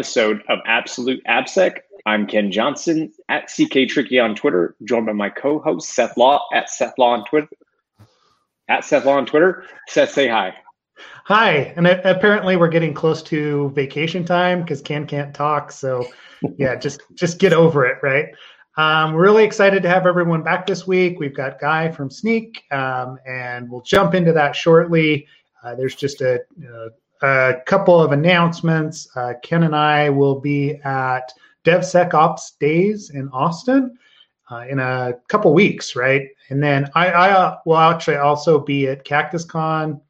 episode 0.00 0.42
of 0.48 0.60
Absolute 0.64 1.22
AppSec. 1.28 1.80
I'm 2.06 2.26
Ken 2.26 2.50
Johnson 2.50 3.12
at 3.28 3.52
CK 3.52 3.86
Tricky 3.86 4.18
on 4.18 4.34
Twitter, 4.34 4.74
joined 4.84 5.04
by 5.04 5.12
my 5.12 5.28
co-host 5.28 5.90
Seth 5.90 6.16
Law 6.16 6.42
at 6.54 6.70
Seth 6.70 6.94
Law 6.96 7.10
on 7.10 7.26
Twitter. 7.26 7.50
At 8.70 8.82
Seth 8.82 9.04
Law 9.04 9.18
on 9.18 9.26
Twitter. 9.26 9.66
Seth, 9.88 10.12
say 10.12 10.26
hi. 10.26 10.54
Hi, 11.26 11.74
and 11.76 11.86
apparently 11.86 12.56
we're 12.56 12.68
getting 12.68 12.94
close 12.94 13.22
to 13.24 13.68
vacation 13.74 14.24
time 14.24 14.62
because 14.62 14.80
Ken 14.80 15.06
can't 15.06 15.34
talk. 15.34 15.70
So, 15.70 16.06
yeah, 16.56 16.76
just 16.76 17.02
just 17.12 17.38
get 17.38 17.52
over 17.52 17.84
it, 17.84 17.98
right? 18.02 18.28
Um, 18.78 19.12
we're 19.12 19.24
really 19.24 19.44
excited 19.44 19.82
to 19.82 19.90
have 19.90 20.06
everyone 20.06 20.42
back 20.42 20.66
this 20.66 20.86
week. 20.86 21.20
We've 21.20 21.36
got 21.36 21.60
Guy 21.60 21.90
from 21.90 22.08
Snyk, 22.08 22.56
um, 22.72 23.18
and 23.28 23.70
we'll 23.70 23.82
jump 23.82 24.14
into 24.14 24.32
that 24.32 24.56
shortly. 24.56 25.26
Uh, 25.62 25.74
there's 25.74 25.94
just 25.94 26.22
a, 26.22 26.40
a, 26.66 26.88
couple 27.66 28.00
of 28.00 28.12
announcements. 28.12 29.08
Uh, 29.14 29.34
Ken 29.42 29.64
and 29.64 29.76
I 29.76 30.10
will 30.10 30.40
be 30.40 30.74
at 30.84 31.32
DevSecOps 31.64 32.58
Days 32.58 33.10
in 33.10 33.28
Austin 33.28 33.96
uh, 34.50 34.64
in 34.68 34.78
a 34.78 35.14
couple 35.28 35.52
weeks, 35.54 35.94
right? 35.94 36.28
And 36.48 36.62
then 36.62 36.90
I, 36.94 37.08
I 37.08 37.30
uh, 37.30 37.58
will 37.64 37.76
actually 37.76 38.16
also 38.16 38.58
be 38.58 38.88
at 38.88 39.04
CactusCon 39.04 40.00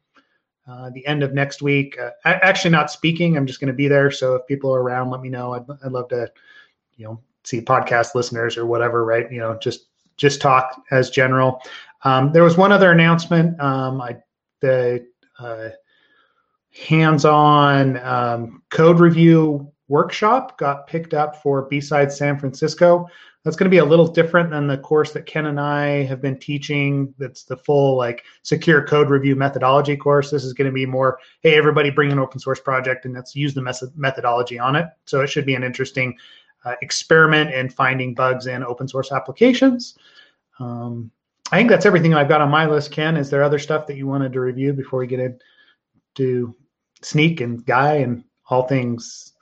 uh, 0.67 0.89
the 0.91 1.05
end 1.05 1.23
of 1.23 1.33
next 1.33 1.61
week. 1.61 1.97
Uh, 1.99 2.11
actually, 2.25 2.71
not 2.71 2.91
speaking. 2.91 3.37
I'm 3.37 3.45
just 3.45 3.59
going 3.59 3.67
to 3.67 3.73
be 3.73 3.87
there. 3.87 4.09
So 4.11 4.35
if 4.35 4.47
people 4.47 4.73
are 4.73 4.81
around, 4.81 5.09
let 5.09 5.21
me 5.21 5.29
know. 5.29 5.53
I'd, 5.53 5.65
I'd 5.83 5.91
love 5.91 6.09
to, 6.09 6.31
you 6.95 7.05
know, 7.05 7.19
see 7.43 7.61
podcast 7.61 8.15
listeners 8.15 8.57
or 8.57 8.65
whatever, 8.65 9.03
right? 9.03 9.31
You 9.31 9.39
know, 9.39 9.57
just 9.57 9.87
just 10.17 10.41
talk 10.41 10.81
as 10.91 11.09
general. 11.09 11.61
Um, 12.03 12.31
there 12.31 12.43
was 12.43 12.57
one 12.57 12.71
other 12.71 12.91
announcement. 12.91 13.59
Um, 13.59 14.01
I 14.01 14.17
the 14.59 15.05
uh, 15.39 15.69
hands-on 16.73 17.97
um, 17.99 18.61
code 18.69 18.99
review 18.99 19.71
workshop 19.87 20.57
got 20.57 20.87
picked 20.87 21.13
up 21.13 21.41
for 21.41 21.63
B-side 21.63 22.11
San 22.11 22.39
Francisco. 22.39 23.07
That's 23.43 23.57
going 23.57 23.65
to 23.65 23.71
be 23.71 23.79
a 23.79 23.85
little 23.85 24.07
different 24.07 24.51
than 24.51 24.67
the 24.67 24.77
course 24.77 25.11
that 25.13 25.25
Ken 25.25 25.47
and 25.47 25.59
I 25.59 26.03
have 26.03 26.21
been 26.21 26.39
teaching. 26.39 27.13
That's 27.17 27.43
the 27.43 27.57
full 27.57 27.97
like 27.97 28.23
secure 28.43 28.85
code 28.85 29.09
review 29.09 29.35
methodology 29.35 29.97
course. 29.97 30.29
This 30.29 30.43
is 30.43 30.53
going 30.53 30.69
to 30.69 30.73
be 30.73 30.85
more, 30.85 31.19
hey, 31.41 31.55
everybody 31.55 31.89
bring 31.89 32.11
an 32.11 32.19
open 32.19 32.39
source 32.39 32.59
project 32.59 33.05
and 33.05 33.15
let's 33.15 33.35
use 33.35 33.53
the 33.53 33.61
mes- 33.61 33.91
methodology 33.95 34.59
on 34.59 34.75
it. 34.75 34.85
So 35.05 35.21
it 35.21 35.27
should 35.27 35.45
be 35.45 35.55
an 35.55 35.63
interesting 35.63 36.15
uh, 36.63 36.75
experiment 36.83 37.51
in 37.51 37.67
finding 37.67 38.13
bugs 38.13 38.45
in 38.45 38.63
open 38.63 38.87
source 38.87 39.11
applications. 39.11 39.97
Um, 40.59 41.09
I 41.51 41.57
think 41.57 41.69
that's 41.69 41.87
everything 41.87 42.13
I've 42.13 42.29
got 42.29 42.41
on 42.41 42.49
my 42.49 42.67
list. 42.67 42.91
Ken, 42.91 43.17
is 43.17 43.29
there 43.29 43.43
other 43.43 43.59
stuff 43.59 43.87
that 43.87 43.97
you 43.97 44.07
wanted 44.07 44.31
to 44.33 44.39
review 44.39 44.71
before 44.71 44.99
we 44.99 45.07
get 45.07 45.19
into 45.19 46.55
Snyk 47.01 47.41
and 47.41 47.65
Guy 47.65 47.95
and 47.95 48.23
all 48.49 48.67
things 48.67 49.33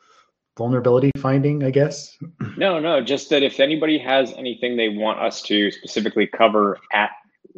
vulnerability 0.57 1.11
finding? 1.17 1.63
I 1.63 1.71
guess. 1.71 2.17
No, 2.57 2.79
no, 2.79 3.01
just 3.01 3.29
that 3.29 3.43
if 3.43 3.59
anybody 3.59 3.97
has 3.97 4.33
anything 4.33 4.77
they 4.77 4.89
want 4.89 5.19
us 5.19 5.41
to 5.43 5.71
specifically 5.71 6.27
cover 6.27 6.77
at 6.93 7.11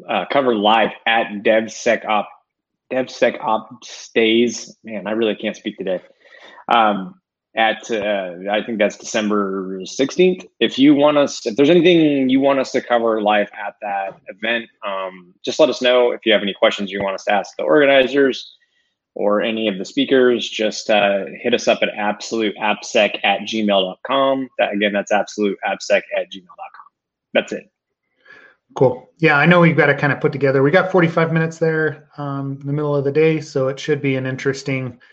uh, 0.08 0.26
cover 0.32 0.56
live 0.56 0.92
at 1.06 1.28
DevSecOps 1.44 2.26
DevSecOps 2.92 3.86
stays. 3.86 4.76
Man, 4.84 5.08
I 5.08 5.12
really 5.12 5.36
can't 5.36 5.56
speak 5.56 5.78
today. 5.78 6.02
Um, 6.68 7.16
at 7.56 7.90
uh, 7.92 8.36
I 8.50 8.64
think 8.64 8.78
that's 8.78 8.98
December 8.98 9.82
16th. 9.82 10.46
If 10.60 10.80
you 10.80 10.96
want 10.96 11.18
us, 11.18 11.46
if 11.46 11.56
there's 11.58 11.70
anything 11.70 12.30
you 12.30 12.40
want 12.40 12.60
us 12.60 12.72
to 12.72 12.82
cover 12.82 13.22
live 13.22 13.50
at 13.54 13.76
that 13.82 14.22
event, 14.28 14.70
um, 14.86 15.34
just 15.44 15.60
let 15.60 15.70
us 15.70 15.82
know. 15.82 16.12
If 16.12 16.26
you 16.26 16.32
have 16.32 16.44
any 16.44 16.54
questions 16.54 16.92
you 16.92 17.02
want 17.02 17.16
us 17.16 17.26
to 17.26 17.34
ask 17.34 17.56
the 17.58 17.64
organizers 17.64 18.56
or 19.14 19.42
any 19.42 19.68
of 19.68 19.78
the 19.78 19.86
speakers, 19.86 20.50
just 20.50 20.90
uh, 20.90 21.26
hit 21.42 21.54
us 21.54 21.68
up 21.68 21.80
at 21.82 21.90
absoluteappsec 21.90 23.20
at 23.24 23.42
gmail.com. 23.42 24.50
That, 24.58 24.74
again, 24.74 24.94
that's 24.94 25.12
absoluteappsec 25.12 26.02
at 26.18 26.32
gmail.com. 26.32 26.88
That's 27.34 27.52
it. 27.52 27.72
Cool. 28.74 29.10
Yeah, 29.18 29.38
I 29.38 29.46
know 29.46 29.60
we've 29.60 29.76
got 29.76 29.88
to 29.88 29.96
kind 29.96 30.14
of 30.14 30.22
put 30.22 30.32
together. 30.32 30.64
We 30.64 30.72
got 30.72 30.92
45 30.92 31.34
minutes 31.34 31.58
there 31.58 32.10
um, 32.18 32.58
in 32.62 32.68
the 32.68 32.74
middle 32.74 32.96
of 32.96 33.04
the 33.04 33.12
day, 33.12 33.42
so 33.42 33.68
it 33.68 33.80
should 33.80 34.02
be 34.02 34.16
an 34.16 34.26
interesting– 34.26 35.00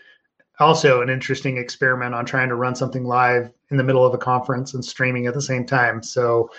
also 0.59 1.01
an 1.01 1.09
interesting 1.09 1.57
experiment 1.57 2.13
on 2.13 2.25
trying 2.25 2.49
to 2.49 2.55
run 2.55 2.75
something 2.75 3.05
live 3.05 3.51
in 3.71 3.77
the 3.77 3.83
middle 3.83 4.05
of 4.05 4.13
a 4.13 4.17
conference 4.17 4.73
and 4.73 4.83
streaming 4.83 5.25
at 5.25 5.33
the 5.33 5.41
same 5.41 5.65
time. 5.65 6.03
So 6.03 6.51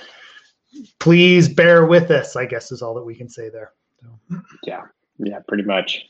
please 0.99 1.49
bear 1.49 1.85
with 1.85 2.11
us, 2.11 2.37
I 2.37 2.47
guess 2.47 2.73
is 2.73 2.83
all 2.83 2.95
that 2.95 3.05
we 3.05 3.15
can 3.15 3.29
say 3.29 3.51
there. 3.51 3.73
So. 4.01 4.41
Yeah, 4.65 4.83
yeah, 5.19 5.41
pretty 5.47 5.65
much. 5.65 6.07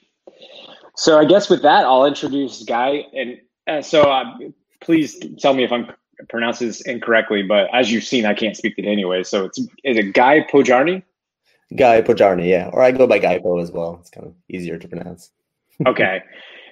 So 1.00 1.18
I 1.18 1.24
guess 1.24 1.48
with 1.48 1.62
that, 1.62 1.86
I'll 1.86 2.04
introduce 2.04 2.62
Guy. 2.62 3.06
And 3.14 3.40
uh, 3.66 3.80
so 3.80 4.02
uh, 4.02 4.24
please 4.82 5.18
tell 5.38 5.54
me 5.54 5.64
if 5.64 5.72
I'm 5.72 5.90
pronouncing 6.28 6.66
this 6.66 6.82
incorrectly, 6.82 7.42
but 7.42 7.68
as 7.72 7.90
you've 7.90 8.04
seen, 8.04 8.26
I 8.26 8.34
can't 8.34 8.54
speak 8.54 8.74
it 8.76 8.84
anyway. 8.84 9.22
So 9.22 9.46
it's 9.46 9.58
is 9.58 9.96
it 9.96 10.12
Guy 10.12 10.46
Podjarny? 10.52 11.02
Guy 11.74 12.02
Podjarny, 12.02 12.50
yeah. 12.50 12.68
Or 12.70 12.82
I 12.82 12.90
go 12.90 13.06
by 13.06 13.18
Guy 13.18 13.38
Po 13.38 13.60
as 13.60 13.70
well. 13.70 13.96
It's 13.98 14.10
kind 14.10 14.26
of 14.26 14.34
easier 14.50 14.76
to 14.76 14.88
pronounce. 14.88 15.30
okay. 15.86 16.22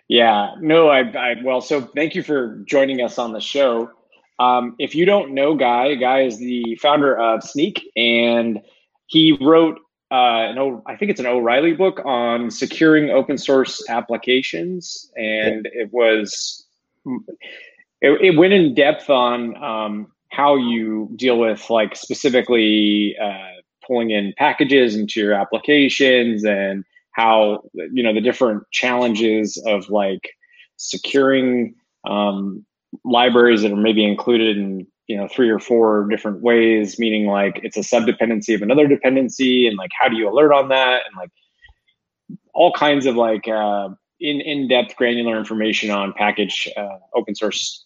Yeah, 0.08 0.56
no, 0.60 0.88
I, 0.88 1.00
I 1.00 1.36
well, 1.42 1.62
so 1.62 1.80
thank 1.80 2.14
you 2.14 2.22
for 2.22 2.58
joining 2.66 3.00
us 3.00 3.18
on 3.18 3.32
the 3.32 3.40
show. 3.40 3.90
Um, 4.38 4.76
if 4.78 4.94
you 4.94 5.06
don't 5.06 5.32
know 5.32 5.54
Guy, 5.54 5.94
Guy 5.94 6.24
is 6.24 6.38
the 6.38 6.76
founder 6.82 7.18
of 7.18 7.40
Snyk 7.40 7.80
and 7.96 8.60
he 9.06 9.38
wrote 9.40 9.80
uh, 10.10 10.50
an 10.50 10.58
o, 10.58 10.82
I 10.86 10.96
think 10.96 11.10
it's 11.10 11.20
an 11.20 11.26
O'Reilly 11.26 11.74
book 11.74 12.00
on 12.04 12.50
securing 12.50 13.10
open 13.10 13.36
source 13.36 13.82
applications, 13.88 15.10
and 15.16 15.68
it 15.72 15.92
was 15.92 16.66
it, 18.00 18.20
it 18.22 18.38
went 18.38 18.52
in 18.52 18.74
depth 18.74 19.10
on 19.10 19.62
um, 19.62 20.12
how 20.30 20.56
you 20.56 21.10
deal 21.16 21.38
with 21.38 21.68
like 21.68 21.94
specifically 21.94 23.16
uh, 23.22 23.60
pulling 23.86 24.10
in 24.10 24.32
packages 24.38 24.94
into 24.94 25.20
your 25.20 25.34
applications 25.34 26.44
and 26.44 26.84
how 27.12 27.62
you 27.74 28.02
know 28.02 28.14
the 28.14 28.20
different 28.20 28.62
challenges 28.70 29.62
of 29.66 29.90
like 29.90 30.30
securing 30.76 31.74
um, 32.08 32.64
libraries 33.04 33.62
that 33.62 33.72
are 33.72 33.76
maybe 33.76 34.04
included 34.04 34.56
in 34.56 34.86
you 35.08 35.16
know 35.16 35.26
three 35.26 35.48
or 35.48 35.58
four 35.58 36.06
different 36.08 36.40
ways 36.40 36.98
meaning 36.98 37.26
like 37.26 37.60
it's 37.64 37.76
a 37.76 37.80
subdependency 37.80 38.54
of 38.54 38.62
another 38.62 38.86
dependency 38.86 39.66
and 39.66 39.76
like 39.76 39.90
how 39.98 40.08
do 40.08 40.16
you 40.16 40.30
alert 40.30 40.52
on 40.52 40.68
that 40.68 41.02
and 41.06 41.16
like 41.16 41.30
all 42.54 42.72
kinds 42.72 43.06
of 43.06 43.16
like 43.16 43.48
uh, 43.48 43.88
in 44.20 44.40
in-depth 44.40 44.94
granular 44.96 45.38
information 45.38 45.90
on 45.90 46.12
package 46.12 46.68
uh, 46.76 46.98
open 47.14 47.34
source 47.34 47.84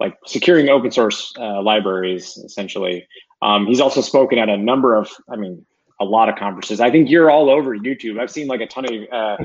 like 0.00 0.16
securing 0.26 0.68
open 0.68 0.90
source 0.90 1.32
uh, 1.38 1.62
libraries 1.62 2.38
essentially 2.38 3.06
um, 3.42 3.66
he's 3.66 3.80
also 3.80 4.00
spoken 4.00 4.38
at 4.38 4.48
a 4.48 4.56
number 4.56 4.96
of 4.96 5.10
i 5.30 5.36
mean 5.36 5.64
a 6.00 6.04
lot 6.04 6.28
of 6.28 6.34
conferences. 6.34 6.80
I 6.80 6.90
think 6.90 7.08
you're 7.08 7.30
all 7.30 7.48
over 7.48 7.78
YouTube. 7.78 8.20
I've 8.20 8.30
seen 8.30 8.48
like 8.48 8.60
a 8.60 8.66
ton 8.66 8.84
of 8.84 8.92
uh, 9.12 9.36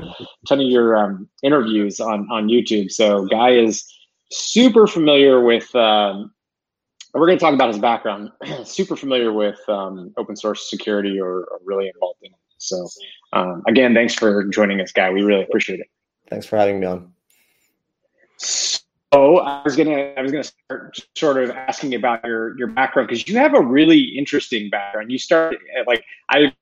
ton 0.48 0.60
of 0.60 0.66
your 0.66 0.96
um, 0.96 1.28
interviews 1.44 2.00
on 2.00 2.26
on 2.32 2.48
YouTube. 2.48 2.90
So 2.90 3.26
Guy 3.26 3.50
is 3.50 3.84
super 4.32 4.88
familiar 4.88 5.40
with. 5.40 5.72
Um, 5.76 6.32
we're 7.14 7.26
going 7.26 7.38
to 7.38 7.44
talk 7.44 7.54
about 7.54 7.68
his 7.68 7.78
background. 7.78 8.30
super 8.64 8.96
familiar 8.96 9.32
with 9.32 9.58
um, 9.68 10.12
open 10.16 10.36
source 10.36 10.68
security 10.68 11.20
or, 11.20 11.44
or, 11.44 11.58
really 11.64 11.88
involved 11.88 12.18
in 12.22 12.32
it. 12.32 12.38
So 12.58 12.88
um, 13.32 13.62
again, 13.66 13.94
thanks 13.94 14.14
for 14.14 14.44
joining 14.44 14.80
us, 14.80 14.92
Guy. 14.92 15.10
We 15.10 15.22
really 15.22 15.42
appreciate 15.42 15.80
it. 15.80 15.86
Thanks 16.28 16.46
for 16.46 16.56
having 16.56 16.80
me 16.80 16.86
on. 16.86 17.12
So 18.36 19.38
I 19.38 19.62
was 19.64 19.74
gonna 19.74 20.12
I 20.16 20.20
was 20.20 20.30
gonna 20.30 20.44
start 20.44 21.00
sort 21.16 21.42
of 21.42 21.50
asking 21.50 21.94
about 21.94 22.24
your 22.24 22.56
your 22.58 22.68
background 22.68 23.08
because 23.08 23.26
you 23.26 23.36
have 23.38 23.54
a 23.54 23.60
really 23.60 24.00
interesting 24.00 24.68
background. 24.70 25.10
You 25.10 25.18
started 25.18 25.58
like 25.86 26.04
I 26.28 26.52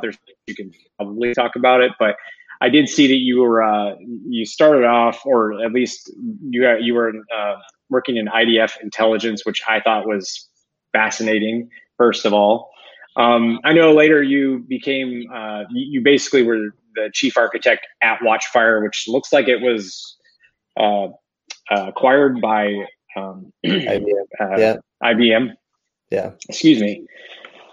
there's 0.00 0.16
you 0.46 0.54
can 0.54 0.72
probably 0.96 1.34
talk 1.34 1.56
about 1.56 1.82
it, 1.82 1.92
but 1.98 2.16
I 2.60 2.68
did 2.68 2.88
see 2.88 3.06
that 3.08 3.18
you 3.18 3.40
were 3.40 3.62
uh, 3.62 3.96
you 4.00 4.46
started 4.46 4.84
off, 4.84 5.24
or 5.26 5.62
at 5.62 5.72
least 5.72 6.10
you 6.48 6.68
you 6.80 6.94
were 6.94 7.12
uh, 7.36 7.56
working 7.90 8.16
in 8.16 8.26
IDF 8.26 8.80
intelligence, 8.82 9.44
which 9.44 9.62
I 9.68 9.80
thought 9.80 10.06
was 10.06 10.48
fascinating. 10.92 11.68
First 11.96 12.24
of 12.24 12.32
all, 12.32 12.70
um, 13.16 13.60
I 13.64 13.72
know 13.72 13.92
later 13.92 14.22
you 14.22 14.64
became 14.68 15.24
uh, 15.32 15.64
you 15.70 16.00
basically 16.02 16.42
were 16.42 16.74
the 16.94 17.10
chief 17.12 17.36
architect 17.36 17.86
at 18.02 18.20
Watchfire, 18.20 18.82
which 18.82 19.04
looks 19.08 19.32
like 19.32 19.48
it 19.48 19.60
was 19.60 20.16
uh, 20.78 21.08
uh, 21.70 21.88
acquired 21.88 22.40
by 22.40 22.72
um, 23.16 23.52
IBM. 23.64 24.04
Uh, 24.40 24.56
yeah. 24.58 24.76
IBM. 25.02 25.52
Yeah. 26.10 26.32
Excuse 26.48 26.80
me. 26.80 27.06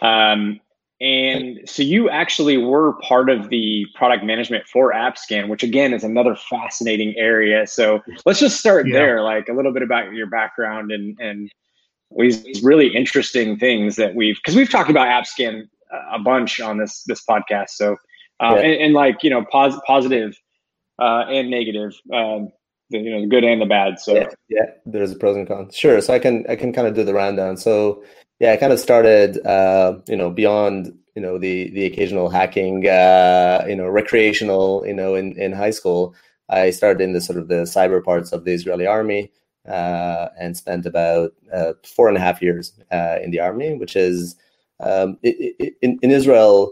Um, 0.03 0.59
and 1.01 1.59
so 1.65 1.81
you 1.81 2.09
actually 2.11 2.57
were 2.57 2.93
part 3.01 3.29
of 3.29 3.49
the 3.49 3.87
product 3.95 4.23
management 4.23 4.67
for 4.67 4.93
AppScan, 4.93 5.47
which 5.47 5.63
again 5.63 5.93
is 5.93 6.03
another 6.03 6.35
fascinating 6.35 7.15
area. 7.17 7.65
So 7.65 8.01
let's 8.25 8.39
just 8.39 8.59
start 8.59 8.87
yeah. 8.87 8.93
there, 8.93 9.23
like 9.23 9.49
a 9.49 9.53
little 9.53 9.73
bit 9.73 9.81
about 9.81 10.13
your 10.13 10.27
background 10.27 10.91
and 10.91 11.19
and 11.19 11.51
these 12.17 12.61
really 12.61 12.95
interesting 12.95 13.57
things 13.57 13.95
that 13.95 14.13
we've 14.13 14.35
because 14.35 14.55
we've 14.55 14.69
talked 14.69 14.91
about 14.91 15.07
AppScan 15.07 15.63
a 16.11 16.19
bunch 16.19 16.61
on 16.61 16.77
this 16.77 17.03
this 17.07 17.23
podcast. 17.27 17.69
So 17.69 17.97
um, 18.39 18.57
yeah. 18.57 18.61
and, 18.61 18.81
and, 18.81 18.93
like 18.93 19.23
you 19.23 19.29
know, 19.29 19.43
pos- 19.51 19.79
positive, 19.87 20.37
uh, 20.99 21.25
and 21.29 21.49
negative. 21.49 21.93
Um, 22.13 22.51
the, 22.91 22.99
you 22.99 23.09
know 23.09 23.21
the 23.21 23.27
good 23.27 23.43
and 23.43 23.61
the 23.61 23.65
bad. 23.65 23.99
So 23.99 24.13
yeah, 24.13 24.29
yeah, 24.49 24.65
there's 24.85 25.11
a 25.11 25.15
pros 25.15 25.35
and 25.35 25.47
cons. 25.47 25.75
Sure. 25.75 25.99
So 26.01 26.13
I 26.13 26.19
can 26.19 26.45
I 26.47 26.55
can 26.55 26.73
kind 26.73 26.87
of 26.87 26.93
do 26.93 27.03
the 27.03 27.13
rundown. 27.13 27.57
So 27.57 28.03
yeah, 28.41 28.53
I 28.53 28.57
kind 28.57 28.73
of 28.73 28.79
started 28.79 29.45
uh, 29.45 29.99
you 30.07 30.17
know 30.17 30.31
beyond 30.31 30.97
you 31.15 31.21
know 31.21 31.37
the 31.37 31.69
the 31.71 31.85
occasional 31.85 32.27
hacking 32.27 32.87
uh, 32.87 33.63
you 33.67 33.75
know 33.75 33.87
recreational 33.87 34.83
you 34.87 34.95
know 34.95 35.13
in 35.13 35.39
in 35.39 35.51
high 35.53 35.69
school. 35.69 36.15
I 36.49 36.71
started 36.71 37.03
in 37.03 37.13
the 37.13 37.21
sort 37.21 37.37
of 37.37 37.49
the 37.49 37.63
cyber 37.75 38.03
parts 38.03 38.31
of 38.31 38.43
the 38.43 38.51
Israeli 38.51 38.87
army 38.87 39.31
uh, 39.67 40.29
and 40.39 40.57
spent 40.57 40.87
about 40.87 41.33
uh, 41.53 41.73
four 41.85 42.07
and 42.07 42.17
a 42.17 42.19
half 42.19 42.41
years 42.41 42.73
uh, 42.91 43.17
in 43.23 43.29
the 43.29 43.39
army, 43.39 43.75
which 43.75 43.95
is 43.95 44.35
um, 44.79 45.19
in, 45.21 45.99
in 46.01 46.09
Israel 46.11 46.71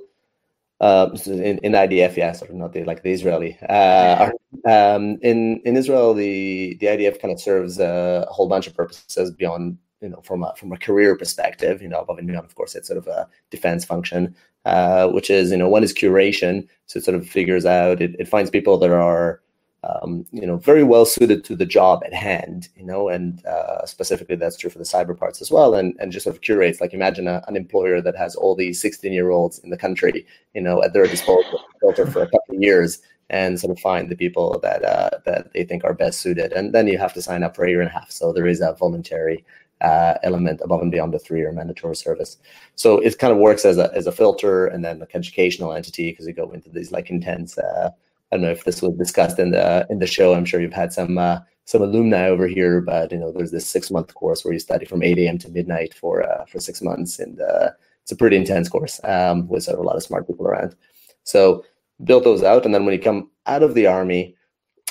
uh, 0.81 1.09
in, 1.27 1.59
in 1.59 1.73
IDF, 1.73 2.15
yeah, 2.17 2.31
sort 2.31 2.49
of 2.49 2.57
not 2.57 2.73
the 2.73 2.83
like 2.83 3.03
the 3.03 3.11
Israeli. 3.11 3.59
Uh, 3.69 4.31
um, 4.65 5.19
in 5.21 5.61
in 5.65 5.77
Israel, 5.77 6.15
the 6.15 6.77
the 6.79 6.87
IDF 6.87 7.21
kind 7.21 7.31
of 7.31 7.39
serves 7.39 7.79
a 7.79 8.25
whole 8.31 8.47
bunch 8.47 8.65
of 8.65 8.73
purposes 8.73 9.29
beyond 9.31 9.77
you 10.01 10.09
know 10.09 10.21
from 10.21 10.43
a 10.43 10.53
from 10.55 10.71
a 10.71 10.77
career 10.77 11.15
perspective. 11.15 11.81
You 11.81 11.89
know, 11.89 12.01
above 12.01 12.17
and 12.17 12.27
beyond, 12.27 12.45
of 12.45 12.55
course, 12.55 12.75
it's 12.75 12.87
sort 12.87 12.97
of 12.97 13.07
a 13.07 13.27
defense 13.49 13.85
function, 13.85 14.35
uh, 14.65 15.09
which 15.09 15.29
is 15.29 15.51
you 15.51 15.57
know 15.57 15.69
one 15.69 15.83
is 15.83 15.93
curation, 15.93 16.67
so 16.85 16.99
it 16.99 17.05
sort 17.05 17.15
of 17.15 17.27
figures 17.27 17.65
out 17.65 18.01
it, 18.01 18.15
it 18.19 18.27
finds 18.27 18.49
people 18.49 18.77
that 18.79 18.91
are 18.91 19.41
um, 19.83 20.25
you 20.31 20.45
know, 20.45 20.57
very 20.57 20.83
well 20.83 21.05
suited 21.05 21.43
to 21.45 21.55
the 21.55 21.65
job 21.65 22.03
at 22.05 22.13
hand, 22.13 22.67
you 22.75 22.83
know, 22.83 23.07
and 23.07 23.45
uh, 23.45 23.85
specifically 23.85 24.35
that's 24.35 24.57
true 24.57 24.69
for 24.69 24.77
the 24.77 24.83
cyber 24.83 25.17
parts 25.17 25.41
as 25.41 25.51
well. 25.51 25.73
And, 25.73 25.95
and 25.99 26.11
just 26.11 26.25
sort 26.25 26.35
of 26.35 26.41
curates, 26.41 26.81
like 26.81 26.93
imagine 26.93 27.27
a, 27.27 27.43
an 27.47 27.55
employer 27.55 28.01
that 28.01 28.15
has 28.17 28.35
all 28.35 28.55
these 28.55 28.81
16 28.81 29.13
year 29.13 29.29
olds 29.29 29.59
in 29.59 29.69
the 29.69 29.77
country, 29.77 30.25
you 30.53 30.61
know, 30.61 30.83
at 30.83 30.93
their 30.93 31.07
disposal, 31.07 31.61
for 31.79 31.91
a 31.91 32.29
couple 32.29 32.55
of 32.55 32.61
years 32.61 33.01
and 33.29 33.59
sort 33.59 33.71
of 33.71 33.79
find 33.79 34.09
the 34.09 34.15
people 34.15 34.59
that, 34.63 34.83
uh, 34.83 35.11
that 35.23 35.53
they 35.53 35.63
think 35.63 35.83
are 35.83 35.93
best 35.93 36.19
suited. 36.19 36.51
And 36.51 36.73
then 36.73 36.87
you 36.87 36.97
have 36.97 37.13
to 37.13 37.21
sign 37.21 37.43
up 37.43 37.55
for 37.55 37.63
a 37.63 37.69
year 37.69 37.79
and 37.79 37.89
a 37.89 37.93
half. 37.93 38.11
So 38.11 38.33
there 38.33 38.47
is 38.47 38.59
a 38.59 38.73
voluntary 38.73 39.45
uh, 39.81 40.15
element 40.23 40.61
above 40.63 40.81
and 40.81 40.91
beyond 40.91 41.13
the 41.13 41.19
three-year 41.19 41.51
mandatory 41.51 41.95
service. 41.95 42.37
So 42.75 42.99
it 42.99 43.17
kind 43.17 43.31
of 43.31 43.39
works 43.39 43.65
as 43.65 43.77
a, 43.77 43.91
as 43.93 44.07
a 44.07 44.11
filter 44.11 44.67
and 44.67 44.83
then 44.83 44.99
like 44.99 45.15
educational 45.15 45.73
entity 45.73 46.11
because 46.11 46.27
you 46.27 46.33
go 46.33 46.51
into 46.51 46.69
these 46.69 46.91
like 46.91 47.09
intense 47.09 47.57
uh, 47.57 47.91
I 48.31 48.35
don't 48.35 48.43
know 48.43 48.51
if 48.51 48.63
this 48.63 48.81
was 48.81 48.93
discussed 48.95 49.39
in 49.39 49.51
the 49.51 49.87
in 49.89 49.99
the 49.99 50.07
show. 50.07 50.33
I'm 50.33 50.45
sure 50.45 50.61
you've 50.61 50.73
had 50.73 50.93
some 50.93 51.17
uh, 51.17 51.39
some 51.65 51.81
alumni 51.81 52.27
over 52.27 52.47
here, 52.47 52.81
but 52.81 53.11
you 53.11 53.17
know, 53.17 53.31
there's 53.31 53.51
this 53.51 53.65
six 53.65 53.89
month 53.89 54.13
course 54.13 54.43
where 54.45 54.53
you 54.53 54.59
study 54.59 54.85
from 54.85 55.03
8 55.03 55.17
a.m. 55.19 55.37
to 55.39 55.49
midnight 55.49 55.93
for 55.93 56.23
uh, 56.23 56.45
for 56.45 56.59
six 56.59 56.81
months, 56.81 57.19
and 57.19 57.41
uh, 57.41 57.71
it's 58.03 58.11
a 58.11 58.15
pretty 58.15 58.37
intense 58.37 58.69
course 58.69 59.01
um, 59.03 59.47
with 59.47 59.63
sort 59.63 59.79
of 59.79 59.83
a 59.83 59.87
lot 59.87 59.95
of 59.95 60.03
smart 60.03 60.27
people 60.27 60.47
around. 60.47 60.75
So 61.23 61.65
built 62.03 62.23
those 62.23 62.43
out, 62.43 62.65
and 62.65 62.73
then 62.73 62.85
when 62.85 62.93
you 62.93 63.01
come 63.01 63.31
out 63.47 63.63
of 63.63 63.73
the 63.73 63.87
army, 63.87 64.35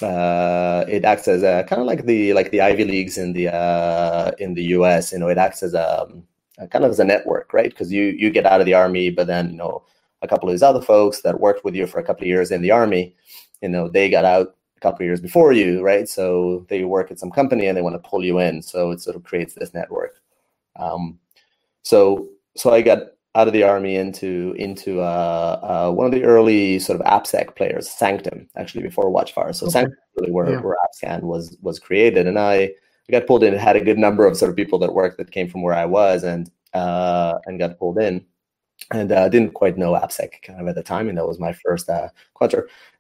uh, 0.03 0.85
it 0.89 1.05
acts 1.05 1.29
as 1.29 1.43
a 1.43 1.65
kind 1.69 1.81
of 1.81 1.87
like 1.87 2.05
the 2.07 2.33
like 2.35 2.51
the 2.51 2.61
Ivy 2.61 2.85
leagues 2.85 3.19
in 3.19 3.33
the 3.33 3.49
uh, 3.49 4.33
in 4.39 4.55
the 4.55 4.65
U.S. 4.65 5.13
You 5.13 5.19
know, 5.19 5.29
it 5.29 5.39
acts 5.39 5.63
as 5.63 5.75
a, 5.75 6.07
a 6.59 6.69
kind 6.69 6.85
of 6.85 6.91
as 6.91 7.01
a 7.01 7.05
network, 7.05 7.53
right? 7.53 7.71
Because 7.71 7.93
you 7.93 8.05
you 8.05 8.31
get 8.31 8.47
out 8.47 8.61
of 8.61 8.67
the 8.67 8.75
army, 8.75 9.11
but 9.11 9.27
then 9.27 9.51
you 9.51 9.57
know 9.57 9.85
a 10.23 10.29
couple 10.29 10.49
of 10.49 10.53
these 10.53 10.63
other 10.63 10.81
folks 10.81 11.23
that 11.23 11.41
worked 11.41 11.65
with 11.65 11.75
you 11.75 11.87
for 11.87 11.99
a 11.99 12.05
couple 12.05 12.25
of 12.25 12.29
years 12.29 12.51
in 12.51 12.63
the 12.63 12.71
army, 12.71 13.15
you 13.63 13.69
know, 13.69 13.89
they 13.89 14.09
got 14.11 14.25
out 14.25 14.57
a 14.77 14.81
couple 14.81 15.03
of 15.03 15.07
years 15.07 15.21
before 15.21 15.53
you, 15.53 15.83
right? 15.83 16.09
So 16.09 16.67
they 16.69 16.85
work 16.85 17.11
at 17.11 17.19
some 17.19 17.31
company 17.31 17.67
and 17.67 17.77
they 17.77 17.83
want 17.83 18.01
to 18.01 18.09
pull 18.09 18.25
you 18.25 18.39
in. 18.41 18.63
So 18.63 18.91
it 18.91 19.01
sort 19.01 19.17
of 19.17 19.25
creates 19.25 19.55
this 19.55 19.75
network. 19.75 20.15
Um, 20.77 21.19
so 21.83 22.29
so 22.57 22.73
I 22.73 22.83
got 22.83 22.99
out 23.39 23.47
of 23.47 23.53
the 23.53 23.63
army 23.63 23.97
into 23.97 24.55
into 24.59 25.01
uh, 25.01 25.61
uh, 25.63 25.93
one 25.93 26.07
of 26.07 26.13
the 26.13 26.25
early 26.25 26.79
sort 26.79 27.01
of 27.01 27.07
AppSec 27.07 27.55
players, 27.57 27.89
Sanctum, 27.89 28.49
actually 28.57 28.83
before 28.83 29.13
Watchfire. 29.13 29.55
So 29.55 29.67
okay. 29.67 29.73
Sanctum 29.73 29.99
really 30.17 30.33
where, 30.33 30.51
yeah. 30.51 30.61
where 30.61 30.77
AppScan 30.85 31.23
was 31.23 31.57
was 31.63 31.79
created, 31.79 32.27
and 32.27 32.39
I, 32.39 32.55
I 32.55 33.13
got 33.13 33.27
pulled 33.27 33.45
in. 33.45 33.55
It 33.55 33.61
had 33.61 33.77
a 33.77 33.85
good 33.85 33.99
number 33.99 34.27
of 34.27 34.37
sort 34.37 34.51
of 34.51 34.57
people 34.57 34.79
that 34.81 34.93
worked 34.93 35.19
that 35.19 35.31
came 35.31 35.49
from 35.49 35.63
where 35.63 35.75
I 35.75 35.87
was, 35.87 36.25
and 36.25 36.51
uh, 36.75 37.39
and 37.47 37.59
got 37.59 37.79
pulled 37.79 37.99
in 37.99 38.27
and 38.93 39.13
I 39.13 39.17
uh, 39.17 39.29
didn't 39.29 39.55
quite 39.55 39.77
know 39.77 39.93
AppSec 39.93 40.43
kind 40.43 40.61
of 40.61 40.69
at 40.69 40.75
the 40.75 40.83
time, 40.83 41.09
and 41.09 41.19
that 41.19 41.27
was 41.27 41.39
my 41.39 41.53
first 41.53 41.89
uh. 41.89 42.09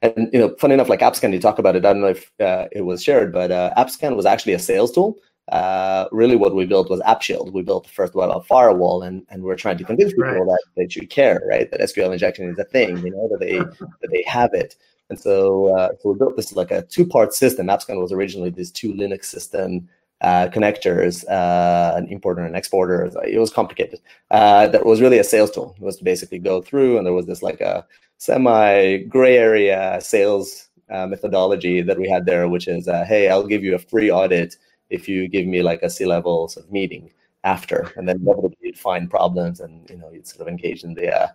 And 0.02 0.30
you 0.32 0.38
know, 0.38 0.54
funny 0.58 0.74
enough, 0.74 0.88
like 0.88 1.00
AppScan, 1.00 1.32
you 1.32 1.40
talk 1.40 1.58
about 1.58 1.76
it. 1.76 1.84
I 1.84 1.92
don't 1.92 2.02
know 2.02 2.08
if 2.08 2.32
uh, 2.40 2.66
it 2.72 2.82
was 2.82 3.02
shared, 3.02 3.32
but 3.32 3.50
uh, 3.50 3.72
AppScan 3.76 4.16
was 4.16 4.26
actually 4.26 4.54
a 4.54 4.58
sales 4.58 4.92
tool. 4.92 5.18
Uh, 5.48 6.08
really, 6.12 6.36
what 6.36 6.54
we 6.54 6.66
built 6.66 6.90
was 6.90 7.00
AppShield. 7.00 7.52
We 7.52 7.62
built 7.62 7.84
the 7.84 7.90
first 7.90 8.14
web 8.14 8.30
app 8.30 8.44
firewall, 8.46 9.02
and 9.02 9.26
and 9.30 9.42
we're 9.42 9.56
trying 9.56 9.78
to 9.78 9.84
convince 9.84 10.12
people 10.12 10.24
right. 10.24 10.44
that 10.44 10.62
they 10.76 10.88
should 10.88 11.10
care, 11.10 11.42
right? 11.48 11.70
That 11.70 11.80
SQL 11.80 12.12
injection 12.12 12.48
is 12.50 12.58
a 12.58 12.64
thing, 12.64 12.98
you 12.98 13.10
know, 13.10 13.28
that 13.28 13.40
they 13.40 13.58
that 14.02 14.10
they 14.10 14.24
have 14.26 14.52
it. 14.54 14.76
And 15.10 15.18
so, 15.18 15.74
uh, 15.74 15.90
so 16.00 16.12
we 16.12 16.18
built 16.18 16.36
this 16.36 16.52
like 16.52 16.70
a 16.70 16.82
two-part 16.82 17.32
system. 17.32 17.68
AppScan 17.68 17.98
was 18.00 18.12
originally 18.12 18.50
this 18.50 18.70
two 18.70 18.92
Linux 18.92 19.24
system 19.24 19.88
uh, 20.20 20.48
connectors, 20.48 21.24
uh, 21.30 21.96
an 21.96 22.08
importer 22.08 22.42
and 22.42 22.56
exporter. 22.56 23.10
It 23.24 23.38
was 23.38 23.52
complicated. 23.52 24.00
Uh, 24.30 24.66
that 24.68 24.84
was 24.84 25.00
really 25.00 25.18
a 25.18 25.24
sales 25.24 25.50
tool. 25.50 25.74
It 25.80 25.84
was 25.84 25.96
to 25.98 26.04
basically 26.04 26.38
go 26.38 26.60
through, 26.60 26.98
and 26.98 27.06
there 27.06 27.14
was 27.14 27.26
this 27.26 27.42
like 27.42 27.60
a 27.60 27.86
semi 28.18 28.98
gray 28.98 29.38
area 29.38 29.98
sales 30.02 30.68
uh, 30.90 31.06
methodology 31.06 31.82
that 31.82 31.98
we 31.98 32.08
had 32.08 32.26
there, 32.26 32.48
which 32.48 32.68
is, 32.68 32.88
uh, 32.88 33.04
hey, 33.04 33.28
I'll 33.28 33.46
give 33.46 33.62
you 33.62 33.74
a 33.74 33.78
free 33.78 34.10
audit 34.10 34.56
if 34.90 35.08
you 35.08 35.28
give 35.28 35.46
me 35.46 35.62
like 35.62 35.82
a 35.82 35.90
C-level 35.90 36.48
sort 36.48 36.66
of 36.66 36.72
meeting 36.72 37.10
after, 37.44 37.92
and 37.96 38.08
then 38.08 38.26
you'd 38.60 38.78
find 38.78 39.10
problems 39.10 39.60
and 39.60 39.88
you 39.88 39.96
know 39.96 40.10
you'd 40.10 40.26
sort 40.26 40.42
of 40.42 40.48
engage 40.48 40.84
in 40.84 40.94
the. 40.94 41.14
Uh, 41.14 41.28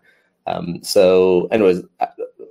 um, 0.45 0.83
so, 0.83 1.47
anyways, 1.51 1.83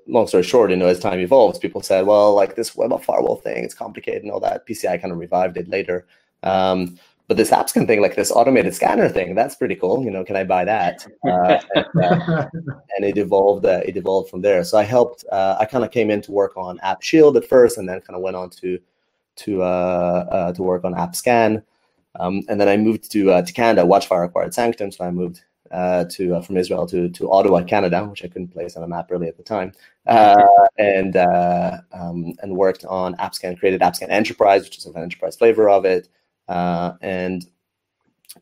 long 0.07 0.27
story 0.27 0.43
short, 0.43 0.71
you 0.71 0.77
know, 0.77 0.87
as 0.87 0.99
time 0.99 1.21
evolves, 1.21 1.59
people 1.59 1.83
said, 1.83 2.07
well, 2.07 2.35
like 2.35 2.55
this 2.55 2.75
web 2.75 2.99
firewall 3.03 3.37
thing, 3.37 3.65
it's 3.65 3.75
complicated 3.75 4.23
and 4.23 4.33
all 4.33 4.41
that. 4.41 4.67
PCI 4.67 5.01
kind 5.01 5.13
of 5.13 5.19
revived 5.19 5.57
it 5.57 5.69
later. 5.69 6.07
Um, 6.43 6.99
but 7.29 7.37
this 7.37 7.51
AppScan 7.51 7.87
thing, 7.87 8.03
like 8.03 8.17
this 8.17 8.33
automated 8.33 8.75
scanner 8.75 9.09
thing, 9.09 9.35
that's 9.35 9.55
pretty 9.55 9.77
cool. 9.77 10.05
You 10.05 10.11
know, 10.11 10.25
can 10.25 10.37
I 10.37 10.45
buy 10.45 10.65
that? 10.65 11.07
Uh, 11.27 11.59
and, 11.75 11.87
uh, 12.03 12.49
and, 12.97 13.05
it 13.05 13.17
evolved. 13.17 13.65
Uh, 13.65 13.81
it 13.87 13.97
evolved 13.97 14.29
from 14.29 14.43
there. 14.43 14.65
So 14.65 14.77
I 14.77 14.83
helped. 14.83 15.25
Uh, 15.31 15.57
I 15.59 15.65
kind 15.65 15.85
of 15.85 15.91
came 15.91 16.11
in 16.11 16.21
to 16.23 16.33
work 16.33 16.57
on 16.57 16.81
App 16.81 17.01
Shield 17.03 17.37
at 17.37 17.49
first, 17.49 17.79
and 17.79 17.89
then 17.89 18.01
kind 18.01 18.17
of 18.17 18.23
went 18.23 18.37
on 18.37 18.51
to 18.51 18.79
to 19.37 19.63
uh, 19.63 20.27
uh, 20.31 20.53
to 20.53 20.63
work 20.63 20.85
on 20.85 20.95
AppScan. 20.95 21.63
Um, 22.21 22.43
and 22.49 22.61
then 22.61 22.69
I 22.69 22.77
moved 22.77 23.11
to 23.13 23.43
to 23.43 23.53
Canada. 23.53 23.87
Watchfire 23.87 24.25
acquired 24.25 24.55
Sanctum, 24.55 24.93
so 24.93 25.05
I 25.05 25.11
moved 25.11 25.43
to 25.71 26.43
from 26.43 26.57
Israel 26.57 26.87
to 26.87 27.09
to 27.09 27.31
Ottawa, 27.31 27.63
Canada, 27.63 28.05
which 28.05 28.25
I 28.25 28.29
couldn't 28.29 28.49
place 28.49 28.77
on 28.77 28.83
a 28.83 28.89
map 28.89 29.11
really 29.11 29.29
at 29.29 29.37
the 29.37 29.43
time, 29.43 29.73
and 30.07 31.17
um, 31.17 32.35
and 32.43 32.57
worked 32.57 32.85
on 32.85 33.15
AppScan. 33.17 33.59
Created 33.59 33.81
AppScan 33.81 34.11
Enterprise, 34.11 34.65
which 34.65 34.79
is 34.79 34.87
an 34.87 34.97
enterprise 34.97 35.37
flavor 35.37 35.71
of 35.71 35.85
it 35.85 36.09
uh, 36.49 36.93
and 37.01 37.47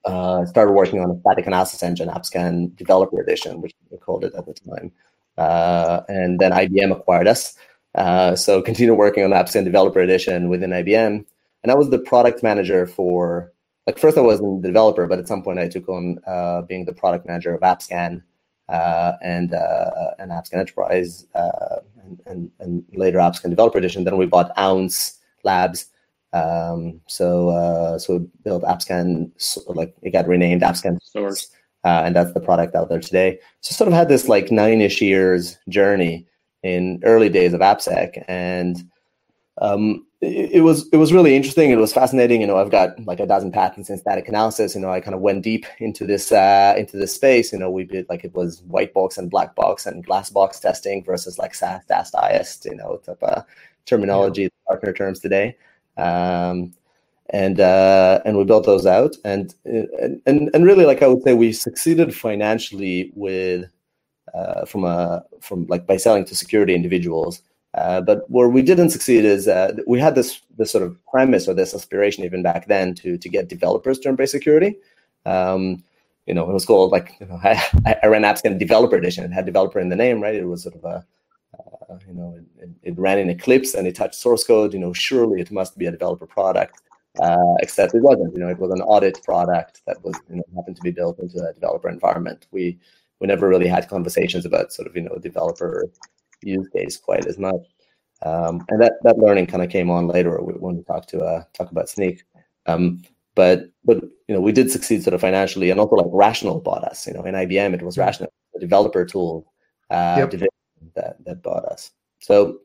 uh, 0.05 0.45
started 0.47 0.73
working 0.73 1.01
on 1.01 1.11
a 1.11 1.21
static 1.21 1.47
analysis 1.47 1.83
engine, 1.83 2.09
AppScan 2.09 2.77
Developer 2.77 3.21
Edition, 3.21 3.61
which 3.61 3.75
we 3.91 3.99
called 3.99 4.25
it 4.25 4.35
at 4.35 4.47
the 4.47 4.55
time. 4.55 4.93
Uh, 5.37 6.03
and 6.09 6.39
then 6.39 6.53
IBM 6.53 6.93
acquired 6.93 7.29
us. 7.29 7.57
Uh, 7.95 8.37
so 8.37 8.63
continued 8.63 8.97
working 8.97 9.25
on 9.25 9.31
AppScan 9.31 9.65
Developer 9.65 10.01
Edition 10.01 10.49
within 10.49 10.71
IBM. 10.71 11.25
And 11.63 11.73
I 11.73 11.75
was 11.75 11.91
the 11.91 11.99
product 11.99 12.43
manager 12.43 12.87
for, 12.87 13.53
like 13.87 13.99
first 13.99 14.17
I 14.17 14.23
wasn't 14.23 14.63
the 14.63 14.69
developer, 14.69 15.07
but 15.07 15.19
at 15.19 15.29
some 15.29 15.43
point 15.43 15.59
I 15.59 15.69
took 15.69 15.89
on 15.89 16.19
uh, 16.27 16.63
being 16.63 16.85
the 16.85 16.93
product 16.93 17.27
manager 17.27 17.55
of 17.55 17.61
AppScan 17.61 18.23
uh, 18.69 19.13
and 19.23 19.53
uh, 19.53 20.13
and 20.19 20.31
AppScan 20.31 20.59
Enterprise 20.59 21.27
and, 21.35 22.21
and, 22.27 22.51
and 22.61 22.85
later 22.93 23.19
AppScan 23.19 23.51
Developer 23.51 23.79
Edition. 23.79 24.05
Then 24.05 24.17
we 24.17 24.27
bought 24.27 24.57
Ounce 24.57 25.19
Labs 25.43 25.87
um, 26.33 27.01
so 27.07 27.49
uh, 27.49 27.99
so 27.99 28.21
built 28.45 28.63
AppScan, 28.63 29.31
like 29.67 29.95
it 30.03 30.11
got 30.11 30.29
renamed 30.29 30.63
AppScan 30.63 30.99
Source, 31.03 31.49
uh, 31.85 32.03
and 32.05 32.15
that's 32.15 32.33
the 32.33 32.41
product 32.41 32.75
out 32.75 32.89
there 32.89 33.01
today. 33.01 33.39
So 33.63 33.75
sort 33.75 33.89
of 33.89 33.95
had 33.95 34.09
this 34.09 34.29
like 34.29 34.53
nine-ish 34.53 35.01
years 35.01 35.59
journey 35.69 36.27
in 36.63 37.01
early 37.05 37.29
days 37.29 37.53
of 37.53 37.61
AppSec, 37.61 38.25
and 38.29 38.83
um, 39.61 40.07
it, 40.21 40.53
it, 40.53 40.61
was 40.61 40.89
it 40.89 40.97
was 40.97 41.13
really 41.13 41.35
interesting. 41.35 41.71
It 41.71 41.77
was 41.77 41.93
fascinating. 41.93 42.41
You 42.41 42.47
know, 42.47 42.57
I've 42.57 42.71
got 42.71 42.99
like 43.07 43.21
a 43.21 43.27
dozen 43.27 43.53
patents 43.53 43.91
in 43.91 43.99
static 43.99 44.29
analysis. 44.29 44.75
You 44.75 44.81
know, 44.81 44.91
I 44.91 45.01
kind 45.01 45.15
of 45.15 45.21
went 45.21 45.43
deep 45.43 45.67
into 45.79 46.07
this 46.07 46.33
uh, 46.33 46.75
into 46.77 46.97
this 46.97 47.15
space. 47.15 47.53
You 47.53 47.59
know, 47.59 47.71
we 47.71 47.85
did 47.85 48.07
like 48.09 48.25
it 48.25 48.35
was 48.35 48.63
white 48.63 48.93
box 48.93 49.19
and 49.19 49.31
black 49.31 49.55
box 49.55 49.87
and 49.87 50.05
glass 50.05 50.31
box 50.31 50.61
testing 50.61 51.05
versus 51.05 51.39
like 51.39 51.55
SAST, 51.55 51.89
DAST, 51.89 52.15
IAST. 52.15 52.65
You 52.67 52.77
know, 52.77 52.97
type 53.05 53.23
of 53.23 53.45
terminology, 53.87 54.43
yeah. 54.43 54.49
partner 54.69 54.93
terms 54.93 55.21
today. 55.21 55.57
Um, 55.97 56.73
and 57.31 57.61
uh, 57.61 58.21
and 58.25 58.37
we 58.37 58.45
built 58.45 58.67
those 58.67 58.87
out, 58.87 59.17
and 59.25 59.55
and 59.65 60.51
and 60.53 60.65
really, 60.65 60.85
like 60.85 61.03
I 61.03 61.07
would 61.07 61.23
say, 61.23 61.35
we 61.35 61.53
succeeded 61.53 62.15
financially 62.15 63.13
with 63.15 63.71
uh, 64.35 64.65
from 64.65 64.85
a 64.85 65.25
from 65.41 65.67
like 65.67 65.87
by 65.87 65.97
selling 65.97 66.25
to 66.27 66.35
security 66.35 66.75
individuals. 66.75 67.43
Uh, 67.75 68.01
but 68.01 68.29
where 68.29 68.49
we 68.49 68.63
didn't 68.63 68.91
succeed 68.91 69.25
is 69.25 69.47
uh, 69.47 69.73
we 69.87 70.01
had 70.01 70.15
this 70.15 70.41
this 70.59 70.71
sort 70.71 70.83
of 70.83 70.97
premise 71.07 71.47
or 71.47 71.55
this 71.55 71.75
aspiration 71.75 72.25
even 72.25 72.43
back 72.43 72.67
then 72.67 72.95
to 72.95 73.17
to 73.17 73.29
get 73.29 73.49
developers 73.49 73.99
to 73.99 74.09
embrace 74.09 74.33
security. 74.33 74.77
Um, 75.27 75.83
you 76.27 76.35
know, 76.35 76.49
it 76.49 76.53
was 76.53 76.67
called 76.67 76.91
like 76.91 77.15
you 77.21 77.27
know, 77.27 77.39
I, 77.45 77.97
I 78.03 78.07
ran 78.07 78.23
AppScan 78.23 78.59
Developer 78.59 78.97
Edition. 78.97 79.25
It 79.25 79.33
had 79.33 79.47
developer 79.47 79.81
in 79.81 79.89
the 79.89 79.97
name, 79.97 80.21
right? 80.21 80.35
It 80.35 80.47
was 80.47 80.65
sort 80.65 80.77
of 80.77 80.85
a 80.85 81.05
uh, 81.59 81.99
you 82.07 82.15
know, 82.15 82.39
it, 82.59 82.71
it, 82.83 82.99
ran 82.99 83.19
in 83.19 83.31
Eclipse 83.31 83.75
and 83.75 83.87
it 83.87 83.97
touched 83.97 84.15
source 84.15 84.45
code. 84.45 84.73
You 84.73 84.79
know, 84.79 84.93
surely 84.93 85.41
it 85.41 85.51
must 85.51 85.77
be 85.77 85.87
a 85.87 85.91
developer 85.91 86.27
product. 86.27 86.83
Uh, 87.21 87.55
except 87.59 87.95
it 87.95 88.03
wasn't. 88.03 88.33
You 88.33 88.41
know, 88.41 88.49
it 88.49 88.59
was 88.59 88.71
an 88.71 88.83
audit 88.83 89.21
product 89.25 89.83
that 89.87 90.03
was 90.05 90.15
you 90.29 90.37
know 90.37 90.45
happened 90.55 90.77
to 90.77 90.83
be 90.83 90.93
built 90.93 91.19
into 91.19 91.45
a 91.45 91.53
developer 91.53 91.89
environment. 91.89 92.47
We 92.53 92.79
we 93.21 93.27
never 93.27 93.49
really 93.49 93.69
had 93.69 93.89
conversations 93.89 94.45
about 94.45 94.73
sort 94.73 94.89
of 94.89 94.97
you 94.97 95.03
know 95.03 95.17
developer 95.17 95.91
use 96.43 96.69
case 96.69 96.97
quite 96.97 97.27
as 97.27 97.39
much. 97.39 97.61
Um, 98.23 98.65
and 98.69 98.81
that 98.83 98.95
that 99.03 99.19
learning 99.19 99.47
kind 99.47 99.63
of 99.63 99.71
came 99.71 99.91
on 99.91 100.09
later 100.09 100.39
when 100.43 100.77
we 100.77 100.83
talked 100.85 101.09
to 101.11 101.21
uh, 101.21 101.45
talk 101.55 101.71
about 101.71 101.87
Snyk. 101.87 102.21
Um, 102.67 103.03
but 103.35 103.71
but 103.85 104.03
you 104.29 104.35
know 104.35 104.41
we 104.41 104.53
did 104.53 104.71
succeed 104.71 105.03
sort 105.03 105.15
of 105.15 105.21
financially, 105.21 105.71
and 105.71 105.81
also 105.81 105.97
like 105.97 106.07
Rational 106.11 106.61
bought 106.61 106.85
us. 106.85 107.07
You 107.07 107.15
know, 107.15 107.25
in 107.25 107.35
IBM 107.35 107.75
it 107.75 107.83
was. 107.83 107.97
Rational, 107.97 108.33
the 108.55 108.61
developer 108.61 109.05
tool 109.05 109.53
uh, 109.91 110.17
yep. 110.19 110.31
division 110.31 110.49
that 110.95 111.25
that 111.25 111.43
bought 111.43 111.65
us. 111.65 111.93
So 112.21 112.59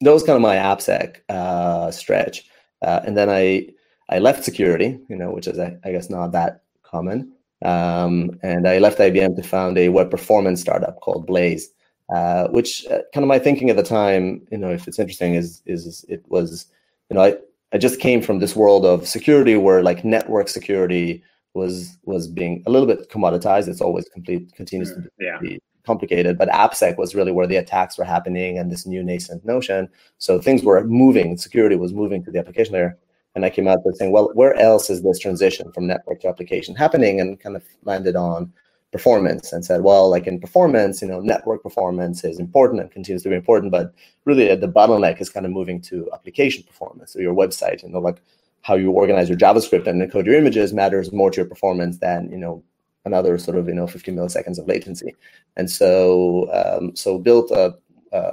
that 0.00 0.12
was 0.12 0.22
kind 0.22 0.36
of 0.36 0.42
my 0.42 0.56
AppSec 0.56 1.16
uh, 1.28 1.90
stretch, 1.90 2.44
uh, 2.82 3.00
and 3.04 3.16
then 3.16 3.28
I 3.28 3.68
I 4.08 4.18
left 4.18 4.44
security, 4.44 4.98
you 5.08 5.16
know, 5.16 5.30
which 5.30 5.46
is 5.46 5.58
I, 5.58 5.76
I 5.84 5.92
guess 5.92 6.08
not 6.08 6.32
that 6.32 6.62
common, 6.82 7.32
um, 7.64 8.38
and 8.42 8.68
I 8.68 8.78
left 8.78 8.98
IBM 8.98 9.36
to 9.36 9.42
found 9.42 9.78
a 9.78 9.88
web 9.88 10.10
performance 10.10 10.60
startup 10.60 11.00
called 11.00 11.26
Blaze, 11.26 11.68
uh, 12.14 12.48
which 12.48 12.86
uh, 12.86 13.00
kind 13.14 13.24
of 13.24 13.28
my 13.28 13.38
thinking 13.38 13.70
at 13.70 13.76
the 13.76 13.82
time, 13.82 14.46
you 14.50 14.58
know, 14.58 14.70
if 14.70 14.86
it's 14.86 14.98
interesting, 14.98 15.34
is 15.34 15.62
is 15.66 16.04
it 16.08 16.24
was, 16.28 16.66
you 17.10 17.16
know, 17.16 17.22
I 17.22 17.36
I 17.72 17.78
just 17.78 18.00
came 18.00 18.22
from 18.22 18.38
this 18.38 18.54
world 18.54 18.84
of 18.84 19.08
security 19.08 19.56
where 19.56 19.82
like 19.82 20.04
network 20.04 20.48
security 20.48 21.22
was 21.54 21.98
was 22.04 22.28
being 22.28 22.62
a 22.66 22.70
little 22.70 22.86
bit 22.86 23.10
commoditized. 23.10 23.68
It's 23.68 23.80
always 23.80 24.08
complete 24.08 24.52
continues 24.54 24.92
to 24.92 25.08
yeah. 25.18 25.38
be 25.40 25.60
complicated, 25.86 26.36
but 26.36 26.48
AppSec 26.50 26.98
was 26.98 27.14
really 27.14 27.32
where 27.32 27.46
the 27.46 27.56
attacks 27.56 27.96
were 27.96 28.04
happening 28.04 28.58
and 28.58 28.70
this 28.70 28.86
new 28.86 29.02
nascent 29.02 29.44
notion. 29.44 29.88
So 30.18 30.40
things 30.40 30.62
were 30.62 30.84
moving, 30.84 31.38
security 31.38 31.76
was 31.76 31.94
moving 31.94 32.24
to 32.24 32.30
the 32.30 32.40
application 32.40 32.74
layer. 32.74 32.98
And 33.36 33.44
I 33.44 33.50
came 33.50 33.68
out 33.68 33.84
with 33.84 33.96
saying, 33.96 34.12
well, 34.12 34.30
where 34.32 34.54
else 34.54 34.88
is 34.88 35.02
this 35.02 35.18
transition 35.18 35.70
from 35.70 35.86
network 35.86 36.20
to 36.22 36.28
application 36.28 36.74
happening? 36.74 37.20
And 37.20 37.38
kind 37.38 37.54
of 37.54 37.62
landed 37.84 38.16
on 38.16 38.50
performance 38.92 39.52
and 39.52 39.62
said, 39.62 39.82
well, 39.82 40.08
like 40.08 40.26
in 40.26 40.40
performance, 40.40 41.02
you 41.02 41.08
know, 41.08 41.20
network 41.20 41.62
performance 41.62 42.24
is 42.24 42.38
important 42.38 42.80
and 42.80 42.90
continues 42.90 43.22
to 43.24 43.28
be 43.28 43.34
important, 43.34 43.70
but 43.70 43.92
really 44.24 44.52
the 44.54 44.66
bottleneck 44.66 45.20
is 45.20 45.28
kind 45.28 45.44
of 45.44 45.52
moving 45.52 45.82
to 45.82 46.08
application 46.14 46.62
performance. 46.62 47.12
So 47.12 47.18
your 47.18 47.34
website, 47.34 47.82
you 47.82 47.90
know, 47.90 47.98
like 47.98 48.22
how 48.62 48.74
you 48.74 48.90
organize 48.90 49.28
your 49.28 49.36
JavaScript 49.36 49.86
and 49.86 50.00
encode 50.00 50.24
your 50.24 50.36
images 50.36 50.72
matters 50.72 51.12
more 51.12 51.30
to 51.30 51.36
your 51.36 51.46
performance 51.46 51.98
than, 51.98 52.30
you 52.30 52.38
know, 52.38 52.64
another 53.04 53.36
sort 53.36 53.58
of, 53.58 53.68
you 53.68 53.74
know, 53.74 53.86
50 53.86 54.12
milliseconds 54.12 54.58
of 54.58 54.66
latency. 54.66 55.14
And 55.56 55.70
so, 55.70 56.50
um, 56.52 56.96
so 56.96 57.18
built 57.18 57.50
a, 57.50 57.76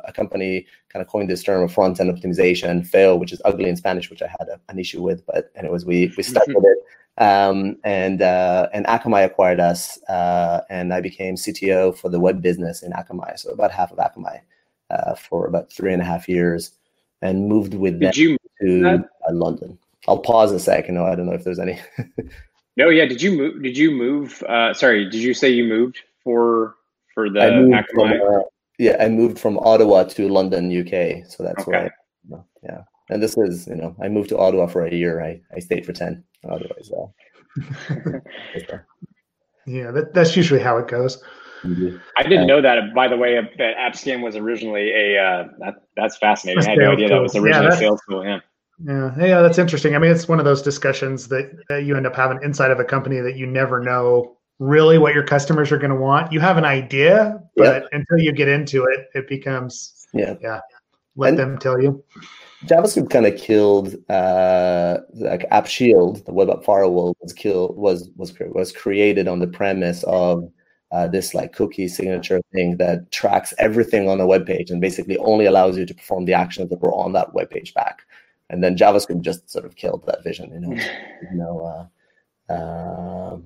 a 0.05 0.13
company 0.13 0.65
kind 0.89 1.01
of 1.03 1.09
coined 1.09 1.29
this 1.29 1.43
term 1.43 1.63
of 1.63 1.73
front 1.73 1.99
end 1.99 2.11
optimization, 2.15 2.85
FEO, 2.85 3.15
which 3.15 3.33
is 3.33 3.41
ugly 3.45 3.69
in 3.69 3.75
Spanish, 3.75 4.09
which 4.09 4.21
I 4.21 4.27
had 4.27 4.47
a, 4.49 4.59
an 4.69 4.79
issue 4.79 5.01
with. 5.01 5.25
But 5.25 5.51
anyways, 5.55 5.85
we 5.85 6.13
we 6.17 6.23
stuck 6.23 6.47
with 6.47 6.65
it. 6.65 6.77
Um, 7.17 7.77
and 7.83 8.21
uh, 8.21 8.69
and 8.73 8.85
Akamai 8.87 9.23
acquired 9.23 9.59
us, 9.59 10.01
uh, 10.03 10.61
and 10.69 10.93
I 10.93 11.01
became 11.01 11.35
CTO 11.35 11.95
for 11.95 12.09
the 12.09 12.19
web 12.19 12.41
business 12.41 12.81
in 12.81 12.91
Akamai. 12.91 13.37
So 13.37 13.51
about 13.51 13.71
half 13.71 13.91
of 13.91 13.99
Akamai 13.99 14.41
uh, 14.89 15.15
for 15.15 15.45
about 15.45 15.71
three 15.71 15.93
and 15.93 16.01
a 16.01 16.05
half 16.05 16.27
years, 16.27 16.71
and 17.21 17.47
moved 17.47 17.75
with 17.75 17.99
Did 17.99 18.15
them 18.15 18.37
to 18.61 19.05
uh, 19.29 19.33
London. 19.33 19.77
I'll 20.07 20.19
pause 20.19 20.51
a 20.51 20.59
second. 20.59 20.95
No, 20.95 21.05
I 21.05 21.15
don't 21.15 21.27
know 21.27 21.33
if 21.33 21.43
there's 21.43 21.59
any. 21.59 21.79
no, 22.77 22.89
yeah. 22.89 23.05
Did 23.05 23.21
you 23.21 23.31
move? 23.37 23.61
Did 23.61 23.77
you 23.77 23.91
move? 23.91 24.41
Uh, 24.43 24.73
sorry, 24.73 25.05
did 25.05 25.21
you 25.21 25.35
say 25.35 25.49
you 25.49 25.65
moved 25.65 25.99
for 26.23 26.75
for 27.13 27.29
the 27.29 27.39
Akamai? 27.39 27.85
From, 27.93 28.11
uh, 28.11 28.41
yeah, 28.79 28.97
I 28.99 29.09
moved 29.09 29.39
from 29.39 29.59
Ottawa 29.59 30.03
to 30.03 30.27
London, 30.27 30.71
UK. 30.71 31.25
So 31.29 31.43
that's 31.43 31.67
okay. 31.67 31.89
why. 32.29 32.39
Yeah 32.63 32.83
and 33.09 33.21
this 33.21 33.37
is 33.37 33.67
you 33.67 33.75
know 33.75 33.95
I 34.01 34.09
moved 34.09 34.29
to 34.29 34.37
Ottawa 34.37 34.67
for 34.67 34.85
a 34.85 34.93
year. 34.93 35.21
I 35.23 35.41
I 35.55 35.59
stayed 35.59 35.85
for 35.85 35.93
ten. 35.93 36.23
Otherwise, 36.49 36.91
uh, 36.91 37.07
yeah, 39.65 39.91
that, 39.91 40.13
that's 40.13 40.35
usually 40.35 40.59
how 40.59 40.77
it 40.77 40.87
goes. 40.87 41.21
Mm-hmm. 41.63 41.97
I 42.17 42.23
didn't 42.23 42.47
know 42.47 42.61
that. 42.61 42.93
By 42.93 43.07
the 43.07 43.15
way, 43.17 43.35
that 43.35 43.77
AppScan 43.77 44.21
was 44.21 44.35
originally 44.35 44.91
a 44.91 45.21
uh, 45.21 45.47
that 45.59 45.75
that's 45.95 46.17
fascinating. 46.17 46.65
I 46.65 46.71
had 46.71 46.79
no 46.79 46.91
idea 46.91 47.09
that 47.09 47.21
was 47.21 47.35
originally 47.35 47.67
yeah, 47.67 47.79
sales 47.79 48.01
tool. 48.09 48.25
Yeah. 48.25 48.39
Yeah, 48.83 49.13
yeah, 49.19 49.41
that's 49.41 49.59
interesting. 49.59 49.95
I 49.95 49.99
mean, 49.99 50.11
it's 50.11 50.27
one 50.27 50.39
of 50.39 50.45
those 50.45 50.63
discussions 50.63 51.27
that, 51.27 51.51
that 51.69 51.83
you 51.85 51.95
end 51.95 52.07
up 52.07 52.15
having 52.15 52.39
inside 52.41 52.71
of 52.71 52.79
a 52.79 52.83
company 52.83 53.19
that 53.19 53.37
you 53.37 53.45
never 53.45 53.79
know 53.79 54.35
really 54.59 54.97
what 54.97 55.13
your 55.13 55.23
customers 55.23 55.71
are 55.71 55.77
going 55.77 55.91
to 55.91 55.97
want. 55.97 56.31
You 56.31 56.39
have 56.39 56.57
an 56.57 56.65
idea, 56.65 57.41
but 57.55 57.85
until 57.91 58.19
you 58.19 58.31
get 58.31 58.47
into 58.47 58.85
it, 58.85 59.07
it 59.13 59.27
becomes 59.27 60.07
yeah, 60.13 60.35
yeah. 60.41 60.59
Let 61.15 61.29
and, 61.29 61.39
them 61.39 61.57
tell 61.59 61.81
you. 61.81 62.03
JavaScript 62.65 63.09
kind 63.09 63.25
of 63.25 63.37
killed 63.37 63.95
uh, 64.09 64.99
like 65.13 65.45
App 65.51 65.67
Shield, 65.67 66.25
the 66.25 66.33
web 66.33 66.49
app 66.49 66.63
firewall 66.63 67.15
was 67.21 67.33
killed 67.33 67.75
was 67.75 68.09
was 68.15 68.33
was 68.39 68.71
created 68.71 69.27
on 69.27 69.39
the 69.39 69.47
premise 69.47 70.03
of 70.03 70.49
uh, 70.91 71.07
this 71.07 71.33
like 71.33 71.51
cookie 71.53 71.87
signature 71.87 72.39
thing 72.53 72.77
that 72.77 73.11
tracks 73.11 73.53
everything 73.57 74.07
on 74.07 74.21
a 74.21 74.27
web 74.27 74.45
page 74.45 74.69
and 74.69 74.79
basically 74.79 75.17
only 75.17 75.45
allows 75.45 75.77
you 75.77 75.85
to 75.85 75.93
perform 75.93 76.25
the 76.25 76.33
actions 76.33 76.69
that 76.69 76.79
were 76.81 76.93
on 76.93 77.13
that 77.13 77.33
web 77.33 77.49
page 77.49 77.73
back. 77.73 78.03
And 78.49 78.63
then 78.63 78.77
JavaScript 78.77 79.21
just 79.21 79.49
sort 79.49 79.65
of 79.65 79.75
killed 79.75 80.05
that 80.05 80.23
vision, 80.23 80.51
you 80.53 80.59
know. 80.59 80.73
you 81.31 81.37
know, 81.37 81.89
uh, 82.49 82.53
um, 82.53 83.45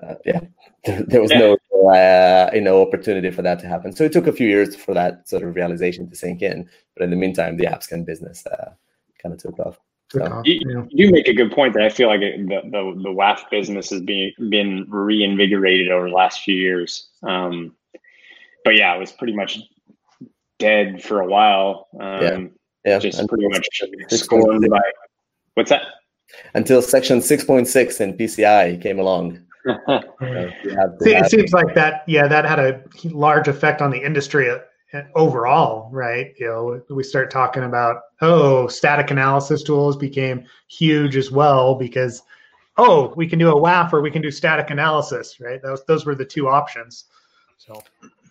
uh, 0.00 0.14
yeah, 0.24 0.40
there, 0.84 1.02
there 1.02 1.22
was 1.22 1.30
yeah. 1.30 1.38
no 1.38 1.90
uh, 1.90 2.50
you 2.54 2.60
know 2.60 2.80
opportunity 2.80 3.30
for 3.30 3.42
that 3.42 3.58
to 3.60 3.66
happen. 3.66 3.92
So 3.92 4.04
it 4.04 4.12
took 4.12 4.26
a 4.26 4.32
few 4.32 4.48
years 4.48 4.74
for 4.76 4.94
that 4.94 5.28
sort 5.28 5.42
of 5.42 5.54
realization 5.54 6.08
to 6.08 6.16
sink 6.16 6.42
in. 6.42 6.68
But 6.94 7.04
in 7.04 7.10
the 7.10 7.16
meantime, 7.16 7.56
the 7.56 7.66
AppScan 7.66 8.06
business 8.06 8.46
uh, 8.46 8.72
kind 9.20 9.34
of 9.34 9.40
took 9.40 9.58
off. 9.58 9.78
So. 10.10 10.42
You, 10.44 10.86
you, 10.90 11.10
make 11.10 11.26
a 11.26 11.32
good 11.32 11.52
point 11.52 11.72
that 11.72 11.84
I 11.84 11.88
feel 11.88 12.08
like 12.08 12.20
it, 12.20 12.46
the, 12.46 12.60
the 12.64 13.02
the 13.02 13.08
WAF 13.08 13.48
business 13.50 13.88
has 13.90 14.02
been 14.02 14.32
been 14.50 14.86
reinvigorated 14.90 15.90
over 15.90 16.08
the 16.08 16.14
last 16.14 16.42
few 16.42 16.54
years. 16.54 17.08
Um, 17.22 17.74
but 18.64 18.76
yeah, 18.76 18.94
it 18.94 18.98
was 18.98 19.10
pretty 19.10 19.34
much 19.34 19.58
dead 20.58 21.02
for 21.02 21.20
a 21.20 21.26
while. 21.26 21.88
Um, 21.98 22.22
yeah, 22.22 22.38
yeah, 22.84 22.98
just 22.98 23.18
and 23.18 23.28
pretty 23.28 23.48
much 23.48 23.66
scorned 24.10 24.68
by 24.68 24.80
what's 25.54 25.70
that? 25.70 25.82
Until 26.54 26.82
Section 26.82 27.22
six 27.22 27.44
point 27.44 27.66
six 27.66 28.00
in 28.00 28.12
PCI 28.12 28.82
came 28.82 28.98
along. 28.98 29.40
See, 29.64 29.74
it 31.14 31.30
seems 31.30 31.52
like 31.52 31.74
that. 31.74 32.02
Yeah, 32.06 32.26
that 32.26 32.44
had 32.44 32.58
a 32.58 32.82
large 33.04 33.48
effect 33.48 33.80
on 33.80 33.90
the 33.90 34.02
industry 34.02 34.50
uh, 34.50 35.02
overall, 35.14 35.88
right? 35.92 36.34
You 36.38 36.46
know, 36.46 36.82
we 36.90 37.02
start 37.02 37.30
talking 37.30 37.64
about 37.64 38.02
oh, 38.20 38.66
static 38.68 39.10
analysis 39.10 39.62
tools 39.62 39.96
became 39.96 40.44
huge 40.68 41.16
as 41.16 41.30
well 41.30 41.74
because 41.74 42.22
oh, 42.76 43.12
we 43.16 43.28
can 43.28 43.38
do 43.38 43.50
a 43.50 43.60
WAF 43.60 43.92
or 43.92 44.00
we 44.00 44.10
can 44.10 44.22
do 44.22 44.30
static 44.30 44.70
analysis, 44.70 45.38
right? 45.40 45.62
Those 45.62 45.84
those 45.84 46.06
were 46.06 46.14
the 46.14 46.24
two 46.24 46.48
options. 46.48 47.04
So. 47.58 47.82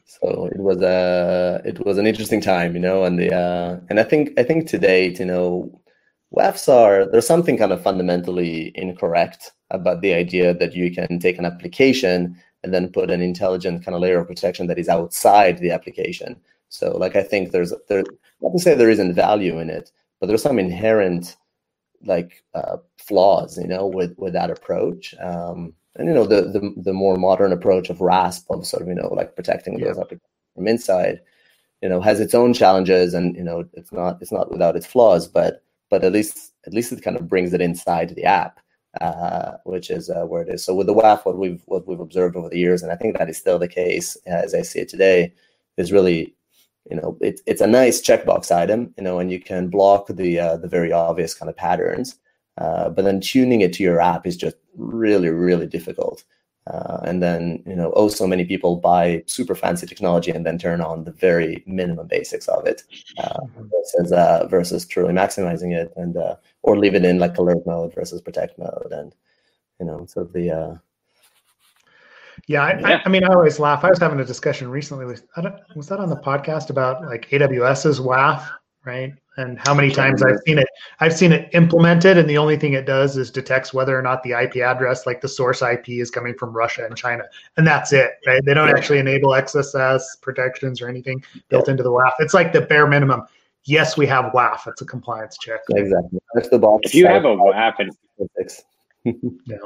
So 0.06 0.50
it 0.52 0.60
was 0.60 0.82
a 0.82 1.62
uh, 1.64 1.68
it 1.68 1.86
was 1.86 1.98
an 1.98 2.06
interesting 2.06 2.42
time, 2.42 2.76
you 2.76 2.82
know, 2.82 3.06
and 3.06 3.18
the 3.18 3.34
uh, 3.34 3.80
and 3.90 3.98
I 3.98 4.04
think 4.04 4.38
I 4.38 4.44
think 4.44 4.68
to 4.68 4.78
date, 4.78 5.20
you 5.20 5.26
know, 5.26 5.72
WAFs 6.36 6.68
are 6.68 7.10
there's 7.10 7.26
something 7.26 7.58
kind 7.58 7.72
of 7.72 7.82
fundamentally 7.82 8.74
incorrect 8.76 9.54
about 9.72 10.02
the 10.02 10.14
idea 10.14 10.54
that 10.54 10.76
you 10.76 10.94
can 10.94 11.20
take 11.20 11.38
an 11.38 11.46
application 11.46 12.38
and 12.64 12.74
then 12.74 12.92
put 12.92 13.10
an 13.10 13.22
intelligent 13.22 13.84
kind 13.84 13.96
of 13.96 14.02
layer 14.02 14.20
of 14.20 14.28
protection 14.28 14.68
that 14.68 14.78
is 14.78 14.90
outside 14.90 15.58
the 15.58 15.72
application. 15.72 16.40
So, 16.70 16.98
like, 16.98 17.16
I 17.16 17.24
think 17.24 17.52
there's 17.52 17.74
there 17.90 18.04
not 18.42 18.52
to 18.52 18.60
say 18.60 18.76
there 18.76 18.90
isn't 18.90 19.14
value 19.14 19.60
in 19.60 19.70
it, 19.70 19.92
but 20.20 20.28
there's 20.28 20.44
some 20.44 20.60
inherent 20.60 21.36
like 22.04 22.44
uh, 22.54 22.78
flaws, 22.98 23.58
you 23.58 23.68
know, 23.68 23.88
with 23.88 24.14
with 24.18 24.34
that 24.34 24.52
approach. 24.52 25.14
Um, 25.20 25.74
and 25.96 26.08
you 26.08 26.14
know, 26.14 26.26
the, 26.26 26.44
the 26.44 26.74
the 26.78 26.94
more 26.94 27.18
modern 27.18 27.52
approach 27.52 27.90
of 27.90 28.00
RASP 28.00 28.46
of 28.50 28.66
sort 28.66 28.84
of 28.84 28.88
you 28.88 28.96
know 28.96 29.10
like 29.14 29.36
protecting 29.36 29.78
yeah. 29.78 29.88
those 29.88 29.98
applications 29.98 30.30
from 30.56 30.68
inside, 30.68 31.20
you 31.82 31.90
know, 31.90 32.00
has 32.00 32.20
its 32.20 32.34
own 32.34 32.54
challenges, 32.54 33.14
and 33.14 33.36
you 33.36 33.44
know, 33.44 33.66
it's 33.74 33.92
not 33.92 34.22
it's 34.22 34.32
not 34.32 34.52
without 34.52 34.76
its 34.76 34.86
flaws, 34.86 35.28
but 35.28 35.64
but 35.90 36.04
at 36.04 36.14
least 36.14 36.54
at 36.66 36.74
least 36.74 36.92
it 36.92 37.02
kind 37.02 37.18
of 37.18 37.28
brings 37.28 37.54
it 37.54 37.62
inside 37.62 38.16
the 38.16 38.24
app 38.24 38.61
uh, 39.00 39.54
which 39.64 39.90
is 39.90 40.10
uh, 40.10 40.26
where 40.26 40.42
it 40.42 40.50
is. 40.50 40.66
So 40.66 40.76
with 40.76 40.88
the 40.88 40.94
WAF, 40.94 41.26
what 41.26 41.38
we've 41.38 41.62
what 41.66 41.88
we've 41.88 42.00
observed 42.00 42.36
over 42.36 42.50
the 42.50 42.60
years, 42.60 42.84
and 42.84 42.92
I 42.92 42.96
think 42.96 43.18
that 43.18 43.30
is 43.30 43.38
still 43.38 43.60
the 43.60 43.68
case 43.68 44.18
as 44.26 44.54
I 44.54 44.64
see 44.64 44.80
it 44.80 44.90
today, 44.90 45.34
is 45.78 45.92
really, 45.92 46.36
you 46.90 46.98
know, 46.98 47.18
it's 47.22 47.42
it's 47.46 47.62
a 47.62 47.68
nice 47.68 48.02
checkbox 48.02 48.52
item, 48.52 48.94
you 48.98 49.04
know, 49.04 49.20
and 49.20 49.32
you 49.32 49.40
can 49.40 49.70
block 49.70 50.08
the 50.08 50.40
uh, 50.40 50.58
the 50.58 50.68
very 50.68 50.92
obvious 50.92 51.34
kind 51.34 51.50
of 51.50 51.56
patterns, 51.56 52.18
uh, 52.58 52.90
but 52.90 53.06
then 53.06 53.22
tuning 53.22 53.62
it 53.62 53.72
to 53.74 53.84
your 53.84 54.02
app 54.02 54.28
is 54.28 54.36
just 54.36 54.58
really 54.76 55.30
really 55.30 55.68
difficult. 55.68 56.24
Uh, 56.68 57.00
and 57.06 57.24
then 57.24 57.64
you 57.66 57.76
know, 57.76 57.92
oh, 57.96 58.08
so 58.08 58.28
many 58.28 58.46
people 58.46 58.76
buy 58.76 59.24
super 59.26 59.56
fancy 59.56 59.88
technology 59.88 60.32
and 60.32 60.46
then 60.46 60.60
turn 60.60 60.80
on 60.80 61.06
the 61.06 61.12
very 61.12 61.64
minimum 61.66 62.08
basics 62.08 62.48
of 62.50 62.68
it, 62.68 62.84
uh, 63.18 63.40
mm-hmm. 63.40 63.68
versus 63.70 64.12
uh, 64.12 64.48
versus 64.48 64.86
truly 64.86 65.14
maximizing 65.14 65.74
it, 65.74 65.92
and 65.96 66.18
uh, 66.18 66.36
or 66.64 66.78
leave 66.78 66.96
it 66.96 67.06
in 67.06 67.20
like 67.20 67.38
alert 67.38 67.66
mode 67.66 67.94
versus 67.94 68.22
protect 68.22 68.58
mode, 68.58 68.92
and 68.92 69.16
you 69.80 69.86
know, 69.86 70.06
so 70.08 70.24
the 70.24 70.52
uh, 70.52 70.76
Yeah, 72.48 72.64
I, 72.64 72.80
yeah. 72.80 72.88
I, 72.88 73.02
I, 73.06 73.10
mean, 73.10 73.24
I 73.24 73.34
always 73.34 73.60
laugh. 73.60 73.84
I 73.84 73.90
was 73.90 74.00
having 74.00 74.20
a 74.20 74.26
discussion 74.26 74.70
recently 74.70 75.06
with, 75.06 75.26
was 75.76 75.88
that 75.88 76.00
on 76.00 76.10
the 76.10 76.18
podcast 76.18 76.70
about 76.70 77.04
like 77.04 77.30
AWS's 77.30 78.00
WAF, 78.00 78.48
right? 78.86 79.14
And 79.38 79.58
how 79.60 79.74
many 79.74 79.90
times 79.90 80.22
I've 80.22 80.40
seen 80.46 80.58
it, 80.58 80.68
I've 81.00 81.14
seen 81.14 81.32
it 81.32 81.50
implemented, 81.54 82.18
and 82.18 82.30
the 82.30 82.38
only 82.38 82.58
thing 82.58 82.74
it 82.74 82.86
does 82.86 83.16
is 83.16 83.32
detects 83.32 83.74
whether 83.74 83.98
or 83.98 84.02
not 84.02 84.22
the 84.24 84.32
IP 84.32 84.58
address, 84.58 85.06
like 85.06 85.22
the 85.22 85.28
source 85.28 85.62
IP, 85.62 85.90
is 85.90 86.12
coming 86.12 86.34
from 86.38 86.52
Russia 86.52 86.86
and 86.86 86.98
China, 86.98 87.24
and 87.56 87.66
that's 87.66 87.94
it, 87.94 88.12
right? 88.28 88.44
They 88.44 88.54
don't 88.54 88.70
actually 88.70 89.00
enable 89.00 89.30
XSS 89.30 90.02
protections 90.22 90.82
or 90.82 90.90
anything 90.90 91.24
built 91.48 91.70
into 91.70 91.82
the 91.82 91.92
WAF. 91.92 92.12
It's 92.20 92.34
like 92.34 92.52
the 92.52 92.62
bare 92.62 92.88
minimum. 92.88 93.24
Yes, 93.66 93.96
we 93.96 94.08
have 94.08 94.34
WAF. 94.34 94.68
It's 94.68 94.82
a 94.82 94.86
compliance 94.86 95.38
check. 95.40 95.60
Exactly. 95.70 96.20
That's 96.34 96.50
the 96.50 96.60
box. 96.60 96.82
If 96.88 96.96
you 96.96 97.08
have 97.08 97.26
a 97.26 97.36
WAF 97.36 97.76
and 97.80 97.92
yeah 99.46 99.58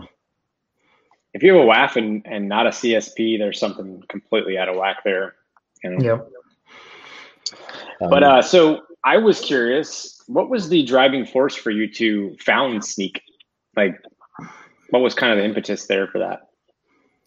if 1.35 1.43
you 1.43 1.53
have 1.53 1.61
a 1.61 1.67
WAF 1.67 1.97
and, 1.97 2.25
and 2.25 2.47
not 2.47 2.65
a 2.65 2.69
CSP, 2.69 3.37
there's 3.37 3.59
something 3.59 4.01
completely 4.07 4.57
out 4.57 4.69
of 4.69 4.77
whack 4.77 5.03
there. 5.03 5.35
You 5.83 5.89
know? 5.91 6.25
Yeah. 7.51 7.57
But 7.99 8.23
uh, 8.23 8.41
so 8.41 8.83
I 9.03 9.17
was 9.17 9.41
curious, 9.41 10.23
what 10.27 10.49
was 10.49 10.69
the 10.69 10.83
driving 10.83 11.25
force 11.25 11.53
for 11.53 11.71
you 11.71 11.91
to 11.95 12.37
found 12.39 12.83
Snyk? 12.83 13.19
Like, 13.75 14.01
what 14.91 15.01
was 15.01 15.13
kind 15.13 15.33
of 15.33 15.39
the 15.39 15.43
impetus 15.43 15.87
there 15.87 16.07
for 16.07 16.19
that? 16.19 16.47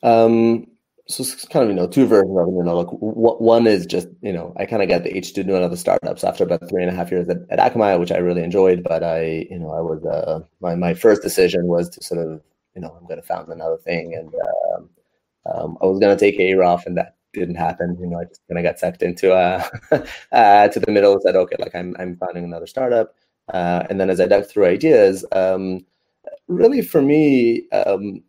Um, 0.02 0.68
so 1.08 1.22
it's 1.22 1.46
kind 1.46 1.64
of 1.64 1.70
you 1.70 1.74
know 1.74 1.86
two 1.86 2.06
versions 2.06 2.36
of 2.38 2.48
it. 2.48 2.52
You 2.52 2.62
know, 2.62 2.78
like 2.80 2.88
one 2.90 3.66
is 3.66 3.86
just 3.86 4.08
you 4.22 4.32
know 4.32 4.54
I 4.56 4.66
kind 4.66 4.82
of 4.82 4.88
got 4.88 5.04
the 5.04 5.16
itch 5.16 5.32
to 5.34 5.44
do 5.44 5.56
another 5.56 5.76
startups 5.76 6.24
after 6.24 6.44
about 6.44 6.68
three 6.68 6.82
and 6.82 6.90
a 6.90 6.94
half 6.94 7.10
years 7.10 7.28
at, 7.28 7.38
at 7.50 7.58
Akamai, 7.58 7.98
which 7.98 8.12
I 8.12 8.18
really 8.18 8.42
enjoyed. 8.42 8.82
But 8.82 9.02
I 9.02 9.46
you 9.50 9.58
know 9.58 9.70
I 9.70 9.80
was 9.80 10.04
uh, 10.04 10.40
my 10.60 10.74
my 10.74 10.94
first 10.94 11.22
decision 11.22 11.66
was 11.66 11.88
to 11.90 12.02
sort 12.02 12.26
of 12.26 12.42
you 12.78 12.82
know, 12.82 12.96
I'm 12.96 13.06
going 13.08 13.20
to 13.20 13.26
found 13.26 13.48
another 13.48 13.76
thing. 13.76 14.14
And 14.14 14.32
um, 14.76 14.90
um, 15.46 15.78
I 15.82 15.86
was 15.86 15.98
going 15.98 16.16
to 16.16 16.20
take 16.20 16.38
AROF 16.38 16.86
and 16.86 16.96
that 16.96 17.16
didn't 17.32 17.56
happen. 17.56 17.96
You 18.00 18.06
know, 18.06 18.20
I 18.20 18.24
just 18.24 18.40
kind 18.48 18.58
of 18.58 18.62
got 18.62 18.78
sucked 18.78 19.02
into 19.02 19.34
uh, 19.34 19.68
uh, 20.32 20.68
to 20.68 20.78
the 20.78 20.92
middle 20.92 21.12
and 21.12 21.22
said, 21.22 21.34
okay, 21.34 21.56
like 21.58 21.74
I'm, 21.74 21.96
I'm 21.98 22.16
founding 22.16 22.44
another 22.44 22.68
startup. 22.68 23.16
Uh, 23.52 23.82
and 23.90 24.00
then 24.00 24.10
as 24.10 24.20
I 24.20 24.26
dug 24.26 24.46
through 24.46 24.66
ideas, 24.66 25.24
um, 25.32 25.84
really 26.46 26.80
for 26.80 27.02
me, 27.02 27.68
um, 27.70 28.22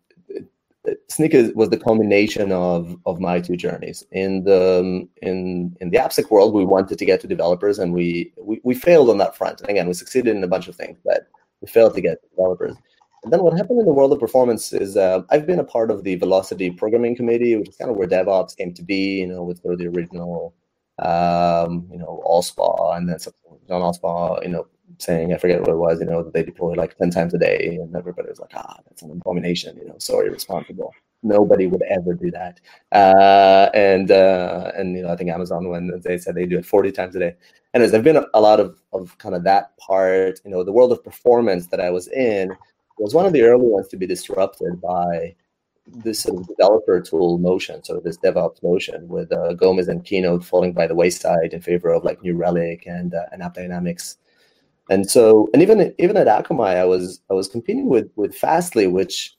Snyk 0.88 1.54
was 1.56 1.70
the 1.70 1.78
combination 1.78 2.52
of 2.52 2.98
of 3.06 3.20
my 3.20 3.40
two 3.40 3.58
journeys. 3.58 4.04
In 4.12 4.44
the 4.44 4.80
um, 4.80 5.10
in 5.22 5.76
in 5.82 5.90
the 5.90 5.98
AppSec 5.98 6.32
world, 6.32 6.54
we 6.54 6.66
wanted 6.66 6.98
to 6.98 7.06
get 7.06 7.20
to 7.22 7.28
developers, 7.28 7.80
and 7.80 7.94
we, 7.94 8.34
we 8.42 8.62
we 8.64 8.76
failed 8.76 9.10
on 9.10 9.18
that 9.18 9.36
front. 9.36 9.60
And 9.62 9.70
again, 9.70 9.88
we 9.88 9.94
succeeded 9.94 10.36
in 10.36 10.44
a 10.44 10.48
bunch 10.48 10.68
of 10.68 10.76
things, 10.76 10.98
but 11.04 11.28
we 11.62 11.68
failed 11.68 11.96
to 11.96 12.02
get 12.02 12.18
developers. 12.32 12.76
And 13.24 13.34
then 13.34 13.44
what 13.44 13.58
happened 13.58 13.80
in 13.80 13.86
the 13.86 13.94
world 13.94 14.14
of 14.14 14.20
performance 14.20 14.72
is 14.72 14.96
uh, 14.96 15.22
I've 15.30 15.46
been 15.46 15.60
a 15.60 15.64
part 15.66 15.92
of 15.92 16.04
the 16.06 16.16
Velocity 16.16 16.72
Programming 16.72 17.18
Committee, 17.18 17.58
which 17.58 17.70
is 17.70 17.76
kind 17.76 17.92
of 17.92 17.98
where 17.98 18.08
DevOps 18.08 18.56
came 18.56 18.74
to 18.74 18.82
be, 18.82 19.20
you 19.20 19.28
know, 19.28 19.44
with 19.44 19.62
sort 19.62 19.74
of 19.74 19.80
the 19.80 19.88
original, 19.88 20.56
um, 21.00 21.86
you 21.92 21.98
know, 21.98 22.24
Allspaw 22.26 22.96
and 22.96 23.10
then 23.10 23.20
John 23.68 23.82
Allspaw, 23.82 24.44
you 24.44 24.50
know, 24.50 24.68
saying, 24.98 25.34
I 25.34 25.38
forget 25.38 25.62
what 25.62 25.70
it 25.70 25.78
was, 25.78 26.00
you 26.00 26.06
know, 26.06 26.24
that 26.24 26.34
they 26.34 26.44
deploy 26.44 26.74
like 26.74 26.98
10 26.98 27.12
times 27.12 27.34
a 27.34 27.38
day. 27.38 27.78
And 27.82 27.96
everybody 27.96 28.30
was 28.30 28.40
like, 28.40 28.52
ah, 28.56 28.78
that's 28.86 29.02
an 29.02 29.12
abomination, 29.12 29.78
you 29.78 29.88
know, 29.88 29.96
so 29.98 30.20
irresponsible. 30.20 30.94
Nobody 31.22 31.68
would 31.68 31.82
ever 31.84 32.14
do 32.14 32.32
that. 32.32 32.60
Uh, 32.92 33.70
and, 33.74 34.10
uh, 34.12 34.72
and, 34.76 34.96
you 34.96 35.04
know, 35.04 35.12
I 35.12 35.16
think 35.16 35.30
Amazon, 35.30 35.70
when 35.70 36.02
they 36.04 36.18
said 36.18 36.36
they 36.36 36.46
do 36.46 36.58
it 36.58 36.66
40 36.66 36.92
times 36.92 37.16
a 37.16 37.20
day. 37.20 37.36
And 37.74 37.84
there's 37.84 38.04
been 38.04 38.24
a, 38.34 38.42
lot 38.42 38.60
of, 38.60 38.78
of 38.94 39.18
kind 39.20 39.36
of 39.36 39.44
that 39.44 39.78
part, 39.78 40.40
you 40.44 40.52
know, 40.52 40.64
the 40.64 40.72
world 40.72 40.92
of 40.92 41.04
performance 41.04 41.68
that 41.68 41.80
I 41.80 41.92
was 41.92 42.08
in 42.08 42.56
was 42.98 43.14
one 43.14 43.26
of 43.26 43.34
the 43.34 43.44
early 43.44 43.66
ones 43.66 43.88
to 43.90 43.98
be 43.98 44.08
disrupted 44.08 44.82
by 44.82 45.36
this 45.88 46.22
sort 46.22 46.40
of 46.40 46.48
developer 46.48 47.02
tool 47.02 47.38
motion, 47.38 47.84
sort 47.84 47.98
of 47.98 48.04
this 48.04 48.18
DevOps 48.18 48.62
motion, 48.64 49.08
with 49.08 49.32
uh, 49.32 49.54
Gomez 49.54 49.88
and 49.88 50.04
Keynote 50.04 50.44
falling 50.44 50.74
by 50.74 50.88
the 50.88 50.96
wayside 50.96 51.54
in 51.54 51.62
favor 51.62 51.92
of 51.92 52.04
like 52.04 52.22
New 52.22 52.36
Relic 52.36 52.86
and 52.86 53.14
uh, 53.14 53.26
and 53.32 53.42
AppDynamics. 53.42 54.18
And 54.90 55.10
so, 55.10 55.50
and 55.54 55.62
even 55.62 55.94
even 56.00 56.18
at 56.18 56.28
Akamai, 56.28 56.76
I 56.76 56.86
was 56.86 57.22
I 57.30 57.34
was 57.34 57.48
competing 57.48 57.88
with 57.88 58.10
with 58.16 58.36
Fastly, 58.36 58.88
which 58.88 59.36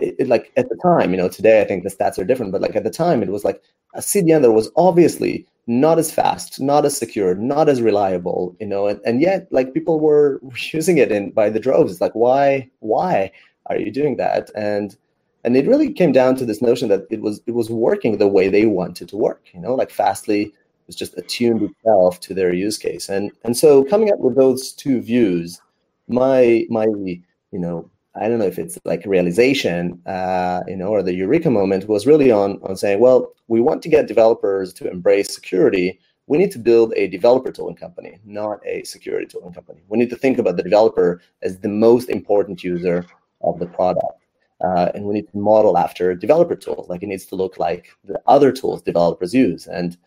it, 0.00 0.16
it, 0.18 0.28
like 0.28 0.52
at 0.56 0.68
the 0.68 0.76
time, 0.82 1.12
you 1.12 1.16
know, 1.16 1.28
today 1.28 1.60
I 1.60 1.64
think 1.64 1.84
the 1.84 1.90
stats 1.90 2.18
are 2.18 2.24
different, 2.24 2.52
but 2.52 2.60
like 2.60 2.76
at 2.76 2.84
the 2.84 2.90
time, 2.90 3.22
it 3.22 3.28
was 3.28 3.44
like 3.44 3.62
a 3.94 4.00
CDN 4.00 4.42
that 4.42 4.52
was 4.52 4.70
obviously 4.76 5.46
not 5.66 5.98
as 5.98 6.10
fast, 6.10 6.60
not 6.60 6.84
as 6.84 6.96
secure, 6.96 7.34
not 7.34 7.68
as 7.68 7.80
reliable, 7.80 8.54
you 8.60 8.66
know, 8.66 8.86
and, 8.86 9.00
and 9.06 9.20
yet 9.20 9.48
like 9.50 9.72
people 9.72 10.00
were 10.00 10.40
using 10.72 10.98
it 10.98 11.10
in 11.10 11.30
by 11.30 11.48
the 11.48 11.60
droves. 11.60 12.00
Like, 12.00 12.12
why, 12.14 12.68
why 12.80 13.30
are 13.66 13.78
you 13.78 13.90
doing 13.90 14.16
that? 14.16 14.50
And 14.56 14.96
and 15.44 15.58
it 15.58 15.66
really 15.66 15.92
came 15.92 16.12
down 16.12 16.36
to 16.36 16.46
this 16.46 16.62
notion 16.62 16.88
that 16.88 17.06
it 17.10 17.20
was 17.20 17.40
it 17.46 17.52
was 17.52 17.70
working 17.70 18.18
the 18.18 18.28
way 18.28 18.48
they 18.48 18.66
wanted 18.66 19.08
to 19.10 19.16
work, 19.16 19.46
you 19.52 19.60
know, 19.60 19.74
like 19.74 19.90
Fastly 19.90 20.52
was 20.86 20.96
just 20.96 21.16
attuned 21.16 21.62
itself 21.62 22.20
to 22.20 22.34
their 22.34 22.52
use 22.52 22.78
case. 22.78 23.08
And 23.08 23.32
and 23.44 23.56
so 23.56 23.84
coming 23.84 24.10
up 24.12 24.18
with 24.18 24.36
those 24.36 24.72
two 24.72 25.00
views, 25.00 25.60
my 26.08 26.66
my 26.70 26.84
you 26.86 27.58
know 27.58 27.90
I 28.16 28.28
don't 28.28 28.38
know 28.38 28.46
if 28.46 28.58
it's 28.58 28.78
like 28.84 29.04
a 29.04 29.08
realization, 29.08 30.00
uh, 30.06 30.62
you 30.68 30.76
know, 30.76 30.88
or 30.88 31.02
the 31.02 31.14
eureka 31.14 31.50
moment 31.50 31.88
was 31.88 32.06
really 32.06 32.30
on 32.30 32.60
on 32.62 32.76
saying, 32.76 33.00
well, 33.00 33.32
we 33.48 33.60
want 33.60 33.82
to 33.82 33.88
get 33.88 34.06
developers 34.06 34.72
to 34.74 34.90
embrace 34.90 35.34
security. 35.34 35.98
We 36.26 36.38
need 36.38 36.52
to 36.52 36.58
build 36.58 36.94
a 36.96 37.08
developer 37.08 37.52
tooling 37.52 37.76
company, 37.76 38.18
not 38.24 38.60
a 38.64 38.82
security 38.84 39.26
tooling 39.26 39.52
company. 39.52 39.82
We 39.88 39.98
need 39.98 40.10
to 40.10 40.16
think 40.16 40.38
about 40.38 40.56
the 40.56 40.62
developer 40.62 41.20
as 41.42 41.58
the 41.58 41.68
most 41.68 42.08
important 42.08 42.64
user 42.64 43.04
of 43.42 43.58
the 43.58 43.66
product. 43.66 44.20
Uh, 44.60 44.90
and 44.94 45.04
we 45.04 45.14
need 45.14 45.30
to 45.30 45.36
model 45.36 45.76
after 45.76 46.14
developer 46.14 46.54
tools. 46.54 46.88
Like 46.88 47.02
it 47.02 47.08
needs 47.08 47.26
to 47.26 47.34
look 47.34 47.58
like 47.58 47.88
the 48.04 48.20
other 48.26 48.50
tools 48.52 48.80
developers 48.80 49.34
use. 49.34 49.66
And 49.66 49.98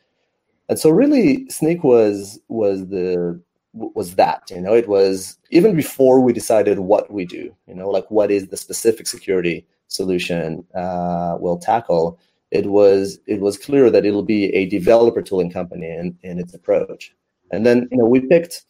and 0.69 0.79
so 0.79 0.89
really 0.89 1.45
Snyk 1.45 1.83
was 1.83 2.39
was 2.47 2.87
the 2.87 3.41
was 3.73 4.15
that 4.15 4.43
you 4.49 4.61
know? 4.61 4.73
It 4.73 4.87
was 4.87 5.37
even 5.51 5.75
before 5.75 6.19
we 6.19 6.33
decided 6.33 6.79
what 6.79 7.11
we 7.11 7.25
do 7.25 7.55
you 7.67 7.75
know 7.75 7.89
like 7.89 8.09
what 8.09 8.31
is 8.31 8.47
the 8.47 8.57
specific 8.57 9.07
security 9.07 9.65
solution 9.87 10.65
uh, 10.75 11.37
we'll 11.39 11.59
tackle 11.59 12.19
it 12.51 12.67
was 12.67 13.19
it 13.25 13.41
was 13.41 13.57
clear 13.57 13.89
that 13.89 14.05
it'll 14.05 14.23
be 14.23 14.45
a 14.55 14.65
developer 14.67 15.21
tooling 15.21 15.51
company 15.51 15.89
in, 15.89 16.17
in 16.23 16.39
its 16.39 16.53
approach. 16.53 17.13
And 17.51 17.65
then 17.65 17.87
you 17.91 17.97
know 17.97 18.05
we 18.05 18.21
picked 18.21 18.63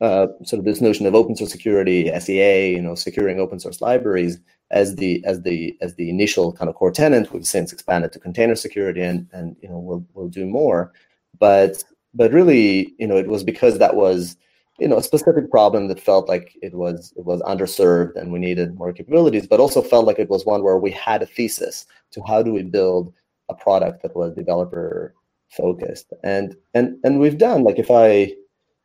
uh, 0.00 0.26
sort 0.44 0.58
of 0.58 0.66
this 0.66 0.82
notion 0.82 1.06
of 1.06 1.14
open 1.14 1.34
source 1.36 1.50
security 1.50 2.10
sea 2.20 2.72
you 2.72 2.82
know 2.82 2.94
securing 2.94 3.40
open 3.40 3.58
source 3.58 3.80
libraries 3.80 4.38
as 4.70 4.96
the 4.96 5.24
as 5.24 5.42
the 5.42 5.76
as 5.80 5.94
the 5.94 6.10
initial 6.10 6.52
kind 6.52 6.68
of 6.68 6.74
core 6.74 6.90
tenant. 6.90 7.32
We've 7.32 7.46
since 7.46 7.72
expanded 7.72 8.12
to 8.12 8.18
container 8.18 8.54
security 8.54 9.00
and 9.00 9.26
and 9.32 9.56
you 9.62 9.68
know 9.68 9.78
we'll 9.78 10.06
we'll 10.14 10.28
do 10.28 10.46
more 10.46 10.92
but 11.38 11.82
but 12.14 12.32
really, 12.32 12.94
you 12.98 13.06
know, 13.06 13.16
it 13.16 13.28
was 13.28 13.44
because 13.44 13.78
that 13.78 13.94
was, 13.94 14.36
you 14.78 14.88
know, 14.88 14.96
a 14.96 15.02
specific 15.02 15.50
problem 15.50 15.88
that 15.88 16.00
felt 16.00 16.28
like 16.28 16.56
it 16.62 16.74
was 16.74 17.12
it 17.16 17.24
was 17.24 17.42
underserved 17.42 18.16
and 18.16 18.32
we 18.32 18.38
needed 18.38 18.76
more 18.76 18.92
capabilities, 18.92 19.46
but 19.46 19.60
also 19.60 19.82
felt 19.82 20.06
like 20.06 20.18
it 20.18 20.30
was 20.30 20.46
one 20.46 20.62
where 20.62 20.78
we 20.78 20.90
had 20.90 21.22
a 21.22 21.26
thesis 21.26 21.86
to 22.12 22.22
how 22.26 22.42
do 22.42 22.52
we 22.52 22.62
build 22.62 23.12
a 23.48 23.54
product 23.54 24.02
that 24.02 24.16
was 24.16 24.34
developer 24.34 25.14
focused. 25.48 26.12
And 26.24 26.56
and 26.74 26.96
and 27.04 27.20
we've 27.20 27.38
done 27.38 27.62
like 27.64 27.78
if 27.78 27.90
I 27.90 28.34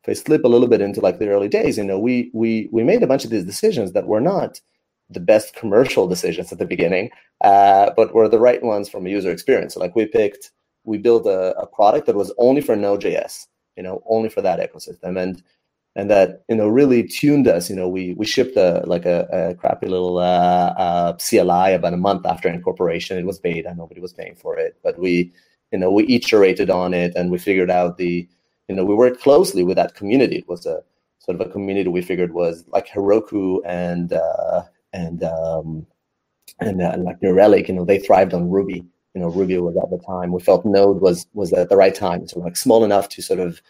if 0.04 0.10
I 0.10 0.14
slip 0.14 0.44
a 0.44 0.48
little 0.48 0.68
bit 0.68 0.82
into 0.82 1.02
like 1.02 1.20
the 1.20 1.30
early 1.30 1.48
days, 1.48 1.78
you 1.78 1.84
know, 1.84 2.00
we 2.00 2.32
we 2.34 2.68
we 2.72 2.84
made 2.84 3.04
a 3.04 3.08
bunch 3.08 3.24
of 3.24 3.32
these 3.32 3.46
decisions 3.46 3.94
that 3.94 4.08
were 4.08 4.22
not 4.22 4.60
the 5.10 5.20
best 5.20 5.56
commercial 5.56 6.08
decisions 6.08 6.52
at 6.52 6.58
the 6.58 6.66
beginning, 6.66 7.10
uh, 7.44 7.92
but 7.96 8.14
were 8.16 8.30
the 8.30 8.40
right 8.40 8.64
ones 8.64 8.90
from 8.90 9.06
a 9.06 9.10
user 9.10 9.30
experience. 9.32 9.74
So 9.74 9.80
like 9.80 9.96
we 9.96 10.06
picked 10.06 10.52
we 10.84 10.98
built 10.98 11.26
a, 11.26 11.58
a 11.58 11.68
product 11.68 12.08
that 12.08 12.16
was 12.16 12.34
only 12.38 12.62
for 12.62 12.76
Node.js, 12.76 13.48
you 13.76 13.84
know, 13.84 14.02
only 14.08 14.30
for 14.30 14.42
that 14.42 14.60
ecosystem, 14.60 15.22
and 15.22 15.42
and 15.96 16.10
that 16.10 16.44
you 16.48 16.56
know 16.56 16.68
really 16.68 17.04
tuned 17.08 17.48
us. 17.48 17.70
You 17.70 17.76
know, 17.76 17.88
we 17.88 18.14
we 18.14 18.26
shipped 18.26 18.58
a 18.58 18.84
like 18.86 19.06
a, 19.06 19.28
a 19.32 19.56
crappy 19.56 19.88
little 19.88 20.18
uh, 20.20 20.74
uh, 20.78 21.14
CLI 21.14 21.74
about 21.74 21.94
a 21.94 21.98
month 21.98 22.26
after 22.26 22.50
incorporation. 22.50 23.18
It 23.18 23.26
was 23.26 23.40
beta, 23.40 23.74
nobody 23.76 24.02
was 24.02 24.14
paying 24.14 24.36
for 24.36 24.58
it, 24.58 24.78
but 24.84 24.98
we 25.00 25.32
you 25.72 25.80
know 25.80 25.92
we 25.92 26.08
iterated 26.08 26.70
on 26.70 26.94
it 26.94 27.14
and 27.16 27.32
we 27.32 27.38
figured 27.38 27.72
out 27.72 27.98
the 27.98 28.28
you 28.68 28.76
know 28.76 28.86
we 28.86 28.96
worked 28.96 29.22
closely 29.22 29.64
with 29.64 29.78
that 29.78 29.96
community. 29.96 30.38
It 30.38 30.48
was 30.48 30.66
a 30.66 30.84
sort 31.20 31.40
of 31.40 31.48
a 31.48 31.52
community 31.52 31.90
we 31.90 32.02
figured 32.02 32.34
was 32.34 32.66
like 32.70 32.88
Heroku 32.88 33.60
and 33.66 34.14
uh, 34.14 34.64
and 34.94 35.24
um, 35.24 35.86
and, 36.60 36.82
uh, 36.82 36.96
like 37.00 37.22
New 37.22 37.34
Relic. 37.34 37.68
You 37.68 37.76
know, 37.76 37.86
they 37.86 38.00
thrived 38.00 38.34
on 38.34 38.50
Ruby 38.50 38.86
you 39.14 39.22
know 39.22 39.30
Ruby 39.30 39.58
was 39.58 39.78
at 39.78 39.90
the 39.90 39.98
time. 39.98 40.32
We 40.32 40.42
felt 40.42 40.66
Node 40.66 41.02
was 41.02 41.28
was 41.34 41.52
at 41.54 41.70
the 41.70 41.78
right 41.78 41.96
time, 41.96 42.28
so 42.28 42.40
like 42.40 42.56
small 42.56 42.84
enough 42.84 43.10
to 43.10 43.22
sort 43.22 43.40
of 43.40 43.62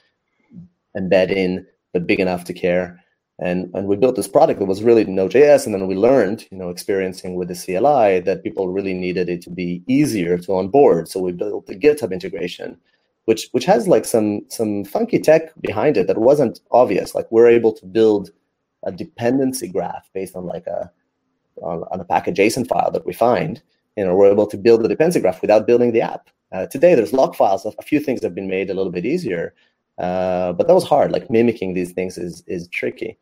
embed 0.97 1.31
in, 1.31 1.65
but 1.93 2.07
big 2.07 2.19
enough 2.19 2.43
to 2.45 2.53
care. 2.53 2.99
And 3.39 3.71
and 3.73 3.87
we 3.87 3.95
built 3.95 4.15
this 4.15 4.27
product 4.27 4.59
that 4.59 4.65
was 4.65 4.83
really 4.83 5.03
Node.js, 5.03 5.65
and 5.65 5.73
then 5.73 5.87
we 5.87 5.95
learned, 5.95 6.45
you 6.51 6.57
know, 6.57 6.69
experiencing 6.69 7.35
with 7.35 7.47
the 7.47 7.55
CLI 7.55 8.19
that 8.19 8.43
people 8.43 8.69
really 8.69 8.93
needed 8.93 9.29
it 9.29 9.41
to 9.43 9.49
be 9.49 9.83
easier 9.87 10.37
to 10.37 10.53
onboard. 10.53 11.07
So 11.07 11.19
we 11.19 11.31
built 11.31 11.65
the 11.65 11.75
GitHub 11.75 12.11
integration, 12.11 12.77
which 13.25 13.49
which 13.51 13.65
has 13.65 13.87
like 13.87 14.05
some 14.05 14.45
some 14.49 14.85
funky 14.85 15.17
tech 15.19 15.53
behind 15.61 15.97
it 15.97 16.05
that 16.07 16.19
wasn't 16.19 16.59
obvious. 16.69 17.15
Like 17.15 17.31
we're 17.31 17.47
able 17.49 17.73
to 17.73 17.85
build 17.85 18.31
a 18.83 18.91
dependency 18.91 19.67
graph 19.67 20.09
based 20.13 20.35
on 20.35 20.45
like 20.45 20.67
a 20.67 20.91
on, 21.63 21.83
on 21.91 21.99
a 21.99 22.05
package 22.05 22.37
JSON 22.37 22.67
file 22.67 22.91
that 22.91 23.05
we 23.05 23.13
find, 23.13 23.61
you 24.01 24.07
know, 24.07 24.15
we're 24.15 24.31
able 24.31 24.47
to 24.47 24.57
build 24.57 24.81
the 24.81 24.87
dependency 24.87 25.19
graph 25.19 25.43
without 25.43 25.67
building 25.67 25.91
the 25.91 26.01
app. 26.01 26.31
Uh, 26.51 26.65
today, 26.65 26.95
there's 26.95 27.13
log 27.13 27.35
files. 27.35 27.67
A 27.67 27.83
few 27.83 27.99
things 27.99 28.23
have 28.23 28.33
been 28.33 28.47
made 28.47 28.71
a 28.71 28.73
little 28.73 28.91
bit 28.91 29.05
easier, 29.05 29.53
uh, 29.99 30.53
but 30.53 30.65
that 30.65 30.73
was 30.73 30.87
hard. 30.87 31.11
Like 31.11 31.29
mimicking 31.29 31.75
these 31.75 31.91
things 31.91 32.17
is 32.17 32.43
is 32.47 32.67
tricky. 32.69 33.19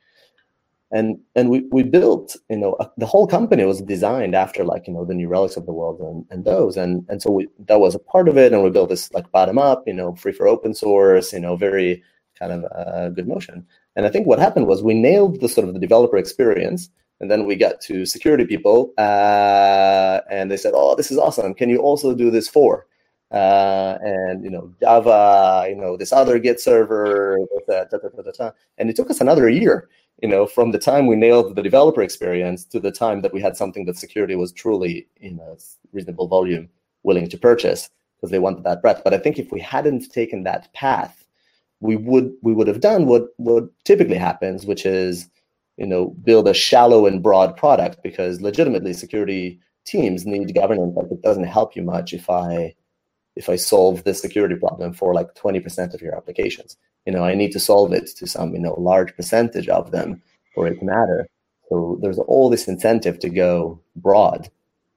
And 0.90 1.20
and 1.36 1.50
we, 1.50 1.68
we 1.70 1.84
built, 1.84 2.38
you 2.50 2.56
know, 2.56 2.78
the 2.96 3.06
whole 3.06 3.28
company 3.28 3.66
was 3.66 3.82
designed 3.82 4.36
after 4.36 4.64
like 4.64 4.88
you 4.88 4.94
know 4.94 5.04
the 5.04 5.14
New 5.14 5.28
Relics 5.28 5.58
of 5.58 5.66
the 5.66 5.74
world 5.74 6.00
and, 6.00 6.26
and 6.30 6.46
those, 6.46 6.78
and 6.78 7.06
and 7.10 7.22
so 7.22 7.30
we, 7.30 7.50
that 7.68 7.82
was 7.82 7.94
a 7.94 8.00
part 8.00 8.30
of 8.30 8.38
it. 8.38 8.54
And 8.54 8.64
we 8.64 8.70
built 8.70 8.88
this 8.88 9.12
like 9.12 9.30
bottom 9.34 9.58
up, 9.60 9.84
you 9.86 9.94
know, 9.94 10.16
free 10.16 10.32
for 10.32 10.48
open 10.48 10.74
source, 10.74 11.34
you 11.34 11.42
know, 11.42 11.58
very 11.58 12.02
kind 12.40 12.54
of 12.54 12.64
uh, 12.72 13.10
good 13.10 13.28
motion. 13.28 13.68
And 13.98 14.06
I 14.06 14.10
think 14.10 14.28
what 14.28 14.40
happened 14.40 14.66
was 14.66 14.82
we 14.82 14.94
nailed 14.94 15.42
the 15.42 15.50
sort 15.50 15.68
of 15.68 15.74
the 15.74 15.80
developer 15.80 16.16
experience, 16.16 16.90
and 17.20 17.30
then 17.30 17.46
we 17.46 17.56
got 17.56 17.82
to 17.82 18.06
security 18.06 18.46
people, 18.46 18.94
uh, 18.98 20.22
and 20.30 20.50
they 20.50 20.58
said, 20.58 20.74
"Oh, 20.76 20.96
this 20.96 21.12
is 21.12 21.18
awesome! 21.18 21.54
Can 21.54 21.70
you 21.70 21.80
also 21.80 22.14
do 22.16 22.32
this 22.32 22.48
for?" 22.48 22.88
uh, 23.32 23.98
and 24.02 24.44
you 24.44 24.50
know 24.50 24.74
Java, 24.82 25.68
you 25.70 25.76
know 25.76 25.98
this 25.98 26.12
other 26.12 26.40
Git 26.40 26.60
server, 26.60 27.38
da, 27.68 27.84
da, 27.86 27.98
da, 28.38 28.52
and 28.78 28.90
it 28.90 28.96
took 28.96 29.10
us 29.10 29.22
another 29.22 29.50
year, 29.50 29.90
you 30.22 30.28
know, 30.28 30.48
from 30.48 30.72
the 30.72 30.80
time 30.80 31.06
we 31.06 31.16
nailed 31.16 31.56
the 31.56 31.64
developer 31.64 32.02
experience 32.02 32.66
to 32.66 32.80
the 32.80 32.92
time 32.92 33.22
that 33.22 33.34
we 33.34 33.42
had 33.42 33.56
something 33.56 33.86
that 33.86 33.98
security 33.98 34.36
was 34.36 34.52
truly 34.52 35.08
in 35.18 35.40
a 35.40 35.56
reasonable 35.94 36.28
volume 36.28 36.70
willing 37.04 37.30
to 37.30 37.38
purchase 37.38 37.90
because 38.18 38.32
they 38.32 38.40
wanted 38.40 38.64
that 38.64 38.82
breadth. 38.82 39.02
But 39.04 39.14
I 39.14 39.20
think 39.20 39.38
if 39.38 39.52
we 39.52 39.60
hadn't 39.60 40.12
taken 40.12 40.44
that 40.44 40.74
path, 40.74 41.24
we 41.82 41.96
would 41.96 42.34
we 42.42 42.54
would 42.54 42.68
have 42.68 42.82
done 42.82 43.06
what 43.06 43.28
what 43.38 43.66
typically 43.86 44.18
happens, 44.18 44.66
which 44.66 44.88
is 44.88 45.30
you 45.80 45.88
know 45.88 46.08
build 46.24 46.48
a 46.48 46.54
shallow 46.54 47.06
and 47.08 47.24
broad 47.24 47.56
product 47.58 48.04
because 48.04 48.42
legitimately 48.42 48.94
security 48.94 49.60
teams 49.86 50.26
need 50.26 50.54
governance. 50.54 50.96
Like 50.96 51.12
it 51.12 51.22
doesn't 51.22 51.46
help 51.46 51.76
you 51.76 51.82
much 51.82 52.14
if 52.14 52.30
I 52.30 52.76
if 53.36 53.48
I 53.50 53.56
solve 53.56 54.04
this 54.04 54.22
security 54.22 54.56
problem 54.56 54.92
for 54.92 55.14
like 55.14 55.34
20% 55.36 55.94
of 55.94 56.02
your 56.02 56.14
applications. 56.16 56.76
You 57.06 57.14
know, 57.14 57.24
I 57.24 57.36
need 57.36 57.54
to 57.54 57.60
solve 57.60 57.94
it 57.94 58.08
to 58.18 58.28
some, 58.28 58.54
you 58.54 58.60
know, 58.60 58.74
large 58.74 59.16
percentage 59.16 59.70
of 59.70 59.92
them 59.92 60.22
for 60.54 60.68
it 60.68 60.78
to 60.80 60.86
matter. 60.86 61.26
So 61.70 61.98
there's 62.02 62.20
all 62.20 62.50
this 62.50 62.68
incentive 62.68 63.18
to 63.20 63.30
go 63.30 63.80
broad 63.96 64.50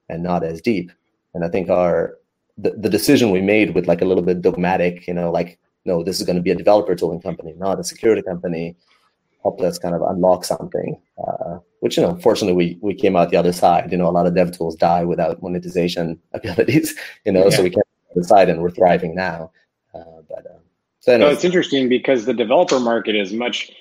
and 0.09 0.23
not 0.23 0.43
as 0.43 0.61
deep. 0.61 0.91
And 1.33 1.45
I 1.45 1.49
think 1.49 1.69
our 1.69 2.17
the, 2.57 2.71
the 2.71 2.89
decision 2.89 3.31
we 3.31 3.41
made 3.41 3.73
with 3.73 3.87
like 3.87 4.01
a 4.01 4.05
little 4.05 4.23
bit 4.23 4.41
dogmatic, 4.41 5.07
you 5.07 5.13
know, 5.13 5.31
like, 5.31 5.57
no, 5.85 6.03
this 6.03 6.19
is 6.19 6.25
going 6.25 6.35
to 6.35 6.41
be 6.41 6.51
a 6.51 6.55
developer 6.55 6.95
tooling 6.95 7.21
company, 7.21 7.53
not 7.57 7.79
a 7.79 7.83
security 7.83 8.21
company, 8.21 8.75
helped 9.43 9.61
us 9.61 9.77
kind 9.77 9.93
of 9.93 10.01
unlock 10.01 10.45
something. 10.45 10.99
Uh, 11.27 11.59
which 11.81 11.97
you 11.97 12.03
know, 12.03 12.15
fortunately, 12.15 12.55
we 12.55 12.79
we 12.81 12.93
came 12.93 13.15
out 13.15 13.29
the 13.29 13.37
other 13.37 13.53
side. 13.53 13.91
You 13.91 13.97
know, 13.97 14.09
a 14.09 14.11
lot 14.11 14.25
of 14.25 14.35
dev 14.35 14.57
tools 14.57 14.75
die 14.75 15.03
without 15.03 15.41
monetization 15.43 16.19
abilities. 16.33 16.95
You 17.25 17.31
know, 17.31 17.45
yeah. 17.45 17.49
so 17.49 17.63
we 17.63 17.69
can't 17.69 17.85
the 18.15 18.23
side 18.23 18.49
and 18.49 18.61
we're 18.61 18.71
thriving 18.71 19.15
now. 19.15 19.51
Uh, 19.93 20.21
but 20.29 20.45
uh, 20.45 20.59
so 20.99 21.17
no, 21.17 21.29
it's 21.29 21.43
interesting 21.43 21.89
because 21.89 22.25
the 22.25 22.33
developer 22.33 22.79
market 22.79 23.15
is 23.15 23.33
much. 23.33 23.71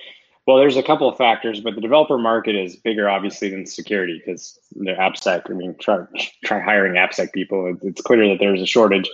Well, 0.46 0.56
there's 0.56 0.76
a 0.76 0.82
couple 0.82 1.08
of 1.08 1.16
factors, 1.16 1.60
but 1.60 1.76
the 1.76 1.80
developer 1.80 2.18
market 2.18 2.56
is 2.56 2.74
bigger, 2.74 3.08
obviously, 3.08 3.48
than 3.50 3.64
security 3.64 4.20
because 4.24 4.58
they're 4.74 4.96
AppSec. 4.96 5.48
I 5.48 5.52
mean, 5.52 5.76
try 5.78 5.98
try 6.44 6.60
hiring 6.60 6.94
AppSec 6.94 7.32
people. 7.32 7.76
It's 7.82 8.02
clear 8.02 8.28
that 8.28 8.38
there's 8.40 8.60
a 8.60 8.66
shortage, 8.66 9.08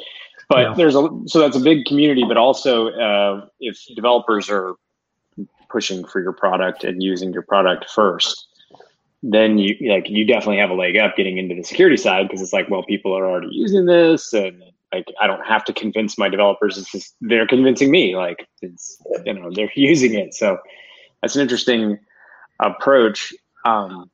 but 0.48 0.58
yeah. 0.60 0.74
there's 0.74 0.94
a 0.94 1.08
so 1.26 1.40
that's 1.40 1.56
a 1.56 1.60
big 1.60 1.84
community. 1.84 2.24
But 2.26 2.36
also, 2.36 2.88
uh, 2.90 3.46
if 3.60 3.78
developers 3.94 4.48
are 4.48 4.74
pushing 5.68 6.04
for 6.04 6.20
your 6.20 6.32
product 6.32 6.84
and 6.84 7.02
using 7.02 7.32
your 7.32 7.42
product 7.42 7.90
first, 7.90 8.46
then 9.22 9.58
you 9.58 9.76
like 9.90 10.08
you 10.08 10.24
definitely 10.24 10.58
have 10.58 10.70
a 10.70 10.74
leg 10.74 10.96
up 10.96 11.16
getting 11.16 11.38
into 11.38 11.54
the 11.54 11.62
security 11.62 11.96
side 11.96 12.28
because 12.28 12.42
it's 12.42 12.52
like, 12.52 12.68
well, 12.70 12.82
people 12.82 13.16
are 13.16 13.28
already 13.28 13.48
using 13.50 13.86
this 13.86 14.32
and 14.32 14.62
like 14.92 15.06
I 15.20 15.26
don't 15.26 15.44
have 15.46 15.64
to 15.66 15.72
convince 15.72 16.18
my 16.18 16.28
developers. 16.28 16.78
It's 16.78 16.90
just 16.90 17.14
they're 17.20 17.46
convincing 17.46 17.90
me. 17.90 18.16
Like 18.16 18.46
it's 18.62 19.00
you 19.24 19.34
know 19.34 19.50
they're 19.52 19.70
using 19.76 20.14
it. 20.14 20.34
So 20.34 20.58
that's 21.22 21.36
an 21.36 21.42
interesting 21.42 21.98
approach. 22.60 23.34
Um, 23.64 24.10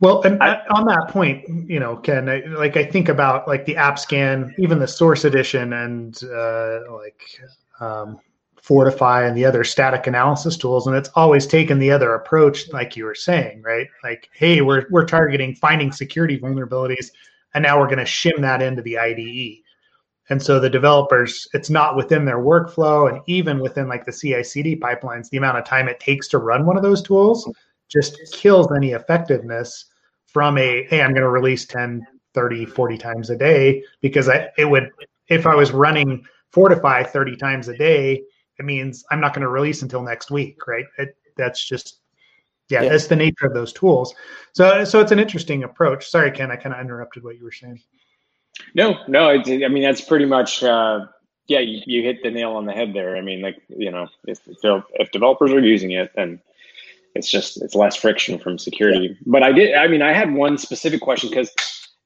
well, 0.00 0.22
and 0.22 0.42
I, 0.42 0.60
on 0.70 0.86
that 0.86 1.08
point, 1.08 1.48
you 1.68 1.80
know, 1.80 1.96
Ken, 1.96 2.28
I, 2.28 2.40
like 2.40 2.76
I 2.76 2.84
think 2.84 3.08
about 3.08 3.46
like 3.48 3.64
the 3.64 3.76
app 3.76 3.98
scan, 3.98 4.54
even 4.58 4.78
the 4.78 4.88
source 4.88 5.24
edition, 5.24 5.72
and 5.72 6.20
uh, 6.24 6.80
like 6.92 7.22
um, 7.80 8.18
Fortify 8.64 9.26
and 9.26 9.36
the 9.36 9.44
other 9.44 9.62
static 9.62 10.06
analysis 10.06 10.56
tools, 10.56 10.86
and 10.86 10.96
it's 10.96 11.10
always 11.16 11.46
taken 11.46 11.78
the 11.78 11.90
other 11.90 12.14
approach, 12.14 12.72
like 12.72 12.96
you 12.96 13.04
were 13.04 13.14
saying, 13.14 13.60
right? 13.60 13.86
Like, 14.02 14.30
hey, 14.32 14.62
we're 14.62 14.86
we're 14.88 15.04
targeting 15.04 15.54
finding 15.54 15.92
security 15.92 16.38
vulnerabilities, 16.38 17.10
and 17.52 17.62
now 17.62 17.78
we're 17.78 17.88
going 17.88 17.98
to 17.98 18.04
shim 18.04 18.40
that 18.40 18.62
into 18.62 18.80
the 18.80 18.96
IDE. 18.96 19.58
And 20.30 20.42
so 20.42 20.58
the 20.58 20.70
developers, 20.70 21.46
it's 21.52 21.68
not 21.68 21.94
within 21.94 22.24
their 22.24 22.38
workflow. 22.38 23.12
And 23.12 23.20
even 23.26 23.58
within 23.60 23.86
like 23.86 24.06
the 24.06 24.12
CI 24.12 24.42
CD 24.42 24.74
pipelines, 24.74 25.28
the 25.28 25.36
amount 25.36 25.58
of 25.58 25.66
time 25.66 25.86
it 25.86 26.00
takes 26.00 26.26
to 26.28 26.38
run 26.38 26.64
one 26.64 26.78
of 26.78 26.82
those 26.82 27.02
tools 27.02 27.46
just 27.90 28.18
kills 28.32 28.72
any 28.74 28.92
effectiveness 28.92 29.84
from 30.26 30.56
a, 30.56 30.84
hey, 30.84 31.02
I'm 31.02 31.10
going 31.10 31.20
to 31.20 31.28
release 31.28 31.66
10, 31.66 32.00
30, 32.32 32.64
40 32.64 32.96
times 32.96 33.28
a 33.28 33.36
day 33.36 33.84
because 34.00 34.30
I, 34.30 34.48
it 34.56 34.64
would, 34.64 34.90
if 35.28 35.46
I 35.46 35.54
was 35.54 35.72
running 35.72 36.24
Fortify 36.50 37.02
30 37.02 37.36
times 37.36 37.68
a 37.68 37.76
day, 37.76 38.22
it 38.58 38.64
means 38.64 39.04
I'm 39.10 39.20
not 39.20 39.34
going 39.34 39.42
to 39.42 39.48
release 39.48 39.82
until 39.82 40.02
next 40.02 40.30
week, 40.30 40.66
right? 40.66 40.86
It, 40.98 41.16
that's 41.36 41.64
just, 41.64 41.98
yeah, 42.68 42.82
yeah, 42.82 42.88
that's 42.90 43.08
the 43.08 43.16
nature 43.16 43.46
of 43.46 43.54
those 43.54 43.72
tools. 43.72 44.14
So, 44.52 44.84
so 44.84 45.00
it's 45.00 45.12
an 45.12 45.18
interesting 45.18 45.64
approach. 45.64 46.08
Sorry, 46.08 46.30
Ken, 46.30 46.50
I 46.50 46.56
kind 46.56 46.74
of 46.74 46.80
interrupted 46.80 47.24
what 47.24 47.36
you 47.36 47.44
were 47.44 47.52
saying. 47.52 47.80
No, 48.74 48.98
no. 49.08 49.30
I 49.30 49.42
mean, 49.42 49.82
that's 49.82 50.00
pretty 50.00 50.26
much. 50.26 50.62
Uh, 50.62 51.06
yeah, 51.46 51.58
you, 51.58 51.82
you 51.86 52.02
hit 52.02 52.22
the 52.22 52.30
nail 52.30 52.52
on 52.52 52.64
the 52.64 52.72
head 52.72 52.94
there. 52.94 53.16
I 53.16 53.20
mean, 53.20 53.42
like 53.42 53.60
you 53.68 53.90
know, 53.90 54.08
if 54.26 54.40
if 54.46 55.10
developers 55.10 55.52
are 55.52 55.60
using 55.60 55.90
it, 55.90 56.12
then 56.14 56.40
it's 57.14 57.30
just 57.30 57.62
it's 57.62 57.74
less 57.74 57.96
friction 57.96 58.38
from 58.38 58.58
security. 58.58 59.08
Yeah. 59.08 59.14
But 59.26 59.42
I 59.42 59.52
did. 59.52 59.74
I 59.74 59.86
mean, 59.88 60.02
I 60.02 60.12
had 60.12 60.32
one 60.32 60.56
specific 60.56 61.00
question 61.00 61.28
because 61.28 61.52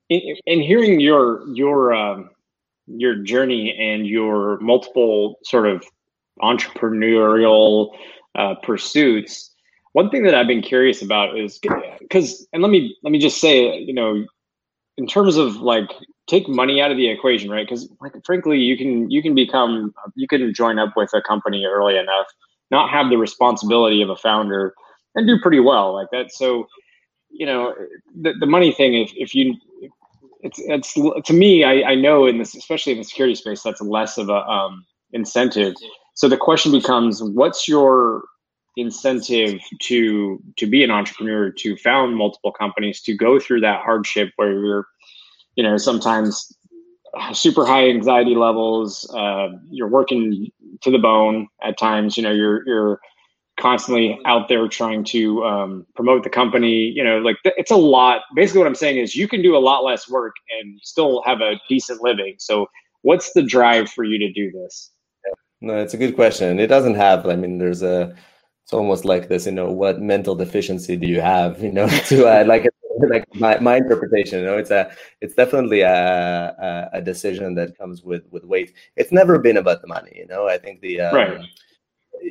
in, 0.09 0.37
in, 0.47 0.61
hearing 0.61 1.01
your 1.01 1.47
your 1.55 1.95
um, 1.95 2.31
your 2.87 3.17
journey 3.17 3.77
and 3.79 4.07
your 4.07 4.59
multiple 4.61 5.39
sort 5.45 5.67
of 5.67 5.85
entrepreneurial 6.43 7.91
uh, 8.35 8.55
pursuits, 8.63 9.51
one 9.93 10.11
thing 10.11 10.23
that 10.25 10.35
I've 10.35 10.47
been 10.47 10.63
curious 10.63 11.03
about 11.03 11.39
is 11.39 11.59
because, 12.01 12.47
and 12.53 12.63
let 12.63 12.71
me 12.71 12.97
let 13.03 13.11
me 13.11 13.19
just 13.19 13.41
say, 13.41 13.79
you 13.79 13.95
know, 13.95 14.25
in 14.97 15.07
terms 15.07 15.37
of 15.37 15.57
like 15.57 15.91
take 16.29 16.49
money 16.49 16.81
out 16.81 16.91
of 16.91 16.97
the 16.97 17.09
equation, 17.09 17.51
right? 17.51 17.67
Because 17.67 17.89
like 18.01 18.13
frankly, 18.25 18.59
you 18.59 18.77
can 18.77 19.11
you 19.11 19.23
can 19.23 19.35
become 19.35 19.95
you 20.15 20.29
can 20.29 20.53
join 20.55 20.79
up 20.79 20.97
with 20.97 21.13
a 21.15 21.23
company 21.23 21.65
early 21.65 21.97
enough, 21.97 22.27
not 22.71 22.91
have 22.91 23.09
the 23.11 23.17
responsibility 23.17 24.03
of 24.03 24.11
a 24.11 24.17
founder, 24.17 24.75
and 25.15 25.27
do 25.27 25.39
pretty 25.41 25.61
well 25.61 25.95
like 25.95 26.09
that. 26.13 26.33
So, 26.33 26.69
you 27.31 27.47
know, 27.47 27.75
the 28.21 28.35
the 28.39 28.47
money 28.47 28.73
thing, 28.73 28.95
if 28.95 29.13
if 29.17 29.35
you 29.35 29.57
it's 30.43 30.59
it's 30.61 30.95
to 30.95 31.33
me, 31.33 31.65
I, 31.65 31.91
I 31.91 31.95
know 31.95 32.27
in 32.27 32.39
this, 32.39 32.55
especially 32.55 32.93
in 32.93 32.99
the 32.99 33.05
security 33.05 33.35
space, 33.35 33.63
that's 33.63 33.81
less 33.81 34.19
of 34.19 34.29
a 34.29 34.47
um, 34.47 34.85
incentive. 35.13 35.75
So 36.19 36.29
the 36.29 36.37
question 36.37 36.73
becomes, 36.73 37.23
what's 37.23 37.67
your 37.67 38.25
incentive 38.77 39.61
to 39.81 40.41
to 40.57 40.67
be 40.67 40.85
an 40.85 40.91
entrepreneur, 40.91 41.51
to 41.51 41.77
found 41.79 42.17
multiple 42.17 42.53
companies, 42.53 43.01
to 43.03 43.17
go 43.17 43.41
through 43.41 43.61
that 43.63 43.83
hardship 43.83 44.31
where 44.37 44.53
you're 44.53 44.87
you 45.59 45.65
know, 45.65 45.77
sometimes 45.77 46.57
super 47.33 47.67
high 47.67 47.89
anxiety 47.89 48.37
levels. 48.37 49.13
Uh, 49.13 49.49
you're 49.69 49.89
working 49.89 50.47
to 50.83 50.91
the 50.93 50.99
bone 50.99 51.49
at 51.65 51.77
times. 51.77 52.17
You 52.17 52.23
know, 52.23 52.31
you're 52.31 52.65
you're 52.65 53.01
constantly 53.59 54.21
out 54.25 54.49
there 54.49 54.69
trying 54.69 55.03
to 55.03 55.45
um, 55.45 55.87
promote 55.97 56.23
the 56.23 56.31
company. 56.31 56.93
You 56.95 57.03
know, 57.03 57.19
like 57.19 57.39
th- 57.43 57.57
it's 57.59 57.73
a 57.73 57.77
lot. 57.77 58.23
Basically, 58.37 58.61
what 58.61 58.69
I'm 58.69 58.77
saying 58.77 58.99
is 58.99 59.17
you 59.17 59.27
can 59.27 59.43
do 59.43 59.57
a 59.57 59.59
lot 59.59 59.83
less 59.83 60.09
work 60.09 60.37
and 60.61 60.79
still 60.85 61.23
have 61.27 61.41
a 61.41 61.61
decent 61.69 62.03
living. 62.03 62.37
So, 62.39 62.69
what's 63.03 63.33
the 63.33 63.43
drive 63.43 63.91
for 63.91 64.05
you 64.05 64.17
to 64.21 64.33
do 64.33 64.53
this? 64.53 64.93
No, 65.61 65.79
it's 65.79 65.95
a 65.95 65.99
good 65.99 66.15
question. 66.15 66.61
It 66.61 66.69
doesn't 66.69 66.95
have. 66.95 67.27
I 67.27 67.37
mean, 67.37 67.59
there's 67.59 67.83
a. 67.83 68.15
It's 68.65 68.73
almost 68.73 69.05
like 69.05 69.29
this. 69.29 69.47
You 69.47 69.53
know, 69.53 69.73
what 69.73 70.01
mental 70.01 70.35
deficiency 70.35 70.97
do 70.97 71.07
you 71.07 71.21
have? 71.21 71.63
You 71.63 71.73
know, 71.73 71.89
to 72.09 72.27
uh, 72.27 72.45
like 72.47 72.69
like 73.09 73.35
my, 73.35 73.59
my 73.59 73.77
interpretation 73.77 74.41
you 74.41 74.45
know 74.45 74.57
it's 74.57 74.71
a 74.71 74.91
it's 75.21 75.35
definitely 75.35 75.83
a, 75.83 76.89
a, 76.93 76.99
a 76.99 77.03
decision 77.03 77.55
that 77.55 77.77
comes 77.79 78.03
with 78.03 78.23
with 78.31 78.45
weight 78.45 78.73
it's 78.97 79.13
never 79.13 79.39
been 79.39 79.57
about 79.57 79.81
the 79.83 79.87
money 79.87 80.13
you 80.17 80.27
know 80.27 80.49
i 80.49 80.59
think 80.59 80.81
the 80.81 81.01
um, 81.01 81.15
right 81.15 81.41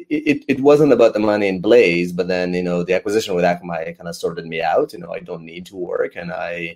it, 0.09 0.43
it 0.49 0.59
wasn't 0.59 0.91
about 0.91 1.13
the 1.13 1.19
money 1.19 1.47
in 1.47 1.61
blaze 1.61 2.11
but 2.11 2.27
then 2.27 2.53
you 2.53 2.63
know 2.63 2.83
the 2.83 2.93
acquisition 2.93 3.35
with 3.35 3.45
akamai 3.45 3.95
kind 3.97 4.09
of 4.09 4.15
sorted 4.15 4.45
me 4.45 4.61
out 4.61 4.91
you 4.91 4.99
know 4.99 5.13
i 5.13 5.19
don't 5.19 5.43
need 5.43 5.65
to 5.65 5.77
work 5.77 6.15
and 6.15 6.31
i 6.31 6.75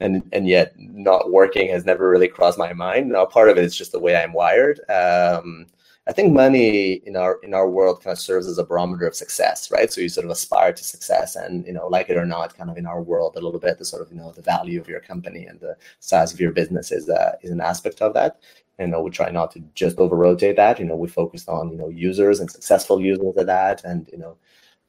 and 0.00 0.22
and 0.32 0.46
yet 0.46 0.72
not 0.78 1.32
working 1.32 1.68
has 1.68 1.84
never 1.84 2.08
really 2.08 2.28
crossed 2.28 2.58
my 2.58 2.72
mind 2.72 3.08
now 3.08 3.24
part 3.24 3.48
of 3.48 3.58
it 3.58 3.64
is 3.64 3.76
just 3.76 3.92
the 3.92 3.98
way 3.98 4.14
i'm 4.16 4.32
wired 4.32 4.78
um 4.88 5.66
I 6.06 6.12
think 6.12 6.34
money 6.34 6.94
in 7.06 7.16
our 7.16 7.40
in 7.42 7.54
our 7.54 7.68
world 7.68 8.02
kind 8.02 8.12
of 8.12 8.18
serves 8.18 8.46
as 8.46 8.58
a 8.58 8.64
barometer 8.64 9.06
of 9.06 9.14
success, 9.14 9.70
right? 9.70 9.90
So 9.90 10.02
you 10.02 10.10
sort 10.10 10.26
of 10.26 10.30
aspire 10.30 10.72
to 10.72 10.84
success, 10.84 11.34
and 11.34 11.66
you 11.66 11.72
know, 11.72 11.86
like 11.86 12.10
it 12.10 12.18
or 12.18 12.26
not, 12.26 12.56
kind 12.56 12.68
of 12.68 12.76
in 12.76 12.84
our 12.86 13.00
world 13.02 13.36
a 13.36 13.40
little 13.40 13.58
bit, 13.58 13.78
the 13.78 13.86
sort 13.86 14.02
of 14.02 14.10
you 14.10 14.18
know 14.18 14.30
the 14.32 14.42
value 14.42 14.78
of 14.80 14.88
your 14.88 15.00
company 15.00 15.46
and 15.46 15.58
the 15.60 15.76
size 16.00 16.32
of 16.32 16.40
your 16.40 16.52
business 16.52 16.92
is 16.92 17.08
uh, 17.08 17.36
is 17.42 17.50
an 17.50 17.60
aspect 17.60 18.02
of 18.02 18.12
that. 18.14 18.40
You 18.78 18.88
know, 18.88 19.00
we 19.00 19.10
try 19.10 19.30
not 19.30 19.52
to 19.52 19.60
just 19.74 19.98
over 19.98 20.16
rotate 20.16 20.56
that. 20.56 20.78
You 20.78 20.84
know, 20.84 20.96
we 20.96 21.08
focus 21.08 21.48
on 21.48 21.70
you 21.70 21.78
know 21.78 21.88
users 21.88 22.38
and 22.38 22.50
successful 22.50 23.00
users 23.00 23.34
of 23.36 23.46
that, 23.46 23.82
and 23.84 24.06
you 24.12 24.18
know, 24.18 24.36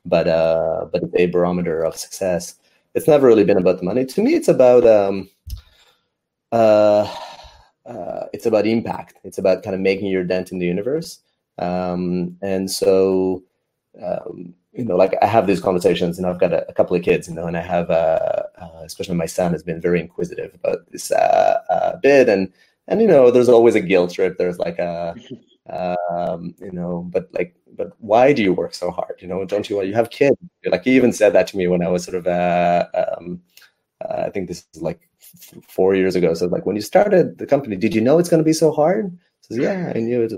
but 0.06 0.28
uh, 0.28 0.88
but 0.92 1.04
a 1.16 1.28
barometer 1.28 1.84
of 1.84 1.96
success. 1.96 2.56
It's 2.94 3.08
never 3.08 3.28
really 3.28 3.44
been 3.46 3.58
about 3.58 3.78
the 3.78 3.86
money. 3.86 4.06
To 4.06 4.22
me, 4.22 4.36
it's 4.36 4.48
about 4.48 4.86
um, 4.86 5.30
uh 6.52 7.08
uh, 7.86 8.26
it's 8.34 8.46
about 8.46 8.66
impact. 8.66 9.18
It's 9.24 9.38
about 9.38 9.64
kind 9.64 9.76
of 9.76 9.82
making 9.82 10.08
your 10.08 10.24
dent 10.24 10.52
in 10.52 10.60
the 10.60 10.66
universe. 10.66 11.20
Um, 11.58 12.38
and 12.42 12.70
so, 12.70 13.44
um, 14.02 14.54
you 14.74 14.84
know, 14.84 14.98
like 14.98 15.16
I 15.22 15.28
have 15.28 15.48
these 15.48 15.62
conversations, 15.62 16.18
and 16.18 16.28
I've 16.28 16.40
got 16.40 16.52
a, 16.54 16.68
a 16.70 16.74
couple 16.74 16.96
of 16.96 17.04
kids, 17.04 17.28
you 17.28 17.34
know, 17.36 17.48
and 17.48 17.56
I 17.58 17.62
have, 17.62 17.90
uh, 17.90 18.44
uh, 18.58 18.82
especially 18.84 19.16
my 19.16 19.26
son 19.26 19.54
has 19.54 19.64
been 19.64 19.80
very 19.80 20.02
inquisitive 20.02 20.54
about 20.54 20.80
this 20.92 21.12
uh, 21.12 21.62
uh, 21.70 21.98
bit, 21.98 22.28
and 22.28 22.52
and 22.88 23.02
you 23.02 23.08
know, 23.08 23.32
there's 23.32 23.50
always 23.50 23.76
a 23.76 23.82
guilt 23.82 24.14
trip. 24.14 24.38
There's 24.38 24.60
like 24.60 24.80
a, 24.80 25.16
um, 25.70 26.56
you 26.60 26.72
know, 26.72 27.08
but 27.10 27.30
like, 27.34 27.56
but 27.76 27.94
why 28.00 28.34
do 28.34 28.44
you 28.44 28.54
work 28.54 28.74
so 28.74 28.92
hard? 28.92 29.16
You 29.22 29.28
know, 29.28 29.46
don't 29.46 29.70
you 29.70 29.78
want 29.78 29.88
you 29.88 29.94
have 29.94 30.10
kids? 30.10 30.38
Like 30.66 30.84
he 30.84 30.96
even 30.96 31.14
said 31.14 31.34
that 31.34 31.48
to 31.48 31.58
me 31.58 31.68
when 31.68 31.82
I 31.82 31.90
was 31.90 32.04
sort 32.04 32.16
of, 32.18 32.28
uh, 32.28 32.88
um, 32.94 33.42
I 34.10 34.30
think 34.30 34.48
this 34.48 34.66
is 34.74 34.82
like 34.82 35.10
four 35.68 35.96
years 35.96 36.16
ago. 36.16 36.34
So 36.34 36.48
like 36.48 36.66
when 36.66 36.76
you 36.76 36.82
started 36.82 37.38
the 37.38 37.46
company, 37.46 37.76
did 37.76 37.94
you 37.94 38.02
know 38.02 38.18
it's 38.20 38.30
going 38.30 38.40
to 38.40 38.46
be 38.46 38.54
so 38.54 38.72
hard? 38.72 39.18
Says, 39.42 39.58
yeah, 39.58 39.92
I 39.96 40.00
knew 40.00 40.24
it. 40.24 40.32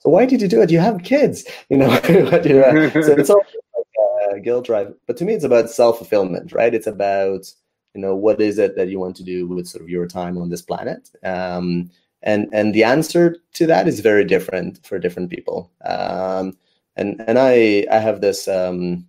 So 0.00 0.10
why 0.10 0.26
did 0.26 0.40
you 0.40 0.48
do 0.48 0.62
it? 0.62 0.70
You 0.70 0.78
have 0.78 1.02
kids, 1.02 1.44
you 1.68 1.76
know. 1.76 1.90
so 2.00 3.14
it's 3.14 3.30
all 3.30 3.42
like, 3.76 4.34
uh, 4.34 4.38
guilt 4.38 4.66
drive. 4.66 4.94
But 5.06 5.16
to 5.18 5.24
me, 5.24 5.34
it's 5.34 5.44
about 5.44 5.70
self 5.70 5.98
fulfillment, 5.98 6.52
right? 6.52 6.74
It's 6.74 6.86
about 6.86 7.52
you 7.94 8.00
know 8.00 8.14
what 8.14 8.40
is 8.40 8.58
it 8.58 8.76
that 8.76 8.88
you 8.88 9.00
want 9.00 9.16
to 9.16 9.24
do 9.24 9.46
with 9.46 9.66
sort 9.66 9.82
of 9.82 9.88
your 9.88 10.06
time 10.06 10.38
on 10.38 10.50
this 10.50 10.62
planet. 10.62 11.10
Um, 11.22 11.90
and 12.22 12.48
and 12.52 12.74
the 12.74 12.84
answer 12.84 13.36
to 13.54 13.66
that 13.66 13.88
is 13.88 14.00
very 14.00 14.24
different 14.24 14.84
for 14.86 14.98
different 14.98 15.30
people. 15.30 15.70
Um, 15.84 16.56
and 16.96 17.22
and 17.26 17.38
I 17.38 17.86
I 17.90 17.98
have 17.98 18.20
this 18.20 18.48
um, 18.48 19.06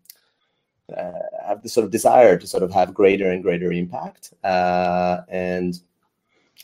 have 1.45 1.61
this 1.61 1.73
sort 1.73 1.85
of 1.85 1.91
desire 1.91 2.37
to 2.37 2.47
sort 2.47 2.63
of 2.63 2.71
have 2.71 2.93
greater 2.93 3.31
and 3.31 3.43
greater 3.43 3.71
impact, 3.71 4.33
uh, 4.43 5.21
and 5.29 5.81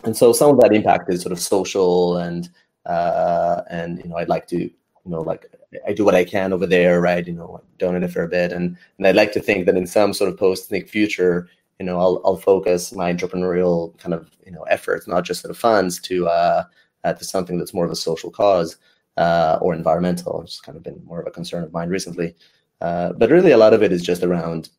and 0.03 0.15
so 0.15 0.33
some 0.33 0.51
of 0.51 0.62
that 0.62 0.73
impact 0.73 1.12
is 1.12 1.21
sort 1.21 1.31
of 1.31 1.39
social 1.39 2.17
and 2.17 2.49
uh, 2.86 3.62
and 3.69 3.99
you 3.99 4.09
know 4.09 4.17
I'd 4.17 4.29
like 4.29 4.47
to 4.47 4.57
you 4.57 4.71
know 5.05 5.21
like 5.21 5.49
I 5.88 5.93
do 5.93 6.05
what 6.05 6.15
I 6.15 6.23
can 6.23 6.53
over 6.53 6.65
there, 6.65 7.01
right? 7.01 7.25
You 7.25 7.33
know, 7.33 7.62
donate 7.77 8.03
a 8.03 8.07
fair 8.07 8.27
bit, 8.27 8.51
and 8.51 8.77
and 8.97 9.07
I'd 9.07 9.15
like 9.15 9.31
to 9.33 9.41
think 9.41 9.65
that 9.65 9.77
in 9.77 9.88
some 9.88 10.13
sort 10.13 10.29
of 10.29 10.38
post-Snyk 10.38 10.89
future, 10.89 11.49
you 11.79 11.86
know, 11.86 11.99
I'll 11.99 12.21
I'll 12.25 12.38
focus 12.38 12.93
my 12.93 13.13
entrepreneurial 13.13 13.97
kind 13.97 14.13
of 14.13 14.29
you 14.45 14.51
know 14.51 14.63
efforts, 14.63 15.07
not 15.07 15.23
just 15.25 15.41
sort 15.41 15.51
of 15.51 15.57
funds, 15.57 15.99
to 16.01 16.27
uh, 16.27 16.63
uh, 17.03 17.13
to 17.13 17.23
something 17.23 17.57
that's 17.57 17.73
more 17.73 17.86
of 17.86 17.91
a 17.91 17.95
social 17.95 18.31
cause 18.31 18.77
uh, 19.17 19.57
or 19.62 19.73
environmental. 19.73 20.41
It's 20.41 20.62
kind 20.62 20.77
of 20.77 20.83
been 20.83 21.01
more 21.05 21.19
of 21.21 21.27
a 21.27 21.31
concern 21.31 21.63
of 21.63 21.73
mine 21.73 21.89
recently. 21.89 22.36
Uh, 22.81 23.13
but 23.13 23.29
really, 23.29 23.51
a 23.51 23.57
lot 23.57 23.73
of 23.73 23.81
it 23.83 23.91
is 23.91 24.01
just 24.01 24.23
around 24.23 24.69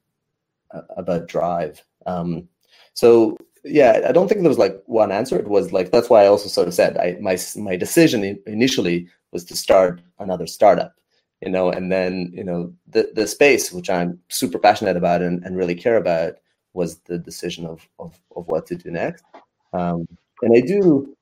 uh, 0.72 0.83
about 0.96 1.28
drive. 1.28 1.83
Um, 2.07 2.48
so 2.92 3.37
yeah, 3.64 4.02
I 4.07 4.12
don't 4.12 4.28
think 4.28 4.42
there 4.42 4.48
was 4.48 4.59
like 4.59 4.83
one 4.87 5.11
answer. 5.11 5.38
It 5.38 5.48
was 5.48 5.72
like 5.72 5.90
that's 5.90 6.11
why 6.11 6.22
I 6.22 6.26
also 6.26 6.48
sort 6.48 6.68
of 6.68 6.74
said 6.74 6.96
I 6.98 7.16
my 7.20 7.38
my 7.57 7.76
decision 7.76 8.38
initially 8.46 9.09
was 9.33 9.44
to 9.46 9.57
start 9.57 10.00
another 10.18 10.46
startup, 10.46 10.94
you 11.40 11.50
know, 11.50 11.70
and 11.70 11.90
then 11.90 12.30
you 12.35 12.44
know 12.44 12.72
the 12.88 13.11
the 13.14 13.26
space 13.26 13.72
which 13.72 13.88
I'm 13.88 14.20
super 14.28 14.59
passionate 14.59 14.96
about 14.96 15.22
and, 15.22 15.42
and 15.44 15.57
really 15.57 15.74
care 15.74 15.96
about 15.96 16.35
was 16.74 16.98
the 17.00 17.18
decision 17.18 17.66
of 17.66 17.88
of, 17.98 18.18
of 18.37 18.46
what 18.48 18.66
to 18.66 18.76
do 18.76 18.90
next. 18.90 19.24
Um, 19.72 20.07
and 20.42 20.57
I 20.57 20.61
do 20.61 21.16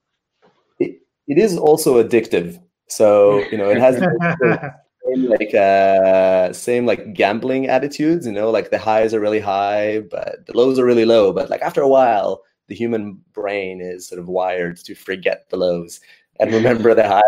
it, 0.80 1.00
it 1.28 1.38
is 1.38 1.56
also 1.56 2.02
addictive. 2.02 2.60
So 2.88 3.38
you 3.50 3.56
know 3.56 3.70
it 3.70 3.78
has 3.78 4.02
same 5.06 5.26
like 5.26 5.54
uh 5.54 6.52
same 6.52 6.86
like 6.86 7.14
gambling 7.14 7.68
attitudes 7.68 8.26
you 8.26 8.32
know 8.32 8.50
like 8.50 8.70
the 8.70 8.78
highs 8.78 9.12
are 9.14 9.20
really 9.20 9.40
high 9.40 10.00
but 10.10 10.44
the 10.46 10.56
lows 10.56 10.78
are 10.78 10.84
really 10.84 11.04
low 11.04 11.32
but 11.32 11.50
like 11.50 11.62
after 11.62 11.82
a 11.82 11.88
while 11.88 12.42
the 12.68 12.74
human 12.74 13.20
brain 13.32 13.80
is 13.80 14.06
sort 14.06 14.20
of 14.20 14.28
wired 14.28 14.76
to 14.76 14.94
forget 14.94 15.48
the 15.50 15.56
lows 15.56 16.00
and 16.40 16.52
remember 16.54 16.94
the 16.94 17.06
highs 17.06 17.22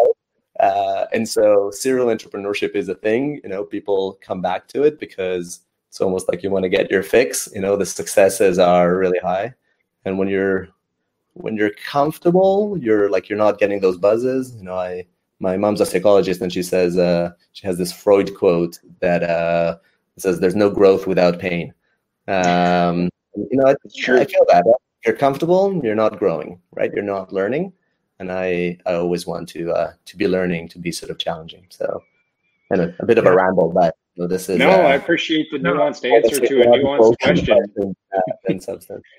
uh, 0.60 1.06
and 1.12 1.28
so 1.28 1.70
serial 1.72 2.06
entrepreneurship 2.06 2.76
is 2.76 2.88
a 2.88 2.94
thing 2.94 3.40
you 3.42 3.48
know 3.48 3.64
people 3.64 4.18
come 4.20 4.40
back 4.40 4.68
to 4.68 4.82
it 4.84 5.00
because 5.00 5.60
it's 5.88 6.00
almost 6.00 6.28
like 6.28 6.42
you 6.42 6.50
want 6.50 6.62
to 6.62 6.68
get 6.68 6.90
your 6.90 7.02
fix 7.02 7.48
you 7.54 7.60
know 7.60 7.76
the 7.76 7.86
successes 7.86 8.58
are 8.58 8.96
really 8.96 9.18
high. 9.18 9.52
And 10.04 10.18
when 10.18 10.28
you're 10.28 10.68
when 11.34 11.56
you're 11.56 11.70
comfortable 11.70 12.78
you're 12.80 13.10
like 13.10 13.28
you're 13.28 13.38
not 13.38 13.58
getting 13.58 13.80
those 13.80 13.98
buzzes 13.98 14.54
you 14.56 14.62
know 14.62 14.76
i 14.76 15.04
my 15.40 15.56
mom's 15.56 15.80
a 15.80 15.86
psychologist, 15.86 16.40
and 16.40 16.52
she 16.52 16.62
says 16.62 16.96
uh, 16.98 17.32
she 17.52 17.66
has 17.66 17.78
this 17.78 17.92
Freud 17.92 18.34
quote 18.34 18.78
that 19.00 19.22
uh, 19.22 19.78
says, 20.16 20.40
"There's 20.40 20.56
no 20.56 20.70
growth 20.70 21.06
without 21.06 21.38
pain." 21.38 21.74
Um, 22.28 23.10
you 23.36 23.56
know, 23.58 23.66
I, 23.66 23.72
I 23.92 24.24
feel 24.24 24.46
that 24.48 24.64
if 24.66 25.06
you're 25.06 25.16
comfortable, 25.16 25.80
you're 25.82 25.94
not 25.94 26.18
growing, 26.18 26.60
right? 26.72 26.92
You're 26.92 27.02
not 27.02 27.32
learning, 27.32 27.72
and 28.18 28.30
I 28.32 28.78
I 28.86 28.94
always 28.94 29.26
want 29.26 29.48
to 29.50 29.72
uh, 29.72 29.92
to 30.04 30.16
be 30.16 30.28
learning, 30.28 30.68
to 30.70 30.78
be 30.78 30.92
sort 30.92 31.10
of 31.10 31.18
challenging. 31.18 31.66
So, 31.70 32.02
and 32.70 32.80
a, 32.80 32.94
a 33.00 33.06
bit 33.06 33.18
of 33.18 33.26
a 33.26 33.34
ramble, 33.34 33.72
but 33.72 33.96
you 34.14 34.22
know, 34.22 34.28
this 34.28 34.48
is 34.48 34.58
no. 34.58 34.70
Uh, 34.70 34.88
I 34.88 34.94
appreciate 34.94 35.50
the 35.50 35.58
nuanced 35.58 36.10
answer 36.10 36.40
to 36.40 36.62
a 36.62 36.66
nuanced 36.66 37.16
question. 37.20 37.94
And, 38.46 38.62
substance. 38.62 39.02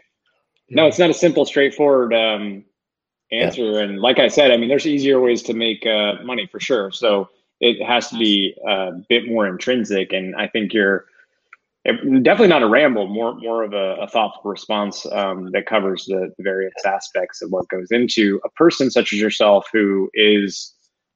No, 0.67 0.87
it's 0.87 0.97
not 0.97 1.11
a 1.11 1.13
simple, 1.13 1.45
straightforward 1.45 2.11
um, 2.11 2.65
answer. 3.39 3.71
Yeah. 3.71 3.79
And 3.81 3.99
like 3.99 4.19
I 4.19 4.27
said, 4.27 4.51
I 4.51 4.57
mean, 4.57 4.69
there's 4.69 4.87
easier 4.87 5.19
ways 5.19 5.41
to 5.43 5.53
make 5.53 5.85
uh, 5.85 6.15
money 6.23 6.47
for 6.51 6.59
sure. 6.59 6.91
So 6.91 7.29
it 7.61 7.83
has 7.85 8.09
to 8.09 8.17
be 8.17 8.55
a 8.67 8.91
bit 9.09 9.27
more 9.27 9.47
intrinsic. 9.47 10.13
And 10.13 10.35
I 10.35 10.47
think 10.47 10.73
you're 10.73 11.05
definitely 11.85 12.47
not 12.47 12.63
a 12.63 12.67
ramble, 12.67 13.07
more 13.07 13.35
more 13.35 13.63
of 13.63 13.73
a, 13.73 13.95
a 14.01 14.07
thoughtful 14.07 14.49
response 14.49 15.05
um, 15.11 15.51
that 15.51 15.67
covers 15.67 16.05
the, 16.05 16.33
the, 16.37 16.43
various 16.43 16.73
aspects 16.85 17.41
of 17.41 17.51
what 17.51 17.67
goes 17.69 17.91
into 17.91 18.41
a 18.43 18.49
person 18.49 18.89
such 18.89 19.13
as 19.13 19.19
yourself 19.19 19.67
who 19.71 20.09
is 20.15 20.73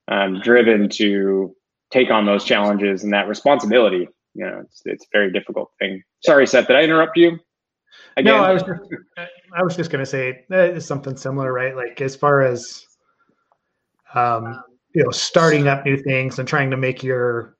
um, 0.09 0.39
driven 0.41 0.87
to 0.89 1.55
take 1.91 2.11
on 2.11 2.25
those 2.25 2.43
challenges 2.43 3.03
and 3.03 3.11
that 3.11 3.27
responsibility. 3.27 4.07
You 4.35 4.45
know, 4.45 4.61
it's, 4.63 4.81
it's 4.85 5.05
a 5.05 5.07
very 5.11 5.31
difficult 5.31 5.71
thing. 5.79 6.03
Sorry, 6.23 6.45
Seth, 6.45 6.67
did 6.67 6.75
I 6.75 6.83
interrupt 6.83 7.17
you? 7.17 7.39
Again? 8.17 8.33
No, 8.33 8.39
uh, 8.39 8.43
uh, 8.43 8.47
I 8.47 8.53
was 8.53 8.63
just, 8.63 8.81
I 9.55 9.63
was 9.63 9.75
just 9.75 9.91
going 9.91 10.03
to 10.03 10.09
say 10.09 10.45
uh, 10.51 10.57
it's 10.57 10.85
something 10.85 11.15
similar, 11.15 11.53
right? 11.53 11.75
Like 11.75 12.01
as 12.01 12.15
far 12.15 12.41
as 12.41 12.85
um, 14.13 14.63
you 14.93 15.03
know, 15.03 15.11
starting 15.11 15.67
up 15.67 15.85
new 15.85 15.97
things 15.97 16.39
and 16.39 16.47
trying 16.47 16.71
to 16.71 16.77
make 16.77 17.03
your 17.03 17.57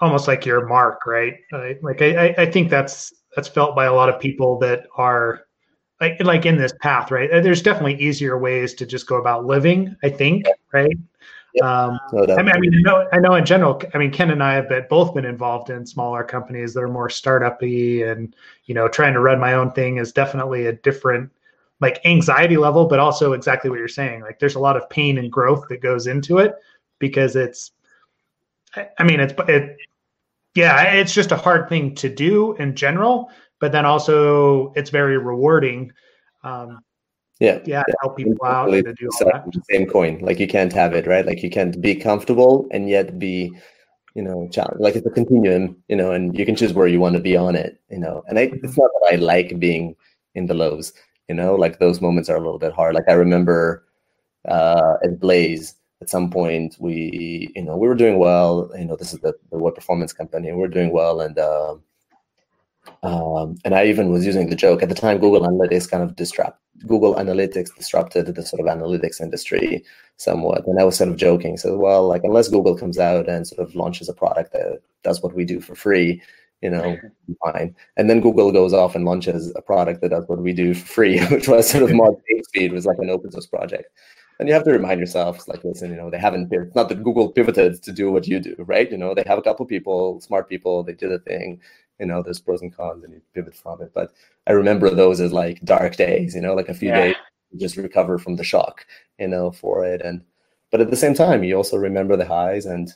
almost 0.00 0.28
like 0.28 0.44
your 0.44 0.66
mark, 0.66 1.06
right? 1.06 1.34
like 1.82 2.02
I, 2.02 2.34
I 2.36 2.46
think 2.46 2.70
that's 2.70 3.12
that's 3.36 3.48
felt 3.48 3.76
by 3.76 3.86
a 3.86 3.94
lot 3.94 4.08
of 4.08 4.20
people 4.20 4.58
that 4.58 4.86
are 4.96 5.42
like 6.00 6.22
like 6.22 6.46
in 6.46 6.58
this 6.58 6.72
path, 6.82 7.10
right? 7.10 7.30
There's 7.30 7.62
definitely 7.62 8.00
easier 8.02 8.38
ways 8.38 8.74
to 8.74 8.86
just 8.86 9.06
go 9.06 9.16
about 9.16 9.46
living. 9.46 9.96
I 10.02 10.10
think, 10.10 10.46
right? 10.72 10.96
Um, 11.62 12.00
I 12.12 12.42
mean, 12.42 12.50
I 12.50 12.58
mean, 12.58 12.74
I 12.74 12.80
know, 12.80 13.08
I 13.12 13.18
know 13.18 13.34
in 13.34 13.44
general, 13.44 13.80
I 13.94 13.98
mean, 13.98 14.10
Ken 14.10 14.30
and 14.30 14.42
I 14.42 14.54
have 14.54 14.68
been, 14.68 14.84
both 14.90 15.14
been 15.14 15.24
involved 15.24 15.70
in 15.70 15.86
smaller 15.86 16.24
companies 16.24 16.74
that 16.74 16.82
are 16.82 16.88
more 16.88 17.08
startup-y 17.08 18.02
and, 18.04 18.34
you 18.64 18.74
know, 18.74 18.88
trying 18.88 19.12
to 19.12 19.20
run 19.20 19.38
my 19.38 19.54
own 19.54 19.70
thing 19.72 19.98
is 19.98 20.12
definitely 20.12 20.66
a 20.66 20.72
different 20.72 21.30
like 21.80 22.00
anxiety 22.04 22.56
level, 22.56 22.86
but 22.86 22.98
also 22.98 23.34
exactly 23.34 23.70
what 23.70 23.78
you're 23.78 23.88
saying. 23.88 24.22
Like 24.22 24.38
there's 24.38 24.56
a 24.56 24.60
lot 24.60 24.76
of 24.76 24.90
pain 24.90 25.18
and 25.18 25.30
growth 25.30 25.68
that 25.68 25.80
goes 25.80 26.06
into 26.08 26.38
it 26.38 26.56
because 26.98 27.36
it's, 27.36 27.72
I 28.98 29.04
mean, 29.04 29.20
it's, 29.20 29.34
it, 29.48 29.76
yeah, 30.54 30.82
it's 30.94 31.14
just 31.14 31.32
a 31.32 31.36
hard 31.36 31.68
thing 31.68 31.94
to 31.96 32.08
do 32.08 32.54
in 32.56 32.74
general, 32.74 33.30
but 33.60 33.70
then 33.70 33.86
also 33.86 34.72
it's 34.74 34.90
very 34.90 35.18
rewarding. 35.18 35.92
Um, 36.42 36.80
yeah. 37.40 37.58
Yeah 37.64 37.82
help 38.00 38.16
people 38.16 38.46
out 38.46 38.66
to 38.66 38.82
do 38.82 39.08
all 39.20 39.30
that. 39.32 39.62
same 39.70 39.86
coin. 39.86 40.18
Like 40.20 40.38
you 40.38 40.46
can't 40.46 40.72
have 40.72 40.94
it 40.94 41.06
right? 41.06 41.26
Like 41.26 41.42
you 41.42 41.50
can't 41.50 41.80
be 41.80 41.94
comfortable 41.94 42.66
and 42.70 42.88
yet 42.88 43.18
be 43.18 43.52
you 44.14 44.22
know 44.22 44.48
challenge 44.52 44.78
like 44.78 44.94
it's 44.94 45.06
a 45.06 45.10
continuum 45.10 45.76
you 45.88 45.96
know 45.96 46.12
and 46.12 46.38
you 46.38 46.46
can 46.46 46.54
choose 46.54 46.72
where 46.72 46.86
you 46.86 47.00
want 47.00 47.16
to 47.16 47.20
be 47.20 47.36
on 47.36 47.56
it 47.56 47.80
you 47.90 47.98
know. 47.98 48.22
And 48.28 48.38
I, 48.38 48.42
it's 48.62 48.78
not 48.78 48.90
that 49.00 49.08
i 49.12 49.16
like 49.16 49.58
being 49.58 49.96
in 50.34 50.46
the 50.46 50.54
lows 50.54 50.92
you 51.28 51.34
know? 51.34 51.54
Like 51.54 51.78
those 51.78 52.00
moments 52.00 52.28
are 52.28 52.36
a 52.36 52.40
little 52.40 52.58
bit 52.58 52.72
hard. 52.72 52.94
Like 52.94 53.08
i 53.08 53.12
remember 53.12 53.84
uh 54.48 54.94
at 55.02 55.18
blaze 55.20 55.74
at 56.02 56.10
some 56.10 56.30
point 56.30 56.76
we 56.78 57.50
you 57.56 57.62
know 57.62 57.76
we 57.76 57.88
were 57.88 57.94
doing 57.94 58.18
well 58.18 58.70
you 58.76 58.84
know 58.84 58.94
this 58.94 59.14
is 59.14 59.20
the, 59.20 59.32
the 59.50 59.56
web 59.56 59.74
performance 59.74 60.12
company 60.12 60.48
and 60.48 60.58
we're 60.58 60.68
doing 60.68 60.92
well 60.92 61.22
and 61.22 61.38
uh, 61.38 61.74
um, 63.02 63.56
and 63.64 63.74
I 63.74 63.86
even 63.86 64.10
was 64.10 64.26
using 64.26 64.48
the 64.48 64.56
joke. 64.56 64.82
At 64.82 64.88
the 64.88 64.94
time. 64.94 65.18
Google 65.18 65.46
Analytics 65.46 65.90
kind 65.90 66.02
of 66.02 66.16
disrupt, 66.16 66.58
Google 66.86 67.14
Analytics 67.14 67.74
disrupted 67.76 68.26
the 68.26 68.42
sort 68.44 68.60
of 68.60 68.66
analytics 68.66 69.20
industry 69.20 69.84
somewhat. 70.16 70.66
And 70.66 70.80
I 70.80 70.84
was 70.84 70.96
sort 70.96 71.10
of 71.10 71.16
joking, 71.16 71.56
so 71.56 71.76
well, 71.76 72.06
like 72.06 72.22
unless 72.24 72.48
Google 72.48 72.76
comes 72.76 72.98
out 72.98 73.28
and 73.28 73.46
sort 73.46 73.66
of 73.66 73.74
launches 73.74 74.08
a 74.08 74.14
product 74.14 74.52
that 74.52 74.80
does 75.02 75.22
what 75.22 75.34
we 75.34 75.44
do 75.44 75.60
for 75.60 75.74
free, 75.74 76.22
you 76.62 76.70
know, 76.70 76.96
fine. 77.44 77.74
And 77.96 78.08
then 78.08 78.20
Google 78.20 78.52
goes 78.52 78.72
off 78.72 78.94
and 78.94 79.04
launches 79.04 79.52
a 79.56 79.62
product 79.62 80.00
that 80.00 80.10
does 80.10 80.24
what 80.28 80.40
we 80.40 80.52
do 80.52 80.74
for 80.74 80.86
free, 80.86 81.24
which 81.30 81.48
was 81.48 81.68
sort 81.68 81.84
of 81.84 81.92
mod 81.92 82.14
Speed 82.44 82.72
was 82.72 82.86
like 82.86 82.98
an 82.98 83.10
open 83.10 83.30
source 83.30 83.46
project. 83.46 83.88
And 84.38 84.48
you 84.48 84.54
have 84.54 84.64
to 84.64 84.72
remind 84.72 84.98
yourself, 84.98 85.46
like, 85.46 85.62
listen, 85.62 85.90
you 85.90 85.96
know, 85.96 86.10
they 86.10 86.18
haven't. 86.18 86.52
It's 86.52 86.74
not 86.74 86.88
that 86.88 87.04
Google 87.04 87.30
pivoted 87.30 87.82
to 87.84 87.92
do 87.92 88.10
what 88.10 88.26
you 88.26 88.40
do, 88.40 88.56
right? 88.58 88.90
You 88.90 88.98
know, 88.98 89.14
they 89.14 89.22
have 89.26 89.38
a 89.38 89.42
couple 89.42 89.64
people, 89.64 90.20
smart 90.20 90.48
people, 90.48 90.82
they 90.82 90.92
did 90.92 91.12
a 91.12 91.20
thing. 91.20 91.60
You 91.98 92.06
know, 92.06 92.22
there's 92.22 92.40
pros 92.40 92.62
and 92.62 92.74
cons, 92.74 93.04
and 93.04 93.12
you 93.12 93.20
pivot 93.34 93.54
from 93.54 93.82
it. 93.82 93.92
But 93.94 94.12
I 94.46 94.52
remember 94.52 94.90
those 94.90 95.20
as 95.20 95.32
like 95.32 95.60
dark 95.64 95.96
days. 95.96 96.34
You 96.34 96.40
know, 96.40 96.54
like 96.54 96.68
a 96.68 96.74
few 96.74 96.88
yeah. 96.88 97.00
days 97.00 97.16
just 97.56 97.76
recover 97.76 98.18
from 98.18 98.34
the 98.34 98.42
shock, 98.44 98.84
you 99.18 99.28
know, 99.28 99.50
for 99.52 99.84
it. 99.84 100.02
And 100.02 100.24
but 100.70 100.80
at 100.80 100.90
the 100.90 100.96
same 100.96 101.14
time, 101.14 101.44
you 101.44 101.56
also 101.56 101.76
remember 101.76 102.16
the 102.16 102.26
highs 102.26 102.66
and 102.66 102.92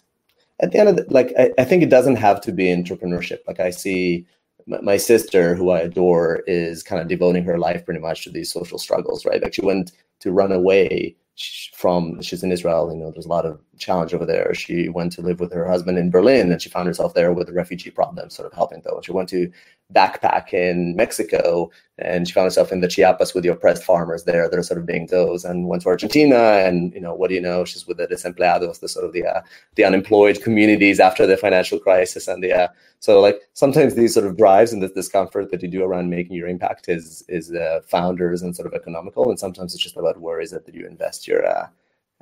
at 0.61 0.73
the 0.73 0.79
end 0.79 0.89
of 0.89 0.97
the, 0.97 1.07
like 1.11 1.33
I, 1.39 1.51
I 1.59 1.65
think 1.65 1.83
it 1.83 1.91
doesn't 1.91 2.17
have 2.17 2.41
to 2.43 2.53
be 2.53 2.67
entrepreneurship 2.67 3.41
like 3.47 3.61
i 3.61 3.71
see 3.71 4.27
my 4.67 4.97
sister 4.97 5.55
who 5.55 5.71
i 5.71 5.81
adore 5.81 6.43
is 6.47 6.83
kind 6.83 7.01
of 7.01 7.09
devoting 7.09 7.45
her 7.45 7.59
life 7.59 7.85
pretty 7.85 8.01
much 8.01 8.25
to 8.25 8.31
these 8.31 8.53
social 8.53 8.79
struggles 8.79 9.25
right 9.25 9.43
like 9.43 9.55
she 9.55 9.65
went 9.65 9.93
to 10.21 10.33
run 10.33 10.53
away 10.53 11.17
from 11.75 12.21
she's 12.23 12.43
in 12.43 12.53
Israel. 12.53 12.91
You 12.93 12.99
know, 12.99 13.11
there's 13.11 13.27
a 13.27 13.31
lot 13.31 13.47
of 13.47 13.61
challenge 13.79 14.13
over 14.15 14.27
there. 14.27 14.55
She 14.55 14.89
went 14.89 15.13
to 15.13 15.23
live 15.23 15.41
with 15.41 15.53
her 15.53 15.67
husband 15.67 15.99
in 15.99 16.11
Berlin, 16.11 16.51
and 16.51 16.61
she 16.61 16.69
found 16.69 16.87
herself 16.87 17.15
there 17.15 17.33
with 17.33 17.47
the 17.47 17.53
refugee 17.53 17.91
problem, 17.91 18.31
sort 18.31 18.47
of 18.47 18.53
helping 18.53 18.83
though. 18.85 19.01
She 19.05 19.13
went 19.13 19.29
to 19.31 19.51
backpack 19.95 20.53
in 20.53 20.95
Mexico, 20.97 21.71
and 21.97 22.29
she 22.29 22.35
found 22.35 22.45
herself 22.45 22.71
in 22.71 22.81
the 22.81 22.89
Chiapas 22.89 23.35
with 23.35 23.43
the 23.43 23.51
oppressed 23.51 23.83
farmers 23.83 24.25
there. 24.25 24.49
They're 24.49 24.63
sort 24.63 24.79
of 24.79 24.87
being 24.87 25.07
those, 25.07 25.45
and 25.45 25.67
went 25.67 25.83
to 25.83 25.89
Argentina, 25.89 26.37
and 26.37 26.93
you 26.93 27.01
know, 27.01 27.15
what 27.15 27.29
do 27.29 27.35
you 27.35 27.41
know? 27.41 27.65
She's 27.65 27.87
with 27.87 27.97
the 27.97 28.07
desempleados, 28.07 28.81
the 28.81 28.89
sort 28.89 29.07
of 29.07 29.13
the 29.13 29.25
uh, 29.27 29.41
the 29.77 29.85
unemployed 29.85 30.43
communities 30.43 31.01
after 31.01 31.27
the 31.27 31.37
financial 31.37 31.79
crisis, 31.79 32.29
and 32.29 32.43
the 32.43 32.53
uh, 32.53 32.69
so 33.01 33.21
like 33.21 33.41
sometimes 33.55 33.95
these 33.95 34.15
sort 34.15 34.27
of 34.27 34.37
drives 34.37 34.73
and 34.73 34.83
this 34.83 34.93
discomfort 34.93 35.51
that 35.51 35.63
you 35.63 35.69
do 35.69 35.83
around 35.83 36.11
making 36.11 36.37
your 36.37 36.49
impact 36.49 36.89
is 36.89 37.25
is 37.29 37.53
uh, 37.53 37.81
founders 37.87 38.43
and 38.43 38.55
sort 38.55 38.67
of 38.67 38.75
economical, 38.75 39.31
and 39.31 39.39
sometimes 39.39 39.75
it's 39.75 39.83
just 39.83 39.97
about 39.97 40.17
is 40.41 40.53
it 40.53 40.67
that 40.67 40.75
you 40.75 40.87
invest 40.87 41.27
your 41.27 41.47
uh, 41.47 41.67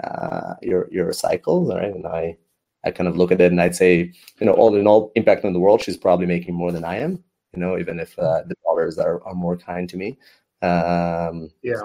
uh, 0.04 0.54
your 0.62 0.88
your 0.92 1.12
cycles, 1.12 1.72
right? 1.74 1.92
And 1.94 2.06
I 2.06 2.36
I 2.84 2.92
kind 2.92 3.08
of 3.08 3.16
look 3.16 3.32
at 3.32 3.40
it 3.40 3.50
and 3.50 3.60
I'd 3.60 3.74
say, 3.74 4.12
you 4.38 4.46
know, 4.46 4.52
all 4.52 4.74
in 4.76 4.86
all, 4.86 5.10
impact 5.16 5.44
on 5.44 5.52
the 5.52 5.58
world, 5.58 5.82
she's 5.82 5.96
probably 5.96 6.26
making 6.26 6.54
more 6.54 6.70
than 6.70 6.84
I 6.84 6.98
am. 6.98 7.22
You 7.56 7.62
know, 7.62 7.78
even 7.78 7.98
if 7.98 8.18
uh, 8.18 8.42
the 8.46 8.54
dollars 8.64 8.98
are, 8.98 9.22
are 9.24 9.34
more 9.34 9.56
kind 9.56 9.88
to 9.88 9.96
me. 9.96 10.18
Um, 10.62 11.50
yeah. 11.62 11.82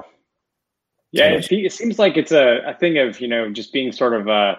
Yeah, 1.13 1.34
it, 1.34 1.51
it, 1.51 1.73
seems 1.73 1.99
like 1.99 2.15
it's 2.15 2.31
a, 2.31 2.62
a 2.65 2.73
thing 2.73 2.97
of 2.97 3.19
you 3.19 3.27
know 3.27 3.51
just 3.51 3.73
being 3.73 3.91
sort 3.91 4.13
of 4.13 4.29
uh, 4.29 4.55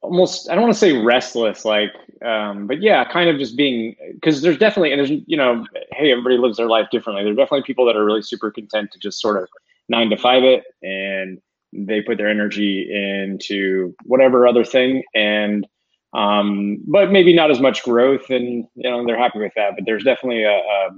almost 0.00 0.50
I 0.50 0.54
don't 0.54 0.62
want 0.62 0.74
to 0.74 0.78
say 0.78 0.92
restless, 0.92 1.64
like, 1.64 1.92
um, 2.24 2.66
but 2.66 2.82
yeah, 2.82 3.04
kind 3.04 3.30
of 3.30 3.38
just 3.38 3.56
being 3.56 3.94
because 4.14 4.42
there's 4.42 4.58
definitely 4.58 4.92
and 4.92 4.98
there's 4.98 5.22
you 5.26 5.36
know, 5.36 5.64
hey, 5.92 6.10
everybody 6.10 6.36
lives 6.36 6.56
their 6.56 6.66
life 6.66 6.88
differently. 6.90 7.22
There's 7.22 7.36
definitely 7.36 7.62
people 7.62 7.86
that 7.86 7.96
are 7.96 8.04
really 8.04 8.22
super 8.22 8.50
content 8.50 8.90
to 8.92 8.98
just 8.98 9.20
sort 9.20 9.40
of 9.40 9.48
nine 9.88 10.10
to 10.10 10.16
five 10.16 10.42
it 10.42 10.64
and 10.82 11.40
they 11.72 12.00
put 12.00 12.18
their 12.18 12.28
energy 12.28 12.90
into 12.90 13.94
whatever 14.04 14.46
other 14.46 14.64
thing 14.64 15.02
and 15.14 15.66
um, 16.14 16.78
but 16.86 17.10
maybe 17.10 17.34
not 17.34 17.50
as 17.50 17.60
much 17.60 17.82
growth 17.82 18.30
and 18.30 18.66
you 18.74 18.90
know 18.90 19.04
they're 19.06 19.18
happy 19.18 19.38
with 19.38 19.52
that 19.56 19.74
but 19.76 19.84
there's 19.84 20.04
definitely 20.04 20.42
a, 20.44 20.58
a 20.58 20.88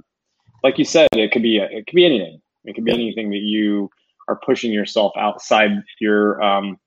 like 0.63 0.77
you 0.77 0.85
said 0.85 1.07
it 1.13 1.31
could 1.31 1.41
be 1.41 1.57
a, 1.57 1.65
it 1.65 1.87
could 1.87 1.95
be 1.95 2.05
anything. 2.05 2.41
It 2.65 2.75
could 2.75 2.85
be 2.85 2.93
anything 2.93 3.29
that 3.31 3.41
you 3.41 3.89
are 4.27 4.39
pushing 4.45 4.71
yourself 4.71 5.13
outside 5.17 5.71
your 5.99 6.41
um, 6.43 6.77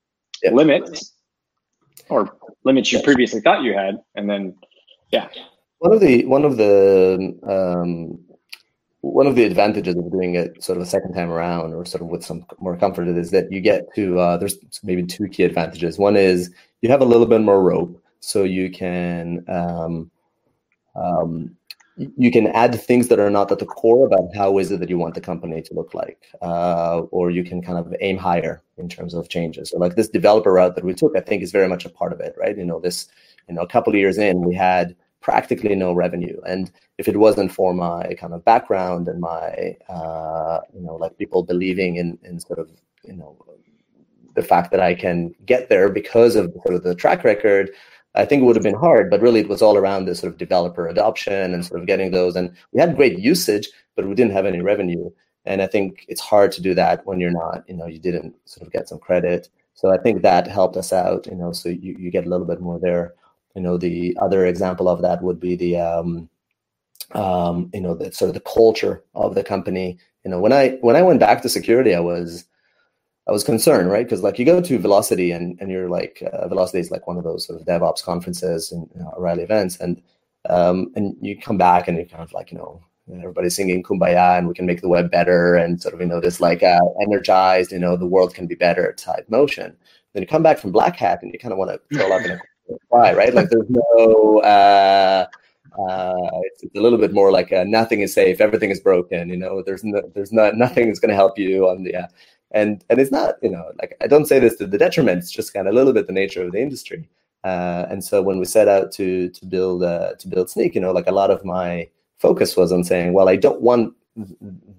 yeah. 0.41 0.51
limits 0.51 1.13
or 2.09 2.37
limits 2.63 2.91
you 2.91 3.01
previously 3.01 3.41
thought 3.41 3.63
you 3.63 3.73
had 3.73 3.97
and 4.15 4.29
then 4.29 4.55
yeah. 5.11 5.27
One 5.79 5.93
of 5.93 5.99
the 5.99 6.25
one 6.25 6.45
of 6.45 6.57
the 6.57 7.37
um, 7.47 8.19
one 9.01 9.27
of 9.27 9.35
the 9.35 9.43
advantages 9.43 9.95
of 9.95 10.11
doing 10.11 10.35
it 10.35 10.63
sort 10.63 10.77
of 10.77 10.83
a 10.83 10.87
second 10.87 11.13
time 11.13 11.29
around 11.29 11.73
or 11.73 11.85
sort 11.85 12.01
of 12.01 12.07
with 12.07 12.23
some 12.23 12.45
more 12.59 12.77
comfort 12.77 13.07
is 13.07 13.29
that 13.31 13.51
you 13.51 13.61
get 13.61 13.93
to 13.95 14.17
uh, 14.19 14.37
there's 14.37 14.57
maybe 14.83 15.03
two 15.03 15.27
key 15.27 15.43
advantages. 15.43 15.99
One 15.99 16.15
is 16.15 16.51
you 16.81 16.89
have 16.89 17.01
a 17.01 17.05
little 17.05 17.27
bit 17.27 17.41
more 17.41 17.61
rope 17.61 18.01
so 18.25 18.43
you 18.43 18.69
can 18.69 19.43
um, 19.47 20.11
um, 20.95 21.55
you 21.97 22.29
can 22.29 22.47
add 22.47 22.75
things 22.75 23.07
that 23.07 23.19
are 23.19 23.29
not 23.29 23.51
at 23.51 23.59
the 23.59 23.65
core 23.65 24.05
about 24.05 24.35
how 24.35 24.57
is 24.57 24.71
it 24.71 24.79
that 24.81 24.89
you 24.89 24.97
want 24.97 25.15
the 25.15 25.21
company 25.21 25.61
to 25.61 25.73
look 25.73 25.93
like 25.93 26.19
uh, 26.41 26.99
or 27.11 27.31
you 27.31 27.43
can 27.43 27.61
kind 27.61 27.77
of 27.77 27.93
aim 28.01 28.17
higher 28.17 28.61
in 28.77 28.89
terms 28.89 29.13
of 29.13 29.29
changes 29.29 29.69
so 29.69 29.77
like 29.77 29.95
this 29.95 30.09
developer 30.09 30.51
route 30.53 30.75
that 30.75 30.83
we 30.83 30.93
took 30.93 31.15
i 31.15 31.21
think 31.21 31.41
is 31.41 31.51
very 31.51 31.67
much 31.67 31.85
a 31.85 31.89
part 31.89 32.11
of 32.11 32.19
it 32.19 32.33
right 32.37 32.57
you 32.57 32.65
know 32.65 32.79
this 32.79 33.07
you 33.47 33.55
know 33.55 33.61
a 33.61 33.67
couple 33.67 33.93
of 33.93 33.99
years 33.99 34.17
in 34.17 34.41
we 34.41 34.55
had 34.55 34.95
practically 35.25 35.73
no 35.73 35.91
revenue. 35.91 36.39
And 36.45 36.71
if 36.99 37.07
it 37.07 37.17
wasn't 37.17 37.51
for 37.51 37.73
my 37.73 38.13
kind 38.13 38.31
of 38.31 38.45
background 38.45 39.07
and 39.07 39.19
my, 39.19 39.75
uh, 39.89 40.59
you 40.71 40.81
know, 40.81 40.97
like 40.97 41.17
people 41.17 41.41
believing 41.41 41.95
in, 41.95 42.19
in 42.21 42.39
sort 42.39 42.59
of, 42.59 42.69
you 43.03 43.15
know, 43.15 43.35
the 44.35 44.43
fact 44.43 44.69
that 44.69 44.81
I 44.81 44.93
can 44.93 45.33
get 45.47 45.67
there 45.67 45.89
because 45.89 46.35
of 46.35 46.53
sort 46.63 46.75
of 46.75 46.83
the 46.83 46.93
track 46.93 47.23
record, 47.23 47.71
I 48.15 48.25
think 48.25 48.41
it 48.41 48.45
would 48.45 48.55
have 48.55 48.63
been 48.63 48.75
hard. 48.75 49.09
But 49.09 49.21
really, 49.21 49.41
it 49.41 49.49
was 49.49 49.61
all 49.61 49.77
around 49.77 50.05
this 50.05 50.19
sort 50.19 50.31
of 50.31 50.39
developer 50.39 50.87
adoption 50.87 51.53
and 51.53 51.65
sort 51.65 51.81
of 51.81 51.87
getting 51.87 52.11
those. 52.11 52.35
And 52.35 52.55
we 52.71 52.79
had 52.79 52.95
great 52.95 53.19
usage, 53.19 53.69
but 53.95 54.07
we 54.07 54.15
didn't 54.15 54.33
have 54.33 54.45
any 54.45 54.61
revenue. 54.61 55.09
And 55.45 55.61
I 55.61 55.67
think 55.67 56.05
it's 56.07 56.21
hard 56.21 56.51
to 56.53 56.61
do 56.61 56.73
that 56.73 57.05
when 57.05 57.19
you're 57.19 57.31
not, 57.31 57.63
you 57.67 57.75
know, 57.75 57.85
you 57.85 57.99
didn't 57.99 58.35
sort 58.45 58.65
of 58.65 58.73
get 58.73 58.89
some 58.89 58.99
credit. 58.99 59.49
So 59.75 59.91
I 59.91 59.97
think 59.97 60.21
that 60.21 60.47
helped 60.47 60.77
us 60.77 60.91
out, 60.91 61.27
you 61.27 61.35
know, 61.35 61.51
so 61.51 61.69
you, 61.69 61.95
you 61.99 62.09
get 62.09 62.25
a 62.25 62.29
little 62.29 62.47
bit 62.47 62.61
more 62.61 62.79
there 62.79 63.13
you 63.55 63.61
know 63.61 63.77
the 63.77 64.15
other 64.21 64.45
example 64.45 64.87
of 64.87 65.01
that 65.01 65.23
would 65.23 65.39
be 65.39 65.55
the 65.55 65.77
um, 65.77 66.29
um, 67.13 67.71
you 67.73 67.81
know 67.81 67.95
the 67.95 68.11
sort 68.11 68.29
of 68.29 68.35
the 68.35 68.41
culture 68.41 69.03
of 69.15 69.33
the 69.33 69.43
company 69.43 69.97
you 70.23 70.31
know 70.31 70.39
when 70.39 70.53
i 70.53 70.77
when 70.81 70.95
i 70.95 71.01
went 71.01 71.19
back 71.19 71.41
to 71.41 71.49
security 71.49 71.95
i 71.95 71.99
was 71.99 72.45
i 73.27 73.31
was 73.31 73.43
concerned 73.43 73.89
right 73.89 74.05
because 74.05 74.21
like 74.21 74.39
you 74.39 74.45
go 74.45 74.61
to 74.61 74.77
velocity 74.79 75.31
and 75.31 75.57
and 75.59 75.71
you're 75.71 75.89
like 75.89 76.23
uh, 76.33 76.47
velocity 76.47 76.79
is 76.79 76.91
like 76.91 77.07
one 77.07 77.17
of 77.17 77.23
those 77.23 77.45
sort 77.45 77.59
of 77.59 77.67
devops 77.67 78.03
conferences 78.03 78.71
and 78.71 78.89
you 78.95 79.01
know, 79.01 79.13
events 79.17 79.77
and 79.77 80.01
um, 80.47 80.91
and 80.95 81.15
you 81.21 81.39
come 81.39 81.57
back 81.57 81.87
and 81.87 81.97
you're 81.97 82.05
kind 82.05 82.21
of 82.21 82.31
like 82.31 82.51
you 82.51 82.57
know 82.57 82.81
everybody's 83.11 83.55
singing 83.55 83.83
kumbaya 83.83 84.37
and 84.37 84.47
we 84.47 84.53
can 84.53 84.65
make 84.65 84.81
the 84.81 84.89
web 84.89 85.09
better 85.09 85.55
and 85.55 85.81
sort 85.81 85.93
of 85.93 85.99
you 85.99 86.07
know 86.07 86.19
this 86.19 86.39
like 86.39 86.61
uh, 86.63 86.79
energized 87.01 87.71
you 87.71 87.79
know 87.79 87.97
the 87.97 88.05
world 88.05 88.33
can 88.33 88.45
be 88.45 88.55
better 88.55 88.93
type 88.93 89.25
motion 89.29 89.75
then 90.15 90.23
you 90.23 90.27
come 90.27 90.43
back 90.43 90.57
from 90.57 90.71
black 90.71 90.95
hat 90.95 91.19
and 91.21 91.33
you 91.33 91.37
kind 91.39 91.51
of 91.51 91.57
want 91.57 91.71
to 91.71 91.97
curl 91.97 92.13
up 92.13 92.21
and 92.21 92.39
cry, 92.89 93.13
right? 93.13 93.33
Like 93.33 93.49
there's 93.49 93.69
no, 93.69 94.39
uh, 94.39 95.27
uh, 95.77 96.13
it's, 96.43 96.63
it's, 96.63 96.75
a 96.75 96.81
little 96.81 96.97
bit 96.97 97.13
more 97.13 97.31
like 97.33 97.51
uh, 97.51 97.65
nothing 97.65 97.99
is 97.99 98.13
safe, 98.13 98.39
everything 98.39 98.71
is 98.71 98.79
broken. 98.79 99.29
You 99.29 99.35
know, 99.35 99.61
there's 99.61 99.83
no, 99.83 100.01
there's 100.13 100.31
not 100.31 100.55
nothing 100.55 100.87
is 100.87 100.99
going 100.99 101.09
to 101.09 101.15
help 101.15 101.37
you 101.37 101.67
on 101.67 101.83
the, 101.83 101.95
uh, 101.95 102.07
and 102.51 102.83
and 102.89 102.99
it's 102.99 103.11
not, 103.11 103.35
you 103.41 103.49
know, 103.49 103.71
like 103.79 103.95
I 104.01 104.07
don't 104.07 104.25
say 104.25 104.39
this 104.39 104.55
to 104.57 104.67
the 104.67 104.77
detriment. 104.77 105.19
It's 105.19 105.31
just 105.31 105.53
kind 105.53 105.67
of 105.67 105.73
a 105.73 105.75
little 105.75 105.93
bit 105.93 106.07
the 106.07 106.13
nature 106.13 106.43
of 106.43 106.51
the 106.51 106.61
industry. 106.61 107.09
Uh, 107.43 107.85
and 107.89 108.03
so 108.03 108.21
when 108.21 108.39
we 108.39 108.45
set 108.45 108.67
out 108.67 108.91
to 108.93 109.29
to 109.29 109.45
build 109.45 109.83
uh, 109.83 110.13
to 110.19 110.27
build 110.27 110.47
Snyk, 110.47 110.75
you 110.75 110.81
know, 110.81 110.91
like 110.91 111.07
a 111.07 111.11
lot 111.11 111.31
of 111.31 111.45
my 111.45 111.87
focus 112.17 112.55
was 112.55 112.71
on 112.71 112.83
saying, 112.83 113.13
well, 113.13 113.29
I 113.29 113.35
don't 113.35 113.61
want 113.61 113.93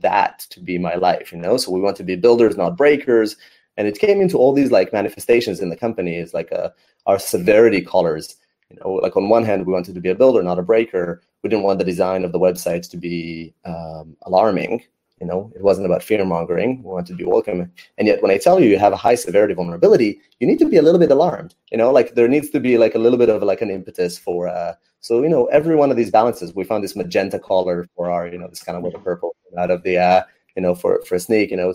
that 0.01 0.47
to 0.51 0.61
be 0.61 0.79
my 0.79 0.95
life, 0.95 1.33
you 1.33 1.39
know. 1.39 1.59
So 1.59 1.71
we 1.71 1.81
want 1.81 1.97
to 1.99 2.05
be 2.05 2.17
builders, 2.17 2.57
not 2.57 2.77
breakers 2.77 3.37
and 3.77 3.87
it 3.87 3.99
came 3.99 4.21
into 4.21 4.39
all 4.39 4.53
these 4.53 4.71
like 4.71 4.93
manifestations 4.93 5.61
in 5.61 5.69
the 5.69 5.77
company 5.77 6.17
is 6.17 6.35
like 6.35 6.51
uh, 6.53 6.71
our 7.07 7.19
severity 7.19 7.81
colors 7.81 8.37
you 8.71 8.77
know 8.81 8.95
like 8.95 9.17
on 9.17 9.29
one 9.29 9.45
hand 9.45 9.67
we 9.67 9.73
wanted 9.73 9.95
to 9.95 10.01
be 10.01 10.11
a 10.11 10.15
builder 10.15 10.43
not 10.43 10.59
a 10.59 10.63
breaker 10.63 11.23
we 11.43 11.51
didn't 11.51 11.65
want 11.65 11.79
the 11.79 11.85
design 11.85 12.25
of 12.25 12.33
the 12.33 12.39
websites 12.39 12.91
to 12.91 12.97
be 12.97 13.55
um, 13.65 14.17
alarming 14.23 14.83
you 15.21 15.27
know 15.27 15.51
it 15.55 15.63
wasn't 15.63 15.87
about 15.87 16.03
fear 16.03 16.25
mongering 16.25 16.83
we 16.83 16.91
wanted 16.91 17.07
to 17.07 17.15
be 17.15 17.25
welcome. 17.25 17.71
And 17.99 18.07
yet 18.07 18.23
when 18.23 18.31
i 18.31 18.39
tell 18.39 18.61
you 18.61 18.69
you 18.69 18.79
have 18.79 18.93
a 18.93 18.97
high 18.97 19.15
severity 19.15 19.55
vulnerability 19.55 20.21
you 20.41 20.47
need 20.47 20.59
to 20.59 20.69
be 20.69 20.77
a 20.77 20.83
little 20.83 21.01
bit 21.01 21.11
alarmed 21.11 21.55
you 21.71 21.79
know 21.79 21.91
like 21.91 22.15
there 22.15 22.29
needs 22.29 22.51
to 22.51 22.61
be 22.61 22.79
like 22.79 22.95
a 22.95 22.99
little 22.99 23.19
bit 23.19 23.29
of 23.29 23.43
like 23.43 23.63
an 23.63 23.71
impetus 23.71 24.19
for 24.19 24.49
uh 24.49 24.75
so 25.01 25.23
you 25.23 25.29
know 25.29 25.47
every 25.47 25.77
one 25.77 25.91
of 25.91 25.97
these 25.97 26.11
balances 26.11 26.55
we 26.55 26.65
found 26.65 26.85
this 26.85 26.97
magenta 26.97 27.39
color 27.39 27.87
for 27.95 28.11
our 28.11 28.27
you 28.27 28.39
know 28.39 28.49
this 28.49 28.63
kind 28.63 28.77
of 28.77 28.83
with 28.83 28.93
the 28.93 28.99
purple 28.99 29.35
out 29.59 29.71
of 29.71 29.83
the 29.83 29.97
uh 29.97 30.23
you 30.57 30.63
know 30.63 30.75
for 30.75 31.03
for 31.07 31.17
Snyk 31.17 31.51
you 31.51 31.57
know. 31.57 31.75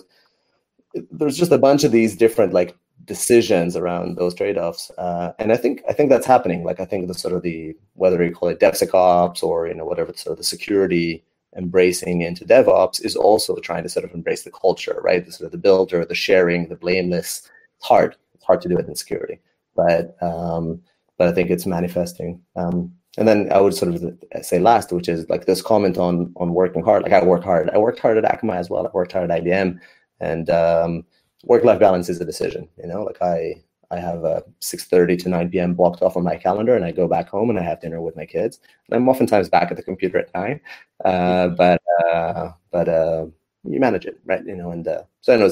There's 1.10 1.38
just 1.38 1.52
a 1.52 1.58
bunch 1.58 1.84
of 1.84 1.92
these 1.92 2.14
different 2.14 2.52
like 2.52 2.76
decisions 3.06 3.76
around 3.76 4.16
those 4.16 4.34
trade-offs 4.34 4.90
uh, 4.98 5.32
and 5.38 5.50
i 5.52 5.56
think 5.56 5.82
i 5.88 5.92
think 5.92 6.10
that's 6.10 6.26
happening. 6.26 6.62
Like 6.64 6.80
i 6.80 6.84
think 6.84 7.08
the 7.08 7.14
sort 7.14 7.34
of 7.34 7.42
the 7.42 7.74
whether 7.94 8.22
you 8.22 8.34
call 8.34 8.50
it 8.50 8.60
devsecops 8.60 9.42
or 9.42 9.66
you 9.66 9.74
know 9.74 9.86
whatever 9.86 10.12
sort 10.14 10.32
of 10.32 10.38
the 10.38 10.44
security 10.44 11.24
embracing 11.56 12.22
into 12.22 12.44
devops 12.44 13.04
is 13.04 13.16
also 13.16 13.56
trying 13.56 13.82
to 13.82 13.88
sort 13.88 14.04
of 14.04 14.12
embrace 14.12 14.42
the 14.42 14.50
culture 14.50 14.98
right 15.02 15.26
the 15.26 15.32
sort 15.32 15.46
of 15.46 15.52
the 15.52 15.58
builder 15.58 16.04
the 16.04 16.14
sharing 16.14 16.68
the 16.68 16.76
blameless 16.76 17.50
it's 17.76 17.86
hard 17.86 18.16
it's 18.34 18.44
hard 18.44 18.60
to 18.60 18.68
do 18.68 18.78
it 18.78 18.86
in 18.86 18.94
security 18.94 19.38
but 19.76 20.16
um 20.22 20.80
but 21.18 21.28
i 21.28 21.32
think 21.32 21.50
it's 21.50 21.66
manifesting 21.66 22.40
um 22.56 22.92
and 23.18 23.28
then 23.28 23.52
I 23.52 23.60
would 23.60 23.74
sort 23.74 23.94
of 23.94 24.18
say 24.42 24.58
last, 24.58 24.90
which 24.90 25.08
is 25.08 25.28
like 25.28 25.44
this 25.44 25.60
comment 25.60 25.98
on 25.98 26.32
on 26.36 26.54
working 26.54 26.82
hard. 26.82 27.02
Like 27.02 27.12
I 27.12 27.22
work 27.22 27.44
hard. 27.44 27.68
I 27.70 27.78
worked 27.78 27.98
hard 27.98 28.16
at 28.16 28.24
Akamai 28.24 28.56
as 28.56 28.70
well. 28.70 28.86
I 28.86 28.90
worked 28.92 29.12
hard 29.12 29.30
at 29.30 29.42
IBM, 29.42 29.78
and 30.20 30.48
um, 30.48 31.04
work 31.44 31.64
life 31.64 31.78
balance 31.78 32.08
is 32.08 32.20
a 32.20 32.24
decision. 32.24 32.68
You 32.78 32.86
know, 32.86 33.02
like 33.02 33.20
I 33.20 33.62
I 33.92 34.00
have 34.00 34.24
a 34.24 34.42
6:30 34.60 35.22
to 35.22 35.28
9 35.28 35.50
p.m. 35.50 35.74
blocked 35.74 36.02
off 36.02 36.16
on 36.16 36.24
my 36.24 36.36
calendar, 36.36 36.74
and 36.74 36.84
I 36.84 36.92
go 36.92 37.06
back 37.06 37.28
home 37.28 37.50
and 37.50 37.58
I 37.58 37.62
have 37.62 37.80
dinner 37.80 38.00
with 38.00 38.16
my 38.16 38.24
kids. 38.24 38.58
And 38.88 38.96
I'm 38.96 39.08
oftentimes 39.08 39.50
back 39.50 39.70
at 39.70 39.76
the 39.76 39.82
computer 39.82 40.18
at 40.18 40.34
nine, 40.34 40.60
uh, 41.04 41.48
but 41.48 41.80
uh, 42.10 42.52
but 42.70 42.88
uh, 42.88 43.26
you 43.64 43.78
manage 43.78 44.06
it, 44.06 44.18
right? 44.24 44.44
You 44.44 44.56
know, 44.56 44.70
and 44.70 44.88
uh, 44.88 45.02
so 45.20 45.34
I 45.34 45.36
know 45.36 45.50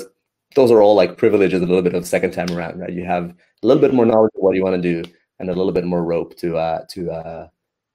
those 0.57 0.71
are 0.71 0.81
all 0.81 0.95
like 0.95 1.19
privileges. 1.19 1.61
A 1.61 1.67
little 1.67 1.83
bit 1.83 1.95
of 1.95 2.07
second 2.07 2.33
time 2.33 2.51
around, 2.51 2.81
right? 2.81 2.93
You 2.93 3.05
have 3.05 3.35
a 3.63 3.67
little 3.67 3.81
bit 3.81 3.93
more 3.93 4.07
knowledge 4.07 4.33
of 4.35 4.43
what 4.43 4.57
you 4.57 4.65
want 4.65 4.83
to 4.83 5.03
do, 5.03 5.11
and 5.39 5.51
a 5.51 5.55
little 5.55 5.73
bit 5.73 5.85
more 5.85 6.03
rope 6.03 6.37
to 6.39 6.57
uh, 6.57 6.85
to 6.91 7.11
uh, 7.11 7.49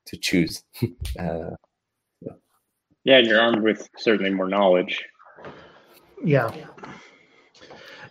to 0.06 0.18
choose. 0.18 0.64
uh, 1.20 1.50
yeah, 3.04 3.20
you're 3.20 3.39
armed 3.39 3.64
with 3.64 3.88
certainly 3.98 4.32
more 4.32 4.48
knowledge. 4.48 5.04
Yeah. 6.24 6.52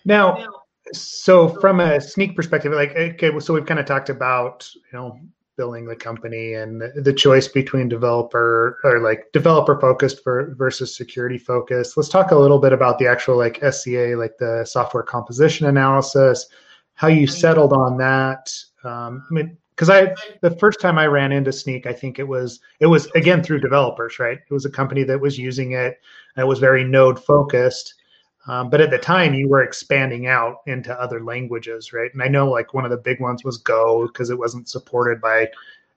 Now, 0.04 0.63
so 0.92 1.48
from 1.48 1.80
a 1.80 1.98
Snyk 1.98 2.36
perspective, 2.36 2.72
like 2.72 2.94
okay, 2.96 3.38
so 3.40 3.54
we've 3.54 3.66
kind 3.66 3.80
of 3.80 3.86
talked 3.86 4.10
about 4.10 4.68
you 4.74 4.98
know 4.98 5.18
building 5.56 5.84
the 5.84 5.96
company 5.96 6.54
and 6.54 6.82
the 6.96 7.12
choice 7.12 7.46
between 7.46 7.88
developer 7.88 8.78
or 8.82 9.00
like 9.00 9.30
developer 9.32 9.80
focused 9.80 10.22
for 10.22 10.54
versus 10.56 10.94
security 10.94 11.38
focused. 11.38 11.96
Let's 11.96 12.08
talk 12.08 12.32
a 12.32 12.36
little 12.36 12.58
bit 12.58 12.72
about 12.72 12.98
the 12.98 13.06
actual 13.06 13.36
like 13.36 13.62
SCA, 13.62 14.14
like 14.16 14.36
the 14.38 14.64
software 14.64 15.02
composition 15.02 15.66
analysis, 15.66 16.46
how 16.94 17.08
you 17.08 17.26
settled 17.26 17.72
on 17.72 17.96
that. 17.98 18.52
Um, 18.82 19.24
I 19.30 19.34
mean, 19.34 19.56
because 19.70 19.90
I 19.90 20.14
the 20.40 20.56
first 20.58 20.80
time 20.80 20.98
I 20.98 21.06
ran 21.06 21.32
into 21.32 21.50
Snyk 21.50 21.86
I 21.86 21.92
think 21.92 22.18
it 22.18 22.28
was 22.28 22.60
it 22.80 22.86
was 22.86 23.06
again 23.14 23.42
through 23.42 23.60
developers, 23.60 24.18
right? 24.18 24.38
It 24.38 24.52
was 24.52 24.64
a 24.64 24.70
company 24.70 25.02
that 25.04 25.20
was 25.20 25.38
using 25.38 25.72
it 25.72 26.00
and 26.36 26.44
it 26.44 26.46
was 26.46 26.58
very 26.58 26.84
node 26.84 27.22
focused. 27.22 27.94
Um, 28.46 28.68
but 28.68 28.80
at 28.80 28.90
the 28.90 28.98
time, 28.98 29.34
you 29.34 29.48
were 29.48 29.62
expanding 29.62 30.26
out 30.26 30.58
into 30.66 30.98
other 31.00 31.24
languages, 31.24 31.92
right? 31.92 32.12
And 32.12 32.22
I 32.22 32.28
know 32.28 32.50
like 32.50 32.74
one 32.74 32.84
of 32.84 32.90
the 32.90 32.96
big 32.96 33.20
ones 33.20 33.44
was 33.44 33.58
Go 33.58 34.06
because 34.06 34.30
it 34.30 34.38
wasn't 34.38 34.68
supported 34.68 35.20
by, 35.20 35.48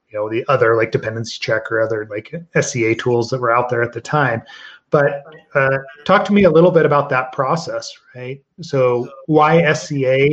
you 0.09 0.17
know, 0.17 0.29
the 0.29 0.45
other 0.47 0.77
like 0.77 0.91
dependency 0.91 1.37
check 1.39 1.69
or 1.71 1.81
other 1.81 2.07
like 2.09 2.33
SCA 2.59 2.95
tools 2.95 3.29
that 3.29 3.41
were 3.41 3.55
out 3.55 3.69
there 3.69 3.83
at 3.83 3.91
the 3.91 4.01
time. 4.01 4.41
But 4.89 5.23
uh, 5.53 5.79
talk 6.05 6.23
to 6.25 6.33
me 6.33 6.45
a 6.45 6.49
little 6.49 6.71
bit 6.71 6.85
about 6.85 7.09
that 7.09 7.33
process, 7.33 7.91
right? 8.15 8.41
So 8.61 9.09
why 9.25 9.73
SCA? 9.73 10.29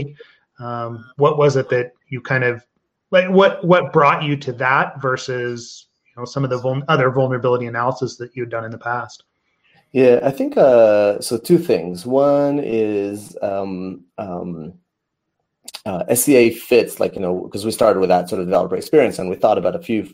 Um, 0.60 1.10
what 1.16 1.36
was 1.38 1.56
it 1.56 1.68
that 1.70 1.92
you 2.08 2.20
kind 2.20 2.44
of 2.44 2.64
like? 3.10 3.28
What 3.28 3.64
what 3.64 3.92
brought 3.92 4.22
you 4.22 4.36
to 4.36 4.52
that 4.52 5.02
versus 5.02 5.88
you 6.06 6.12
know 6.20 6.24
some 6.24 6.44
of 6.44 6.50
the 6.50 6.58
vul- 6.58 6.84
other 6.86 7.10
vulnerability 7.10 7.66
analysis 7.66 8.16
that 8.18 8.36
you'd 8.36 8.50
done 8.50 8.64
in 8.64 8.70
the 8.70 8.78
past? 8.78 9.24
Yeah, 9.94 10.18
I 10.24 10.32
think 10.32 10.56
uh, 10.56 11.20
so. 11.20 11.38
Two 11.38 11.56
things. 11.56 12.04
One 12.04 12.58
is 12.58 13.38
um, 13.40 14.04
um, 14.18 14.74
uh, 15.86 16.12
SCA 16.12 16.50
fits 16.50 16.98
like 16.98 17.14
you 17.14 17.20
know 17.20 17.42
because 17.42 17.64
we 17.64 17.70
started 17.70 18.00
with 18.00 18.08
that 18.08 18.28
sort 18.28 18.40
of 18.40 18.48
developer 18.48 18.74
experience 18.74 19.20
and 19.20 19.30
we 19.30 19.36
thought 19.36 19.56
about 19.56 19.76
a 19.76 19.82
few 19.82 20.12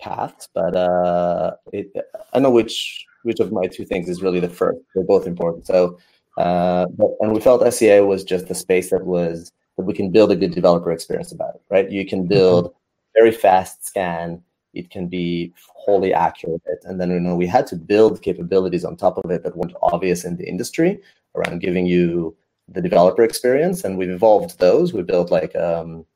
paths, 0.00 0.50
but 0.52 0.76
uh, 0.76 1.52
it, 1.72 1.90
I 2.34 2.40
know 2.40 2.50
which 2.50 3.06
which 3.22 3.40
of 3.40 3.52
my 3.52 3.66
two 3.68 3.86
things 3.86 4.06
is 4.06 4.20
really 4.20 4.38
the 4.38 4.50
first. 4.50 4.80
They're 4.94 5.02
both 5.02 5.26
important. 5.26 5.66
So, 5.66 5.98
uh, 6.36 6.88
but, 6.88 7.12
and 7.20 7.32
we 7.32 7.40
felt 7.40 7.66
SCA 7.72 8.04
was 8.04 8.24
just 8.24 8.48
the 8.48 8.54
space 8.54 8.90
that 8.90 9.06
was 9.06 9.50
that 9.78 9.86
we 9.86 9.94
can 9.94 10.10
build 10.10 10.30
a 10.30 10.36
good 10.36 10.54
developer 10.54 10.92
experience 10.92 11.32
about 11.32 11.54
it. 11.54 11.62
Right? 11.70 11.90
You 11.90 12.04
can 12.04 12.18
mm-hmm. 12.18 12.28
build 12.28 12.74
very 13.14 13.32
fast 13.32 13.86
scan 13.86 14.42
it 14.74 14.90
can 14.90 15.08
be 15.08 15.52
wholly 15.74 16.12
accurate. 16.12 16.62
And 16.84 17.00
then 17.00 17.10
you 17.10 17.20
know 17.20 17.36
we 17.36 17.46
had 17.46 17.66
to 17.68 17.76
build 17.76 18.22
capabilities 18.22 18.84
on 18.84 18.96
top 18.96 19.18
of 19.18 19.30
it 19.30 19.42
that 19.42 19.56
weren't 19.56 19.76
obvious 19.82 20.24
in 20.24 20.36
the 20.36 20.48
industry 20.48 21.00
around 21.34 21.60
giving 21.60 21.86
you 21.86 22.36
the 22.68 22.82
developer 22.82 23.22
experience. 23.22 23.84
And 23.84 23.98
we've 23.98 24.10
evolved 24.10 24.58
those. 24.58 24.92
We 24.92 25.02
built 25.02 25.30
like 25.30 25.54
um, 25.56 26.06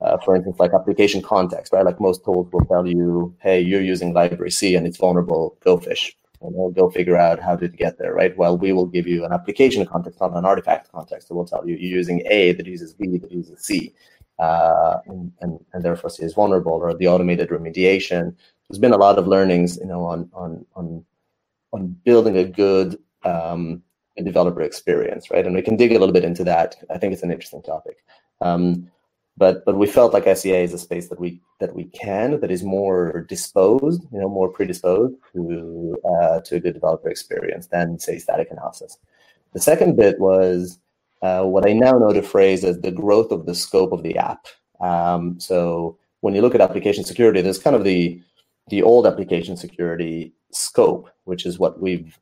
uh, 0.00 0.16
for 0.18 0.36
instance, 0.36 0.58
like 0.58 0.72
application 0.74 1.22
context, 1.22 1.72
right? 1.72 1.84
Like 1.84 2.00
most 2.00 2.24
tools 2.24 2.48
will 2.52 2.64
tell 2.66 2.86
you, 2.86 3.34
hey, 3.40 3.60
you're 3.60 3.82
using 3.82 4.12
library 4.14 4.50
C 4.50 4.76
and 4.76 4.86
it's 4.86 4.96
vulnerable, 4.96 5.58
go 5.64 5.76
fish. 5.76 6.14
And 6.40 6.54
we'll 6.54 6.70
go 6.70 6.88
figure 6.88 7.16
out 7.16 7.40
how 7.40 7.56
to 7.56 7.66
get 7.66 7.98
there, 7.98 8.14
right? 8.14 8.36
Well, 8.36 8.56
we 8.56 8.72
will 8.72 8.86
give 8.86 9.08
you 9.08 9.24
an 9.24 9.32
application 9.32 9.84
context, 9.84 10.20
not 10.20 10.36
an 10.36 10.44
artifact 10.44 10.92
context. 10.92 11.30
It 11.30 11.34
will 11.34 11.44
tell 11.44 11.66
you 11.68 11.74
you're 11.74 11.98
using 11.98 12.22
A 12.30 12.52
that 12.52 12.66
uses 12.66 12.94
B 12.94 13.18
that 13.18 13.32
uses 13.32 13.64
C 13.64 13.92
uh, 14.38 14.98
and, 15.06 15.32
and, 15.40 15.64
and 15.72 15.84
therefore 15.84 16.10
is 16.18 16.34
vulnerable 16.34 16.72
or 16.72 16.94
the 16.94 17.08
automated 17.08 17.48
remediation. 17.48 18.34
There's 18.68 18.78
been 18.78 18.92
a 18.92 18.98
lot 18.98 19.18
of 19.18 19.26
learnings, 19.26 19.78
you 19.78 19.86
know, 19.86 20.04
on 20.04 20.30
on 20.32 20.64
on 20.74 21.04
on 21.72 21.96
building 22.04 22.36
a 22.36 22.44
good 22.44 22.98
um, 23.24 23.82
developer 24.22 24.62
experience, 24.62 25.30
right? 25.30 25.46
And 25.46 25.54
we 25.54 25.62
can 25.62 25.76
dig 25.76 25.92
a 25.92 25.98
little 25.98 26.12
bit 26.12 26.24
into 26.24 26.44
that. 26.44 26.76
I 26.90 26.98
think 26.98 27.12
it's 27.12 27.22
an 27.22 27.30
interesting 27.30 27.62
topic. 27.62 27.98
Um, 28.40 28.90
but 29.36 29.64
but 29.64 29.76
we 29.76 29.86
felt 29.86 30.12
like 30.12 30.24
SCA 30.24 30.58
is 30.58 30.74
a 30.74 30.78
space 30.78 31.08
that 31.08 31.20
we 31.20 31.40
that 31.60 31.74
we 31.74 31.84
can 31.84 32.40
that 32.40 32.50
is 32.50 32.62
more 32.62 33.24
disposed, 33.28 34.02
you 34.12 34.20
know, 34.20 34.28
more 34.28 34.48
predisposed 34.48 35.14
to 35.32 35.96
uh, 36.04 36.40
to 36.40 36.56
a 36.56 36.60
good 36.60 36.74
developer 36.74 37.08
experience 37.08 37.68
than 37.68 37.98
say 37.98 38.18
static 38.18 38.48
analysis. 38.50 38.98
The 39.52 39.60
second 39.60 39.96
bit 39.96 40.18
was 40.18 40.78
uh, 41.22 41.42
what 41.44 41.68
I 41.68 41.72
now 41.72 41.92
know 41.92 42.12
to 42.12 42.22
phrase 42.22 42.64
as 42.64 42.80
the 42.80 42.92
growth 42.92 43.32
of 43.32 43.46
the 43.46 43.54
scope 43.54 43.92
of 43.92 44.02
the 44.02 44.16
app. 44.16 44.46
Um, 44.80 45.38
so 45.40 45.98
when 46.20 46.34
you 46.34 46.42
look 46.42 46.54
at 46.54 46.60
application 46.60 47.04
security, 47.04 47.40
there's 47.40 47.58
kind 47.58 47.76
of 47.76 47.84
the 47.84 48.20
the 48.68 48.82
old 48.82 49.06
application 49.06 49.56
security 49.56 50.34
scope, 50.52 51.08
which 51.24 51.46
is 51.46 51.58
what 51.58 51.80
we've 51.80 52.18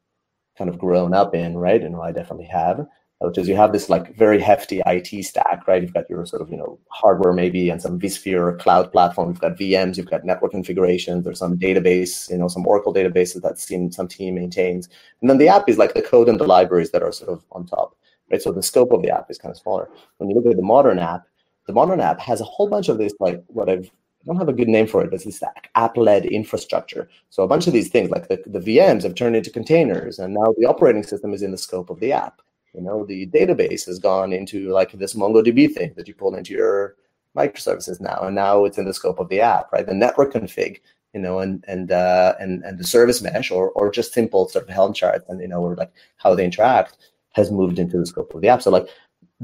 kind 0.57 0.71
of 0.71 0.79
grown 0.79 1.13
up 1.13 1.35
in, 1.35 1.57
right? 1.57 1.83
And 1.83 1.97
I 1.97 2.13
definitely 2.13 2.47
have, 2.47 2.87
which 3.19 3.37
is 3.37 3.49
you 3.49 3.57
have 3.57 3.73
this 3.73 3.91
like 3.91 4.17
very 4.17 4.41
hefty 4.41 4.81
IT 4.87 5.25
stack, 5.25 5.67
right? 5.67 5.83
You've 5.83 5.93
got 5.93 6.09
your 6.09 6.25
sort 6.25 6.41
of 6.41 6.51
you 6.51 6.57
know 6.57 6.79
hardware 6.89 7.33
maybe 7.35 7.69
and 7.69 7.83
some 7.83 7.99
vSphere 7.99 8.59
cloud 8.59 8.93
platform. 8.93 9.29
You've 9.29 9.41
got 9.41 9.59
VMs, 9.59 9.97
you've 9.99 10.11
got 10.11 10.25
network 10.25 10.53
configurations. 10.53 11.25
There's 11.25 11.41
some 11.41 11.59
database, 11.59 12.31
you 12.31 12.39
know, 12.39 12.49
some 12.49 12.67
Oracle 12.67 12.95
databases 12.95 13.43
that 13.43 13.59
some 13.93 14.09
team 14.09 14.37
maintains, 14.37 14.89
and 15.21 15.29
then 15.29 15.39
the 15.39 15.49
app 15.49 15.69
is 15.69 15.77
like 15.77 15.95
the 15.95 16.03
code 16.03 16.29
and 16.31 16.41
the 16.41 16.47
libraries 16.47 16.93
that 16.93 17.03
are 17.03 17.13
sort 17.13 17.31
of 17.31 17.45
on 17.53 17.67
top 17.67 17.97
right? 18.31 18.43
So 18.43 18.53
the 18.53 18.63
scope 18.63 18.93
of 18.93 19.03
the 19.03 19.11
app 19.11 19.31
is 19.31 19.39
kind 19.39 19.53
of 19.53 19.59
smaller. 19.59 19.89
When 20.19 20.31
you 20.31 20.37
look 20.37 20.47
at 20.47 20.57
the 20.57 20.63
modern 20.63 20.99
app, 20.99 21.27
the 21.67 21.73
modern 21.73 22.01
app 22.01 22.21
has 22.21 22.41
a 22.41 22.45
whole 22.45 22.69
bunch 22.69 22.89
of 22.89 22.99
this, 22.99 23.13
like 23.21 23.43
what 23.49 23.69
I've 23.69 23.91
I 24.27 24.33
don't 24.33 24.39
have 24.39 24.49
a 24.49 24.53
good 24.53 24.67
name 24.67 24.89
for 24.89 25.05
it, 25.05 25.11
but 25.11 25.17
it's 25.17 25.25
this 25.25 25.43
app-led 25.77 26.27
infrastructure. 26.27 27.09
So 27.31 27.45
a 27.45 27.47
bunch 27.47 27.69
of 27.69 27.73
these 27.73 27.89
things, 27.89 28.11
like 28.11 28.27
the, 28.27 28.43
the 28.45 28.59
VMs, 28.59 29.05
have 29.05 29.15
turned 29.15 29.37
into 29.37 29.51
containers, 29.51 30.19
and 30.19 30.35
now 30.35 30.53
the 30.59 30.67
operating 30.67 31.05
system 31.05 31.33
is 31.33 31.43
in 31.43 31.53
the 31.53 31.59
scope 31.59 31.91
of 31.91 32.01
the 32.01 32.11
app. 32.11 32.43
You 32.75 32.81
know, 32.81 33.07
the 33.07 33.29
database 33.29 33.87
has 33.87 34.01
gone 34.01 34.33
into 34.33 34.71
like 34.71 34.91
this 34.91 35.15
MongoDB 35.15 35.73
thing 35.73 35.95
that 35.97 36.09
you 36.09 36.15
pull 36.15 36.35
into 36.35 36.55
your 36.55 36.97
microservices 37.37 38.01
now, 38.01 38.19
and 38.23 38.35
now 38.35 38.65
it's 38.65 38.79
in 38.79 38.85
the 38.85 38.93
scope 38.93 39.21
of 39.21 39.29
the 39.29 39.41
app, 39.41 39.71
right? 39.73 39.87
The 39.87 39.95
network 39.95 40.33
config, 40.33 40.81
you 41.15 41.21
know, 41.21 41.39
and 41.39 41.65
and 41.69 41.93
uh, 41.93 42.35
and 42.41 42.65
and 42.65 42.81
the 42.81 42.85
service 42.85 43.23
mesh, 43.23 43.53
or 43.53 43.71
or 43.71 43.93
just 43.93 44.13
simple 44.13 44.49
sort 44.49 44.65
of 44.65 44.75
Helm 44.75 44.93
charts, 44.93 45.29
and 45.29 45.41
you 45.41 45.47
know, 45.47 45.63
or 45.63 45.77
like 45.77 45.93
how 46.17 46.35
they 46.35 46.45
interact 46.45 46.97
has 47.37 47.53
moved 47.53 47.79
into 47.79 47.99
the 47.99 48.07
scope 48.07 48.35
of 48.35 48.41
the 48.41 48.49
app. 48.49 48.63
So 48.63 48.71
like 48.71 48.89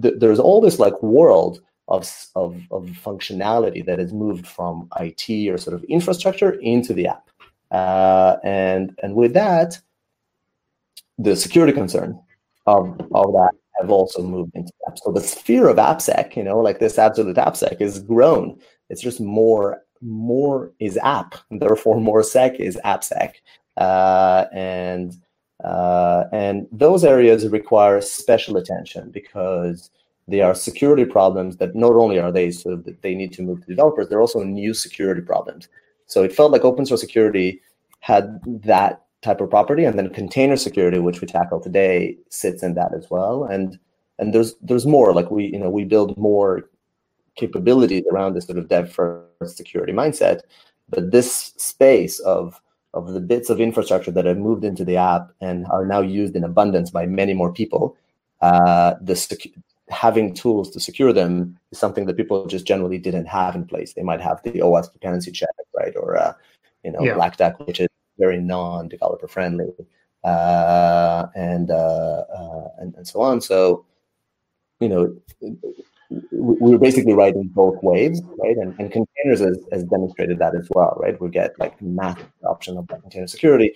th- 0.01 0.15
there's 0.19 0.41
all 0.41 0.61
this 0.61 0.79
like 0.79 1.01
world 1.03 1.61
of, 1.89 2.11
of, 2.35 2.57
of 2.71 2.85
functionality 3.05 3.85
that 3.85 3.99
has 3.99 4.13
moved 4.13 4.47
from 4.47 4.89
IT 4.99 5.49
or 5.49 5.59
sort 5.59 5.75
of 5.75 5.85
infrastructure 5.85 6.53
into 6.53 6.95
the 6.95 7.09
app. 7.09 7.29
Uh, 7.71 8.37
and 8.45 8.95
and 9.03 9.15
with 9.15 9.35
that, 9.35 9.79
the 11.19 11.37
security 11.37 11.73
concern 11.73 12.19
of, 12.67 12.89
of 13.15 13.33
that 13.33 13.53
have 13.81 13.91
also 13.91 14.23
moved 14.23 14.53
into 14.55 14.73
the 14.81 14.91
app. 14.91 14.99
So 14.99 15.13
the 15.13 15.21
sphere 15.21 15.69
of 15.69 15.77
AppSec, 15.77 16.37
you 16.37 16.43
know, 16.43 16.59
like 16.59 16.79
this 16.81 16.99
absolute 16.99 17.37
AppSec 17.37 17.81
is 17.81 17.99
grown. 18.01 18.59
It's 18.89 19.03
just 19.03 19.21
more 19.21 19.83
more 20.03 20.73
is 20.81 20.99
app, 20.99 21.35
therefore 21.51 22.01
more 22.01 22.23
sec 22.23 22.59
is 22.59 22.79
AppSec. 22.85 23.35
Uh, 23.77 24.47
and 24.53 25.15
uh, 25.63 26.25
and 26.33 26.67
those 26.73 27.05
areas 27.05 27.49
require 27.49 28.01
special 28.01 28.57
attention 28.57 29.11
because 29.11 29.91
they 30.29 30.41
are 30.41 30.55
security 30.55 31.05
problems 31.05 31.57
that 31.57 31.75
not 31.75 31.93
only 31.93 32.19
are 32.19 32.33
they 32.33 32.51
sort 32.51 32.75
of 32.75 32.85
that 32.85 33.03
they 33.03 33.15
need 33.15 33.33
to 33.33 33.43
move 33.43 33.61
to 33.61 33.67
developers, 33.67 34.09
they're 34.09 34.21
also 34.21 34.43
new 34.43 34.75
security 34.75 35.21
problems. 35.21 35.69
So 36.07 36.23
it 36.23 36.33
felt 36.33 36.53
like 36.53 36.65
open 36.65 36.87
source 36.87 37.01
security 37.01 37.61
had 38.01 38.41
that 38.47 39.03
type 39.23 39.41
of 39.41 39.51
property, 39.51 39.85
and 39.85 39.99
then 39.99 40.11
container 40.11 40.57
security, 40.57 40.99
which 40.99 41.21
we 41.21 41.27
tackle 41.27 41.61
today, 41.61 42.17
sits 42.29 42.63
in 42.63 42.75
that 42.75 42.93
as 42.95 43.09
well. 43.11 43.45
And 43.45 43.79
and 44.19 44.35
there's 44.35 44.55
there's 44.63 44.87
more 44.87 45.15
like 45.15 45.31
we 45.31 45.47
you 45.47 45.59
know 45.59 45.71
we 45.71 45.85
build 45.85 46.17
more 46.19 46.69
capabilities 47.37 48.05
around 48.13 48.35
this 48.35 48.47
sort 48.47 48.59
of 48.59 48.69
dev 48.69 48.93
first 48.93 49.57
security 49.57 49.93
mindset, 49.93 50.41
but 50.89 51.11
this 51.13 51.55
space 51.57 52.19
of 52.21 52.61
of 52.95 53.13
the 53.13 53.21
bits 53.21 53.51
of 53.51 53.61
infrastructure 53.61 54.11
that 54.11 54.25
have 54.25 54.39
moved 54.39 54.65
into 54.65 54.85
the 54.85 54.97
app 54.97 55.31
and 55.41 55.67
are 55.69 55.87
now 55.87 56.01
used 56.01 56.37
in 56.37 56.45
abundance 56.45 56.91
by 56.91 57.07
many 57.07 57.33
more 57.33 57.53
people, 57.53 57.97
uh, 58.41 58.95
the 59.01 59.15
having 59.89 60.35
tools 60.35 60.71
to 60.71 60.81
secure 60.81 61.13
them 61.13 61.59
is 61.71 61.79
something 61.79 62.07
that 62.07 62.17
people 62.17 62.47
just 62.47 62.67
generally 62.67 62.99
didn't 62.99 63.27
have 63.27 63.55
in 63.55 63.65
place. 63.65 63.93
They 63.93 64.03
might 64.03 64.21
have 64.21 64.43
the 64.43 64.53
OWASP 64.53 64.93
dependency 64.93 65.31
check, 65.31 65.51
right, 65.75 65.95
or 65.97 66.17
uh, 66.17 66.35
you 66.83 66.93
know 66.93 67.03
yeah. 67.03 67.15
Black 67.15 67.37
Duck, 67.37 67.59
which 67.67 67.81
is 67.81 67.89
very 68.19 68.41
non-developer 68.41 69.29
friendly, 69.29 69.73
uh, 70.25 71.27
and, 71.35 71.71
uh, 71.71 72.25
uh, 72.35 72.69
and 72.79 72.95
and 72.97 73.07
so 73.07 73.21
on. 73.21 73.41
So 73.41 73.85
you 74.81 74.89
know 74.89 75.15
we 76.31 76.75
are 76.75 76.79
basically 76.79 77.15
riding 77.15 77.45
both 77.45 77.83
waves, 77.83 78.21
right? 78.39 78.57
And, 78.57 78.79
and 78.79 78.93
containers 79.23 79.41
has, 79.41 79.65
has, 79.73 79.85
demonstrated 79.85 80.39
that 80.39 80.55
as 80.55 80.69
well, 80.75 80.97
right? 81.01 81.21
We 81.21 81.29
get 81.31 81.59
like 81.59 81.81
massive 81.81 82.31
adoption 82.41 82.77
of 82.77 82.89
container 82.89 83.27
security. 83.27 83.75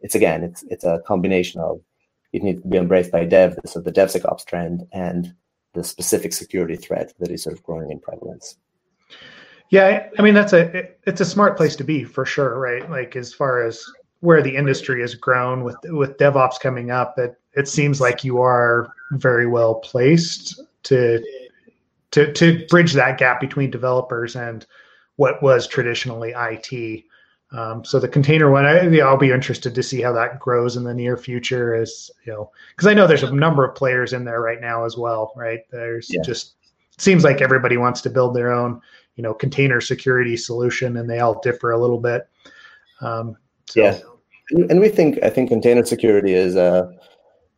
It's 0.00 0.14
again, 0.14 0.44
it's 0.44 0.62
it's 0.64 0.84
a 0.84 1.00
combination 1.06 1.60
of 1.60 1.80
it 2.32 2.42
needs 2.42 2.62
to 2.62 2.68
be 2.68 2.76
embraced 2.76 3.12
by 3.12 3.24
dev, 3.24 3.58
so 3.64 3.80
the 3.80 3.92
DevSecOps 3.92 4.44
trend, 4.44 4.86
and 4.92 5.34
the 5.74 5.84
specific 5.84 6.32
security 6.32 6.76
threat 6.76 7.12
that 7.18 7.30
is 7.30 7.42
sort 7.42 7.56
of 7.56 7.62
growing 7.62 7.90
in 7.90 7.98
prevalence. 7.98 8.56
Yeah, 9.70 10.08
I 10.18 10.22
mean 10.22 10.34
that's 10.34 10.52
a 10.52 10.88
it's 11.06 11.20
a 11.20 11.24
smart 11.24 11.56
place 11.56 11.76
to 11.76 11.84
be 11.84 12.04
for 12.04 12.24
sure, 12.24 12.58
right? 12.58 12.88
Like 12.90 13.16
as 13.16 13.32
far 13.32 13.62
as 13.62 13.84
where 14.20 14.42
the 14.42 14.54
industry 14.54 15.00
has 15.00 15.14
grown 15.14 15.64
with 15.64 15.76
with 15.84 16.16
DevOps 16.18 16.60
coming 16.60 16.90
up, 16.90 17.18
it 17.18 17.34
it 17.54 17.68
seems 17.68 18.00
like 18.00 18.22
you 18.22 18.40
are 18.40 18.88
very 19.12 19.46
well 19.46 19.76
placed 19.76 20.60
to 20.84 21.22
to 22.16 22.32
to 22.32 22.66
bridge 22.68 22.94
that 22.94 23.18
gap 23.18 23.40
between 23.40 23.70
developers 23.70 24.36
and 24.36 24.66
what 25.16 25.42
was 25.42 25.66
traditionally 25.66 26.32
IT. 26.34 27.04
Um, 27.52 27.84
so 27.84 28.00
the 28.00 28.08
container 28.08 28.50
one, 28.50 28.64
I, 28.64 28.88
will 28.88 29.16
be 29.18 29.30
interested 29.30 29.74
to 29.74 29.82
see 29.82 30.00
how 30.00 30.12
that 30.12 30.40
grows 30.40 30.76
in 30.76 30.84
the 30.84 30.94
near 30.94 31.18
future. 31.18 31.74
As 31.74 32.10
you 32.24 32.32
know, 32.32 32.50
because 32.70 32.86
I 32.86 32.94
know 32.94 33.06
there's 33.06 33.22
a 33.22 33.32
number 33.32 33.64
of 33.64 33.74
players 33.74 34.14
in 34.14 34.24
there 34.24 34.40
right 34.40 34.60
now 34.60 34.84
as 34.86 34.96
well. 34.96 35.32
Right? 35.36 35.60
There's 35.70 36.08
yeah. 36.10 36.22
just 36.22 36.54
seems 36.96 37.22
like 37.22 37.42
everybody 37.42 37.76
wants 37.76 38.00
to 38.00 38.10
build 38.10 38.34
their 38.34 38.50
own, 38.50 38.80
you 39.16 39.22
know, 39.22 39.34
container 39.34 39.82
security 39.82 40.38
solution, 40.38 40.96
and 40.96 41.08
they 41.08 41.20
all 41.20 41.38
differ 41.40 41.70
a 41.70 41.78
little 41.78 42.00
bit. 42.00 42.28
Um, 43.02 43.36
so. 43.66 43.82
Yeah, 43.82 43.98
and 44.70 44.80
we 44.80 44.88
think 44.88 45.22
I 45.22 45.28
think 45.28 45.50
container 45.50 45.84
security 45.84 46.32
is 46.32 46.56
a 46.56 46.90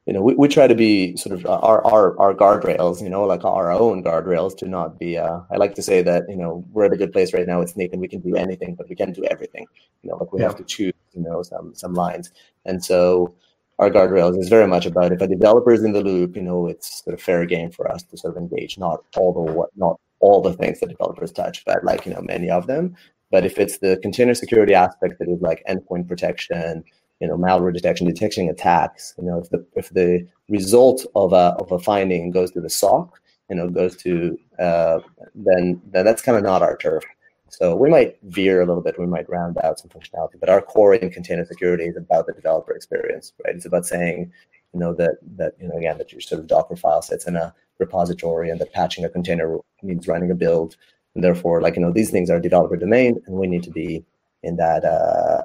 you 0.09 0.14
know, 0.14 0.22
we, 0.22 0.34
we 0.36 0.48
try 0.48 0.66
to 0.66 0.74
be 0.74 1.14
sort 1.18 1.38
of 1.38 1.44
our, 1.44 1.84
our, 1.84 2.18
our 2.18 2.32
guardrails, 2.32 3.02
you 3.02 3.11
know, 3.11 3.24
like 3.24 3.44
our 3.44 3.70
own 3.70 4.02
guardrails 4.02 4.56
to 4.56 4.66
not 4.66 4.98
be, 4.98 5.18
uh, 5.18 5.40
I 5.50 5.59
like 5.59 5.74
to 5.74 5.82
say 5.82 6.00
that, 6.00 6.22
you 6.30 6.36
know, 6.36 6.64
we're 6.72 6.86
at 6.86 6.94
a 6.94 6.96
good 6.96 7.12
place 7.12 7.34
right 7.34 7.46
now 7.46 7.61
with 7.61 7.74
Snyk 7.76 7.92
and 7.92 8.00
we 8.00 8.09
can 8.09 8.20
do 8.20 8.34
anything, 8.34 8.74
but 8.74 8.88
we 8.88 8.96
can't 8.96 9.14
do 9.14 9.22
everything, 9.24 9.66
you 10.02 10.09
know, 10.09 10.16
like 10.16 10.32
we 10.32 10.40
yeah. 10.40 10.46
have 10.46 10.56
to 10.56 10.64
choose, 10.64 10.94
you 11.12 11.20
know, 11.20 11.42
some, 11.42 11.74
some 11.74 11.92
lines. 11.92 12.32
And 12.64 12.82
so 12.82 13.34
our 13.78 13.90
guardrails 13.90 14.38
is 14.38 14.48
very 14.48 14.66
much 14.66 14.86
about 14.86 15.12
if 15.12 15.20
a 15.20 15.28
developer 15.28 15.72
is 15.72 15.84
in 15.84 15.92
the 15.92 16.02
loop, 16.02 16.36
you 16.36 16.42
know, 16.42 16.68
it's 16.68 17.04
sort 17.04 17.12
of 17.12 17.20
fair 17.20 17.44
game 17.44 17.70
for 17.70 17.92
us 17.92 18.02
to 18.04 18.16
sort 18.16 18.34
of 18.34 18.42
engage, 18.42 18.78
not 18.78 19.04
all 19.14 19.34
the, 19.34 19.52
what, 19.52 19.68
not 19.76 20.00
all 20.20 20.40
the 20.40 20.54
things 20.54 20.80
that 20.80 20.88
developers 20.88 21.32
touch, 21.32 21.66
but 21.66 21.84
like, 21.84 22.06
you 22.06 22.14
know, 22.14 22.22
many 22.22 22.48
of 22.48 22.66
them. 22.66 22.96
But 23.30 23.44
if 23.44 23.59
it's 23.59 23.76
the 23.76 23.98
container 24.00 24.32
security 24.32 24.72
aspect 24.72 25.18
that 25.18 25.28
is 25.28 25.42
like 25.42 25.62
endpoint 25.68 26.09
protection, 26.09 26.82
you 27.20 27.28
know 27.28 27.36
malware 27.36 27.72
detection, 27.72 28.06
detecting 28.06 28.48
attacks. 28.48 29.14
You 29.18 29.24
know, 29.24 29.38
if 29.38 29.50
the 29.50 29.64
if 29.74 29.90
the 29.90 30.26
result 30.48 31.04
of 31.14 31.32
a 31.32 31.56
of 31.58 31.72
a 31.72 31.78
finding 31.78 32.30
goes 32.30 32.50
to 32.52 32.60
the 32.60 32.70
SOC, 32.70 33.18
you 33.50 33.56
know, 33.56 33.68
goes 33.68 33.96
to 33.98 34.38
uh, 34.58 35.00
then 35.34 35.80
then 35.90 36.04
that's 36.04 36.22
kind 36.22 36.36
of 36.36 36.44
not 36.44 36.62
our 36.62 36.76
turf. 36.76 37.04
So 37.50 37.74
we 37.74 37.88
might 37.88 38.18
veer 38.24 38.60
a 38.60 38.66
little 38.66 38.82
bit. 38.82 38.98
We 38.98 39.06
might 39.06 39.28
round 39.28 39.56
out 39.64 39.80
some 39.80 39.90
functionality, 39.90 40.38
but 40.38 40.50
our 40.50 40.60
core 40.60 40.94
in 40.94 41.10
container 41.10 41.46
security 41.46 41.84
is 41.84 41.96
about 41.96 42.26
the 42.26 42.34
developer 42.34 42.72
experience, 42.72 43.32
right? 43.44 43.54
It's 43.54 43.64
about 43.64 43.86
saying, 43.86 44.30
you 44.74 44.80
know, 44.80 44.92
that 44.94 45.16
that 45.36 45.54
you 45.60 45.68
know 45.68 45.76
again 45.76 45.98
that 45.98 46.12
your 46.12 46.20
sort 46.20 46.40
of 46.40 46.46
Docker 46.46 46.76
file 46.76 47.02
sits 47.02 47.26
in 47.26 47.36
a 47.36 47.54
repository 47.78 48.50
and 48.50 48.60
that 48.60 48.72
patching 48.72 49.04
a 49.04 49.08
container 49.08 49.58
means 49.82 50.06
running 50.06 50.30
a 50.30 50.34
build, 50.34 50.76
and 51.14 51.24
therefore, 51.24 51.62
like 51.62 51.76
you 51.76 51.82
know, 51.82 51.92
these 51.92 52.10
things 52.10 52.30
are 52.30 52.38
developer 52.38 52.76
domain, 52.76 53.20
and 53.26 53.36
we 53.36 53.46
need 53.46 53.62
to 53.62 53.70
be 53.70 54.04
in 54.42 54.56
that 54.56 54.84
uh, 54.84 55.42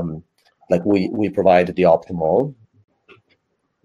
um, 0.00 0.22
like 0.70 0.84
we 0.84 1.08
we 1.08 1.28
provide 1.28 1.74
the 1.74 1.82
optimal 1.82 2.54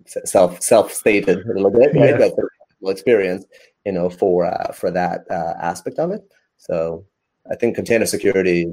self 0.05 0.61
self 0.61 0.91
stated 0.91 1.45
a 1.45 1.53
little 1.53 1.69
bit 1.69 1.93
right? 1.93 2.19
Yeah. 2.19 2.91
experience 2.91 3.45
you 3.85 3.91
know 3.91 4.09
for 4.09 4.45
uh, 4.45 4.71
for 4.71 4.91
that 4.91 5.25
uh, 5.29 5.53
aspect 5.61 5.99
of 5.99 6.11
it. 6.11 6.23
So 6.57 7.05
i 7.51 7.55
think 7.55 7.75
container 7.75 8.05
security 8.05 8.67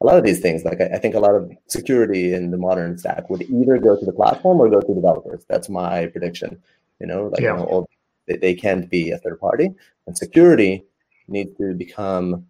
a 0.00 0.06
lot 0.06 0.16
of 0.16 0.22
these 0.22 0.38
things. 0.38 0.64
Like 0.64 0.80
I, 0.80 0.90
I, 0.94 0.98
think 0.98 1.16
a 1.16 1.18
lot 1.18 1.34
of 1.34 1.50
security 1.66 2.32
in 2.32 2.52
the 2.52 2.56
modern 2.56 2.96
stack 2.98 3.28
would 3.28 3.42
either 3.42 3.78
go 3.78 3.96
to 3.96 4.06
the 4.06 4.12
platform 4.12 4.60
or 4.60 4.70
go 4.70 4.80
to 4.80 4.94
developers. 4.94 5.44
That's 5.48 5.68
my 5.68 6.06
prediction 6.06 6.62
you 7.00 7.06
know 7.06 7.28
like 7.28 7.40
yeah. 7.40 7.52
you 7.52 7.56
know, 7.56 7.64
all, 7.64 7.88
they, 8.28 8.36
they 8.36 8.54
can't 8.54 8.88
be 8.88 9.10
a 9.10 9.18
third 9.18 9.40
party. 9.40 9.70
And 10.06 10.16
security 10.16 10.84
needs 11.26 11.56
to 11.58 11.74
become 11.74 12.46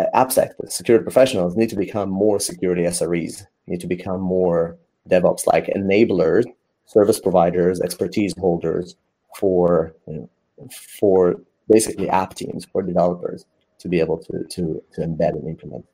AppSec, 0.00 0.50
the 0.58 0.70
security 0.70 1.02
professionals, 1.02 1.56
need 1.56 1.70
to 1.70 1.76
become 1.76 2.10
more 2.10 2.38
security 2.38 2.82
SREs, 2.82 3.46
need 3.66 3.80
to 3.80 3.86
become 3.86 4.20
more 4.20 4.76
DevOps 5.08 5.46
like 5.46 5.66
enablers, 5.66 6.44
service 6.84 7.18
providers, 7.18 7.80
expertise 7.80 8.34
holders 8.38 8.96
for 9.36 9.94
you 10.06 10.14
know, 10.14 10.68
for 10.98 11.40
basically 11.68 12.08
app 12.08 12.34
teams 12.34 12.64
for 12.64 12.82
developers 12.82 13.44
to 13.78 13.88
be 13.88 14.00
able 14.00 14.18
to 14.18 14.44
to 14.44 14.82
to 14.92 15.00
embed 15.00 15.30
and 15.30 15.48
implement. 15.48 15.84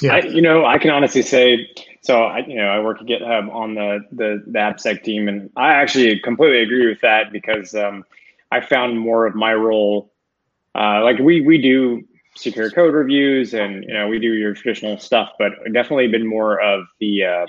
Yeah, 0.00 0.14
I, 0.14 0.18
you 0.20 0.40
know, 0.40 0.64
I 0.64 0.78
can 0.78 0.90
honestly 0.90 1.22
say, 1.22 1.68
so 2.02 2.22
I, 2.22 2.46
you 2.46 2.54
know, 2.54 2.68
I 2.68 2.78
work 2.78 3.00
at 3.00 3.06
GitHub 3.06 3.52
on 3.52 3.74
the 3.74 4.00
the, 4.12 4.42
the 4.46 4.58
AppSec 4.58 5.02
team, 5.02 5.28
and 5.28 5.50
I 5.56 5.72
actually 5.72 6.20
completely 6.20 6.62
agree 6.62 6.88
with 6.88 7.00
that 7.00 7.32
because 7.32 7.74
um, 7.74 8.04
I 8.52 8.60
found 8.60 8.98
more 8.98 9.26
of 9.26 9.34
my 9.34 9.54
role, 9.54 10.12
uh, 10.76 11.02
like 11.02 11.18
we 11.18 11.40
we 11.40 11.60
do 11.60 12.04
secure 12.38 12.70
code 12.70 12.94
reviews 12.94 13.54
and 13.54 13.84
you 13.84 13.92
know 13.92 14.08
we 14.08 14.18
do 14.18 14.32
your 14.34 14.54
traditional 14.54 14.98
stuff 14.98 15.32
but 15.38 15.52
definitely 15.72 16.08
been 16.08 16.26
more 16.26 16.60
of 16.60 16.84
the 17.00 17.24
uh, 17.24 17.46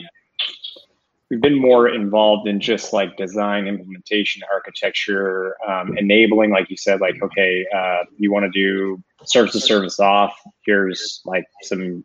we've 1.30 1.42
been 1.42 1.60
more 1.60 1.88
involved 1.88 2.48
in 2.48 2.60
just 2.60 2.92
like 2.92 3.16
design 3.16 3.68
implementation 3.68 4.42
architecture 4.52 5.56
um, 5.68 5.98
enabling 5.98 6.50
like 6.50 6.70
you 6.70 6.78
said 6.78 7.00
like 7.00 7.22
okay 7.22 7.66
uh, 7.76 8.04
you 8.18 8.32
want 8.32 8.44
to 8.44 8.50
do 8.50 9.02
service 9.26 9.52
to 9.52 9.60
service 9.60 10.00
off 10.00 10.36
here's 10.66 11.22
like 11.26 11.46
some 11.62 12.04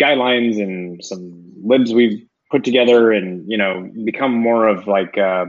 guidelines 0.00 0.60
and 0.62 1.04
some 1.04 1.52
libs 1.62 1.92
we've 1.92 2.26
put 2.50 2.64
together 2.64 3.12
and 3.12 3.48
you 3.50 3.56
know 3.56 3.90
become 4.04 4.32
more 4.32 4.66
of 4.68 4.86
like 4.86 5.16
uh, 5.16 5.46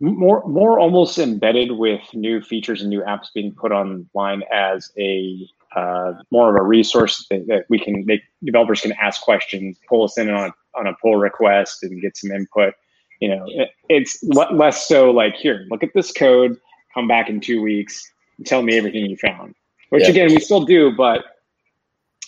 more 0.00 0.46
more 0.46 0.78
almost 0.78 1.18
embedded 1.18 1.72
with 1.72 2.02
new 2.14 2.40
features 2.40 2.80
and 2.80 2.90
new 2.90 3.02
apps 3.02 3.26
being 3.34 3.52
put 3.52 3.72
online 3.72 4.42
as 4.52 4.92
a 4.98 5.48
uh, 5.76 6.14
more 6.30 6.48
of 6.48 6.60
a 6.60 6.64
resource 6.64 7.26
that, 7.30 7.46
that, 7.46 7.66
we 7.68 7.78
can 7.78 8.04
make 8.06 8.22
developers 8.42 8.80
can 8.80 8.92
ask 8.92 9.20
questions, 9.20 9.78
pull 9.88 10.04
us 10.04 10.16
in 10.16 10.30
on 10.30 10.48
a, 10.48 10.78
on 10.78 10.86
a 10.86 10.94
pull 10.94 11.16
request, 11.16 11.82
and 11.82 12.00
get 12.00 12.16
some 12.16 12.30
input. 12.30 12.74
You 13.20 13.36
know, 13.36 13.44
it, 13.48 13.70
it's 13.88 14.22
less 14.22 14.86
so 14.86 15.10
like 15.10 15.34
here, 15.34 15.66
look 15.70 15.82
at 15.82 15.90
this 15.94 16.12
code, 16.12 16.58
come 16.94 17.06
back 17.06 17.28
in 17.28 17.40
two 17.40 17.60
weeks, 17.60 18.10
and 18.38 18.46
tell 18.46 18.62
me 18.62 18.78
everything 18.78 19.06
you 19.06 19.16
found. 19.16 19.54
Which 19.90 20.04
yeah. 20.04 20.10
again, 20.10 20.28
we 20.30 20.40
still 20.40 20.64
do, 20.64 20.92
but 20.96 21.24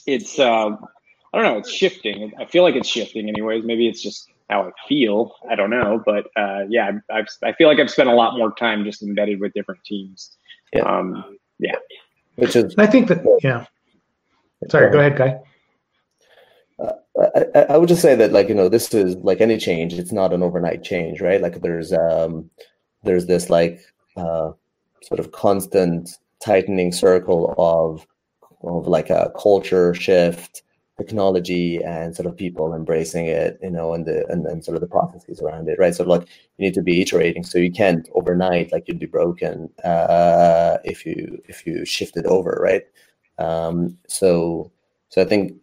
it's 0.07 0.39
uh, 0.39 0.71
I 1.33 1.39
don't 1.39 1.45
know, 1.45 1.59
it's 1.59 1.71
shifting. 1.71 2.33
I 2.39 2.45
feel 2.45 2.62
like 2.62 2.75
it's 2.75 2.89
shifting, 2.89 3.29
anyways. 3.29 3.64
Maybe 3.64 3.89
it's 3.89 4.03
just 4.03 4.29
how 4.51 4.62
I 4.62 4.70
feel. 4.88 5.34
I 5.48 5.55
don't 5.55 5.70
know, 5.70 6.03
but 6.05 6.26
uh, 6.36 6.64
yeah, 6.68 6.90
I've, 7.11 7.28
I 7.42 7.53
feel 7.53 7.68
like 7.68 7.78
I've 7.78 7.90
spent 7.90 8.09
a 8.09 8.14
lot 8.14 8.36
more 8.36 8.53
time 8.55 8.84
just 8.84 9.03
embedded 9.03 9.40
with 9.40 9.53
different 9.55 9.82
teams. 9.84 10.36
Yeah. 10.72 10.82
Um, 10.82 11.38
yeah. 11.59 11.76
Which 12.36 12.57
is, 12.57 12.74
I 12.78 12.86
think 12.86 13.09
that, 13.09 13.24
yeah. 13.42 13.64
Sorry, 14.68 14.90
go 14.90 14.98
ahead, 14.98 15.16
Guy. 15.16 15.38
Uh, 16.78 16.92
I, 17.55 17.61
I, 17.70 17.76
would 17.76 17.88
just 17.88 18.03
say 18.03 18.14
that, 18.14 18.32
like 18.32 18.48
you 18.48 18.55
know, 18.55 18.68
this 18.68 18.92
is 18.94 19.16
like 19.16 19.40
any 19.40 19.59
change. 19.59 19.94
It's 19.94 20.12
not 20.12 20.32
an 20.32 20.42
overnight 20.42 20.82
change, 20.82 21.20
right? 21.20 21.40
Like 21.40 21.61
there's 21.61 21.92
um, 21.92 22.51
there's 23.05 23.26
this 23.26 23.51
like 23.51 23.80
uh, 24.16 24.53
sort 25.03 25.20
of 25.20 25.32
constant 25.32 26.11
tightening 26.42 26.92
circle 26.92 27.55
of 27.59 28.07
of 28.62 28.86
like 28.86 29.11
a 29.11 29.32
culture 29.38 29.94
shift, 29.94 30.62
technology 31.01 31.82
and 31.82 32.14
sort 32.14 32.26
of 32.26 32.36
people 32.36 32.74
embracing 32.74 33.26
it, 33.26 33.59
you 33.62 33.70
know, 33.70 33.94
and 33.94 34.07
the 34.07 34.26
and 34.28 34.44
then 34.46 34.62
sort 34.62 34.76
of 34.76 34.82
the 34.82 34.86
processes 34.86 35.40
around 35.40 35.68
it, 35.68 35.78
right? 35.78 35.94
So 35.94 36.05
like 36.05 36.22
you 36.57 36.66
need 36.66 36.74
to 36.74 36.82
be 36.82 37.01
iterating. 37.01 37.44
So 37.44 37.59
you 37.59 37.72
can't 37.72 38.09
overnight 38.14 38.72
like 38.72 38.84
you'd 38.86 38.98
be 38.98 39.07
broken 39.07 39.70
uh, 39.84 40.78
if 40.84 41.07
you 41.07 41.40
if 41.48 41.66
you 41.66 41.84
shift 41.84 42.16
it 42.16 42.26
over, 42.26 42.59
right? 42.62 42.84
Um, 43.38 43.96
so 44.09 44.70
so 45.09 45.22
I 45.22 45.24
think 45.24 45.55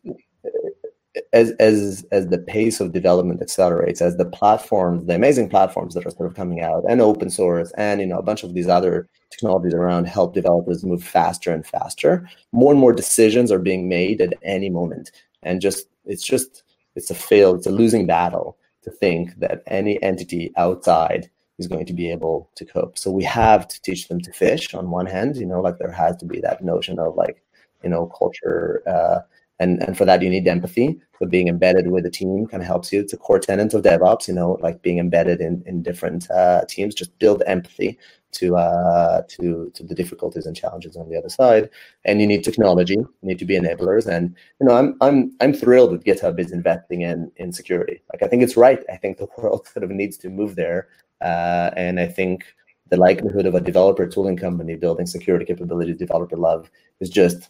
as 1.33 1.51
as 1.59 2.05
as 2.11 2.27
the 2.27 2.37
pace 2.37 2.79
of 2.79 2.91
development 2.93 3.41
accelerates, 3.41 4.01
as 4.01 4.17
the 4.17 4.25
platforms, 4.25 5.05
the 5.05 5.15
amazing 5.15 5.49
platforms 5.49 5.93
that 5.93 6.05
are 6.05 6.11
sort 6.11 6.29
of 6.29 6.35
coming 6.35 6.61
out, 6.61 6.83
and 6.89 7.01
open 7.01 7.29
source, 7.29 7.71
and 7.77 8.01
you 8.01 8.07
know 8.07 8.19
a 8.19 8.23
bunch 8.23 8.43
of 8.43 8.53
these 8.53 8.67
other 8.67 9.07
technologies 9.31 9.73
around 9.73 10.05
help 10.07 10.33
developers 10.33 10.83
move 10.83 11.03
faster 11.03 11.51
and 11.53 11.65
faster. 11.65 12.27
More 12.51 12.71
and 12.71 12.79
more 12.79 12.93
decisions 12.93 13.51
are 13.51 13.59
being 13.59 13.89
made 13.89 14.21
at 14.21 14.33
any 14.43 14.69
moment 14.69 15.11
and 15.43 15.61
just 15.61 15.87
it's 16.05 16.23
just 16.23 16.63
it's 16.95 17.11
a 17.11 17.15
fail 17.15 17.55
it's 17.55 17.67
a 17.67 17.71
losing 17.71 18.05
battle 18.05 18.57
to 18.83 18.91
think 18.91 19.37
that 19.39 19.63
any 19.67 20.01
entity 20.01 20.51
outside 20.57 21.29
is 21.57 21.67
going 21.67 21.85
to 21.85 21.93
be 21.93 22.11
able 22.11 22.49
to 22.55 22.65
cope. 22.65 22.97
So 22.97 23.11
we 23.11 23.23
have 23.23 23.67
to 23.67 23.81
teach 23.81 24.07
them 24.07 24.21
to 24.21 24.31
fish 24.31 24.73
on 24.73 24.91
one 24.91 25.07
hand, 25.07 25.37
you 25.37 25.45
know, 25.45 25.61
like 25.61 25.77
there 25.79 25.91
has 25.91 26.15
to 26.17 26.25
be 26.25 26.39
that 26.41 26.63
notion 26.63 26.99
of 26.99 27.15
like, 27.15 27.43
you 27.83 27.89
know, 27.89 28.05
culture. 28.07 28.83
Uh, 28.87 29.19
and, 29.59 29.81
and 29.81 29.97
for 29.97 30.05
that, 30.05 30.21
you 30.21 30.29
need 30.29 30.47
empathy. 30.47 30.99
So 31.19 31.25
being 31.25 31.47
embedded 31.47 31.89
with 31.89 32.05
a 32.05 32.11
team 32.11 32.45
kind 32.45 32.61
of 32.61 32.67
helps 32.67 32.93
you. 32.93 32.99
It's 32.99 33.13
a 33.13 33.17
core 33.17 33.39
tenet 33.39 33.73
of 33.73 33.81
DevOps, 33.81 34.27
you 34.27 34.33
know, 34.33 34.57
like 34.61 34.83
being 34.83 34.99
embedded 34.99 35.41
in, 35.41 35.63
in 35.65 35.81
different 35.81 36.29
uh, 36.29 36.65
teams, 36.69 36.93
just 36.93 37.17
build 37.17 37.41
empathy 37.47 37.97
to 38.33 38.55
uh, 38.55 39.23
to 39.29 39.71
to 39.73 39.83
the 39.83 39.95
difficulties 39.95 40.45
and 40.45 40.55
challenges 40.55 40.95
on 40.95 41.09
the 41.09 41.17
other 41.17 41.29
side. 41.29 41.69
And 42.05 42.21
you 42.21 42.27
need 42.27 42.43
technology, 42.43 42.93
you 42.93 43.09
need 43.23 43.39
to 43.39 43.45
be 43.45 43.57
enablers. 43.57 44.05
And 44.05 44.35
you 44.59 44.67
know, 44.67 44.75
I'm 44.75 44.95
I'm 45.01 45.35
I'm 45.41 45.53
thrilled 45.53 45.91
that 45.91 46.05
GitHub 46.05 46.39
is 46.39 46.51
investing 46.51 47.01
in 47.01 47.31
in 47.37 47.51
security. 47.51 48.03
Like 48.13 48.21
I 48.21 48.27
think 48.27 48.43
it's 48.43 48.57
right. 48.57 48.83
I 48.91 48.97
think 48.97 49.17
the 49.17 49.27
world 49.37 49.67
sort 49.67 49.83
of 49.83 49.89
needs 49.89 50.17
to 50.19 50.29
move 50.29 50.55
there. 50.55 50.87
Uh, 51.21 51.71
and 51.75 51.99
I 51.99 52.05
think 52.05 52.45
the 52.89 52.97
likelihood 52.97 53.45
of 53.45 53.55
a 53.55 53.61
developer 53.61 54.07
tooling 54.07 54.37
company 54.37 54.75
building 54.75 55.07
security 55.07 55.45
capabilities 55.45 55.97
developer 55.97 56.37
love 56.37 56.69
is 56.99 57.09
just 57.09 57.49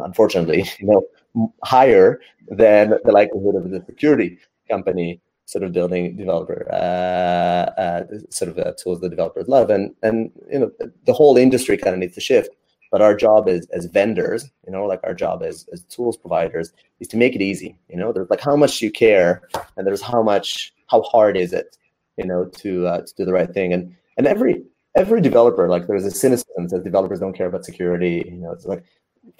unfortunately 0.00 0.64
you 0.78 0.86
know 0.86 1.52
higher 1.62 2.20
than 2.48 2.90
the 3.04 3.12
likelihood 3.12 3.56
of 3.56 3.70
the 3.70 3.82
security 3.86 4.38
company 4.68 5.20
sort 5.46 5.62
of 5.62 5.72
building 5.72 6.16
developer 6.16 6.66
uh, 6.72 7.70
uh, 7.80 8.04
sort 8.30 8.50
of 8.50 8.58
uh, 8.58 8.72
tools 8.82 9.00
the 9.00 9.08
developers 9.08 9.48
love 9.48 9.70
and 9.70 9.94
and 10.02 10.30
you 10.50 10.58
know 10.58 10.70
the 11.06 11.12
whole 11.12 11.36
industry 11.36 11.76
kind 11.76 11.94
of 11.94 12.00
needs 12.00 12.14
to 12.14 12.20
shift 12.20 12.50
but 12.90 13.02
our 13.02 13.14
job 13.14 13.48
is 13.48 13.66
as 13.70 13.86
vendors 13.86 14.50
you 14.66 14.72
know 14.72 14.86
like 14.86 15.00
our 15.04 15.14
job 15.14 15.42
as, 15.42 15.66
as 15.72 15.82
tools 15.84 16.16
providers 16.16 16.72
is 17.00 17.08
to 17.08 17.16
make 17.16 17.34
it 17.34 17.42
easy 17.42 17.76
you 17.88 17.96
know 17.96 18.12
there's 18.12 18.30
like 18.30 18.40
how 18.40 18.56
much 18.56 18.80
you 18.80 18.90
care 18.90 19.42
and 19.76 19.86
there's 19.86 20.02
how 20.02 20.22
much 20.22 20.72
how 20.86 21.02
hard 21.02 21.36
is 21.36 21.52
it 21.52 21.76
you 22.16 22.26
know, 22.26 22.46
to 22.46 22.86
uh, 22.86 23.00
to 23.00 23.14
do 23.16 23.24
the 23.24 23.32
right 23.32 23.52
thing. 23.52 23.72
And 23.72 23.94
and 24.16 24.26
every 24.26 24.62
every 24.96 25.20
developer, 25.20 25.68
like 25.68 25.86
there's 25.86 26.04
a 26.04 26.10
cynicism 26.10 26.68
that 26.68 26.84
developers 26.84 27.20
don't 27.20 27.34
care 27.34 27.46
about 27.46 27.64
security. 27.64 28.24
You 28.26 28.38
know, 28.38 28.52
it's 28.52 28.66
like 28.66 28.84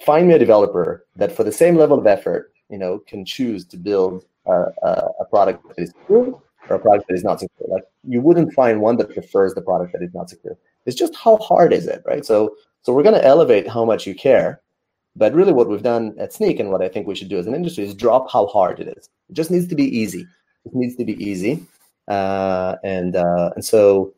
find 0.05 0.27
me 0.27 0.33
a 0.33 0.39
developer 0.39 1.05
that 1.15 1.31
for 1.31 1.43
the 1.43 1.51
same 1.51 1.75
level 1.75 1.97
of 1.97 2.07
effort, 2.07 2.51
you 2.69 2.77
know, 2.77 2.99
can 2.99 3.25
choose 3.25 3.65
to 3.65 3.77
build 3.77 4.25
a, 4.45 5.25
product 5.29 5.67
that 5.67 5.81
is 5.81 5.89
secure 5.89 6.41
or 6.69 6.75
a 6.75 6.79
product 6.79 7.07
that 7.07 7.15
is 7.15 7.23
not 7.23 7.39
secure. 7.39 7.69
Like 7.69 7.83
you 8.07 8.21
wouldn't 8.21 8.53
find 8.53 8.81
one 8.81 8.97
that 8.97 9.13
prefers 9.13 9.53
the 9.53 9.61
product 9.61 9.93
that 9.93 10.01
is 10.01 10.13
not 10.13 10.29
secure. 10.29 10.57
It's 10.85 10.95
just 10.95 11.15
how 11.15 11.37
hard 11.37 11.73
is 11.73 11.87
it, 11.87 12.03
right? 12.05 12.25
So 12.25 12.55
so 12.83 12.93
we're 12.93 13.03
going 13.03 13.15
to 13.15 13.25
elevate 13.25 13.67
how 13.67 13.83
much 13.83 14.05
you 14.05 14.13
care, 14.13 14.61
but 15.15 15.33
really 15.33 15.53
what 15.53 15.67
we've 15.67 15.81
done 15.81 16.13
at 16.19 16.31
Snyk 16.31 16.59
and 16.59 16.71
what 16.71 16.83
I 16.83 16.89
think 16.89 17.07
we 17.07 17.15
should 17.15 17.29
do 17.29 17.39
as 17.39 17.47
an 17.47 17.55
industry 17.55 17.83
is 17.83 17.95
drop 17.95 18.31
how 18.31 18.45
hard 18.47 18.79
it 18.79 18.87
is. 18.95 19.09
It 19.29 19.33
just 19.33 19.49
needs 19.49 19.67
to 19.67 19.75
be 19.75 19.85
easy. 19.85 20.27
It 20.65 20.75
needs 20.75 20.95
to 20.97 21.05
be 21.05 21.13
easy 21.23 21.65
uh, 22.07 22.75
and 22.83 23.15
uh, 23.15 23.51
and 23.55 23.65
so 23.65 24.13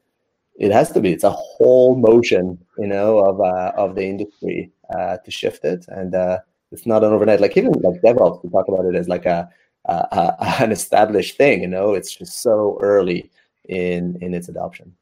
it 0.60 0.72
has 0.72 0.92
to 0.92 1.00
be. 1.00 1.12
It's 1.12 1.24
a 1.24 1.32
whole 1.32 1.96
motion, 1.96 2.58
you 2.78 2.88
know, 2.88 3.20
of 3.20 3.40
uh, 3.40 3.72
of 3.78 3.96
the 3.96 4.06
industry 4.06 4.72
uh, 4.90 5.18
to 5.18 5.32
shift 5.32 5.66
it, 5.66 5.86
and 5.88 6.16
uh, 6.16 6.40
it's 6.72 6.86
not 6.86 7.04
an 7.04 7.14
overnight. 7.14 7.42
Like 7.42 7.58
even 7.58 7.74
like 7.74 8.02
DevOps, 8.02 8.44
we 8.44 8.50
talk 8.50 8.68
about 8.68 8.86
it 8.86 8.96
as 8.96 9.08
like 9.08 9.26
a, 9.26 9.50
a, 9.86 9.94
a 9.94 10.56
an 10.64 10.72
established 10.72 11.38
thing. 11.38 11.62
You 11.62 11.68
know, 11.68 11.94
it's 11.94 12.16
just 12.16 12.42
so 12.42 12.78
early 12.82 13.30
in 13.66 14.18
in 14.22 14.34
its 14.34 14.50
adoption. 14.50 14.96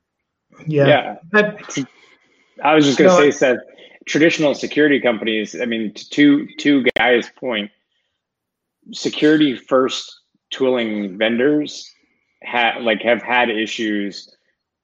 Yeah, 0.68 1.18
yeah. 1.34 1.52
I 2.64 2.74
was 2.74 2.86
just 2.86 2.98
going 2.98 3.10
to 3.10 3.32
say, 3.32 3.32
Seth, 3.32 3.58
traditional 4.06 4.56
security 4.56 5.00
companies. 5.00 5.60
I 5.60 5.66
mean, 5.66 5.94
to 5.94 6.48
to 6.48 6.86
Guy's 6.98 7.30
point, 7.30 7.72
security 8.92 9.56
first 9.56 10.22
tooling 10.52 11.18
vendors 11.18 11.92
had 12.44 12.82
like 12.82 13.02
have 13.02 13.22
had 13.22 13.50
issues 13.50 14.36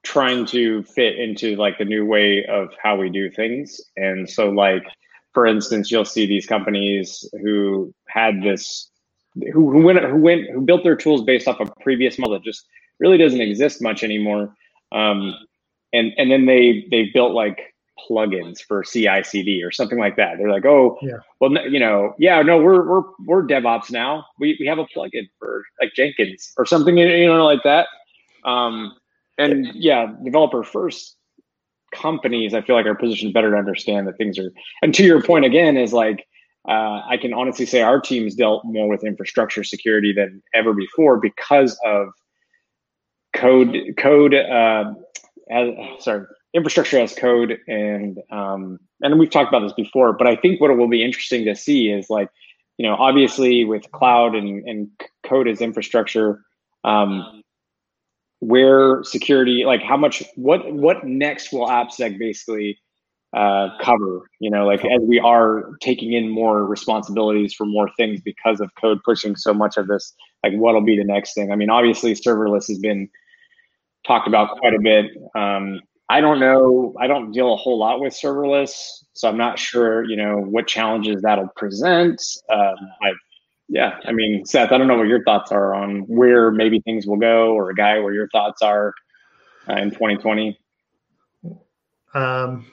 trying 0.03 0.45
to 0.47 0.83
fit 0.83 1.17
into 1.19 1.55
like 1.55 1.77
the 1.77 1.85
new 1.85 2.05
way 2.05 2.45
of 2.45 2.69
how 2.81 2.95
we 2.95 3.09
do 3.09 3.29
things 3.29 3.79
and 3.97 4.29
so 4.29 4.49
like 4.49 4.83
for 5.33 5.45
instance 5.45 5.91
you'll 5.91 6.05
see 6.05 6.25
these 6.25 6.45
companies 6.45 7.27
who 7.41 7.93
had 8.07 8.41
this 8.41 8.89
who, 9.53 9.71
who 9.71 9.81
went 9.81 9.99
who 10.03 10.17
went 10.17 10.49
who 10.49 10.61
built 10.61 10.83
their 10.83 10.95
tools 10.95 11.23
based 11.23 11.47
off 11.47 11.59
a 11.59 11.71
previous 11.81 12.17
model 12.17 12.33
that 12.33 12.43
just 12.43 12.65
really 12.99 13.17
doesn't 13.17 13.41
exist 13.41 13.81
much 13.81 14.03
anymore 14.03 14.53
um, 14.91 15.35
and 15.93 16.11
and 16.17 16.31
then 16.31 16.45
they 16.45 16.85
they 16.91 17.09
built 17.13 17.33
like 17.33 17.73
plugins 18.09 18.61
for 18.61 18.83
CI/CD 18.83 19.63
or 19.63 19.71
something 19.71 19.99
like 19.99 20.15
that. 20.15 20.37
They're 20.37 20.51
like, 20.51 20.65
oh, 20.65 20.97
yeah. 21.01 21.17
well, 21.39 21.51
you 21.67 21.79
know, 21.79 22.13
yeah, 22.17 22.41
no, 22.41 22.57
we're 22.57 22.87
we're 22.87 23.03
we're 23.25 23.47
DevOps 23.47 23.91
now. 23.91 24.25
We 24.39 24.57
we 24.59 24.65
have 24.67 24.79
a 24.79 24.85
plugin 24.85 25.29
for 25.39 25.63
like 25.79 25.93
Jenkins 25.95 26.53
or 26.57 26.65
something, 26.65 26.97
you 26.97 27.27
know, 27.27 27.45
like 27.45 27.63
that. 27.63 27.87
Um, 28.43 28.95
and 29.37 29.67
yeah, 29.73 30.13
developer 30.23 30.63
first 30.63 31.15
companies, 31.93 32.53
I 32.53 32.61
feel 32.61 32.75
like 32.75 32.85
are 32.85 32.95
positioned 32.95 33.33
better 33.33 33.51
to 33.51 33.57
understand 33.57 34.07
that 34.07 34.17
things 34.17 34.39
are. 34.39 34.51
And 34.81 34.93
to 34.95 35.03
your 35.03 35.21
point 35.21 35.45
again, 35.45 35.77
is 35.77 35.93
like. 35.93 36.25
Uh, 36.69 37.01
I 37.09 37.17
can 37.19 37.33
honestly 37.33 37.65
say 37.65 37.81
our 37.81 37.99
team's 37.99 38.35
dealt 38.35 38.63
more 38.65 38.87
with 38.87 39.03
infrastructure 39.03 39.63
security 39.63 40.13
than 40.13 40.43
ever 40.53 40.73
before 40.75 41.17
because 41.17 41.75
of 41.83 42.09
code 43.33 43.95
code 43.97 44.33
uh, 44.33 44.93
as, 45.49 45.69
sorry 45.99 46.25
infrastructure 46.53 46.99
as 46.99 47.15
code 47.15 47.57
and 47.67 48.19
um, 48.29 48.79
and 49.01 49.17
we've 49.17 49.29
talked 49.29 49.49
about 49.49 49.61
this 49.61 49.73
before 49.73 50.13
but 50.13 50.27
i 50.27 50.35
think 50.35 50.59
what 50.59 50.75
will 50.77 50.87
be 50.87 51.03
interesting 51.03 51.45
to 51.45 51.55
see 51.55 51.89
is 51.89 52.09
like 52.09 52.29
you 52.77 52.87
know 52.87 52.95
obviously 52.95 53.63
with 53.63 53.89
cloud 53.91 54.35
and, 54.35 54.67
and 54.67 54.89
code 55.23 55.47
as 55.47 55.61
infrastructure 55.61 56.41
um, 56.83 57.40
where 58.41 59.03
security 59.03 59.63
like 59.65 59.81
how 59.83 59.95
much 59.95 60.23
what 60.35 60.73
what 60.73 61.05
next 61.05 61.53
will 61.53 61.67
appsec 61.67 62.17
basically 62.17 62.77
uh, 63.33 63.69
cover 63.79 64.27
you 64.39 64.49
know 64.49 64.65
like 64.65 64.83
as 64.83 65.01
we 65.07 65.19
are 65.19 65.77
taking 65.79 66.11
in 66.11 66.27
more 66.27 66.65
responsibilities 66.65 67.53
for 67.53 67.65
more 67.65 67.89
things 67.97 68.19
because 68.19 68.59
of 68.59 68.69
code 68.81 68.99
pushing 69.05 69.35
so 69.35 69.53
much 69.53 69.77
of 69.77 69.87
this 69.87 70.13
like 70.43 70.53
what'll 70.53 70.83
be 70.83 70.97
the 70.97 71.03
next 71.03 71.33
thing 71.33 71.51
i 71.51 71.55
mean 71.55 71.69
obviously 71.69 72.13
serverless 72.13 72.67
has 72.67 72.79
been 72.79 73.07
talked 74.05 74.27
about 74.27 74.57
quite 74.57 74.73
a 74.73 74.81
bit 74.81 75.05
um, 75.35 75.79
I 76.09 76.19
don't 76.19 76.41
know. 76.41 76.93
I 76.99 77.07
don't 77.07 77.31
deal 77.31 77.53
a 77.53 77.55
whole 77.55 77.79
lot 77.79 78.01
with 78.01 78.11
serverless, 78.11 78.73
so 79.13 79.29
I'm 79.29 79.37
not 79.37 79.57
sure. 79.57 80.03
You 80.03 80.17
know 80.17 80.39
what 80.39 80.67
challenges 80.67 81.21
that'll 81.21 81.47
present. 81.55 82.21
Um, 82.51 82.75
I, 83.01 83.11
yeah, 83.71 83.99
I 84.05 84.11
mean, 84.11 84.45
Seth, 84.45 84.73
I 84.73 84.77
don't 84.77 84.87
know 84.87 84.97
what 84.97 85.07
your 85.07 85.23
thoughts 85.23 85.49
are 85.49 85.73
on 85.73 86.01
where 86.01 86.51
maybe 86.51 86.81
things 86.81 87.07
will 87.07 87.15
go, 87.15 87.53
or 87.53 87.69
a 87.69 87.73
guy 87.73 87.99
where 87.99 88.13
your 88.13 88.27
thoughts 88.27 88.61
are 88.61 88.93
uh, 89.69 89.77
in 89.77 89.91
2020. 89.91 90.59
Um, 92.13 92.65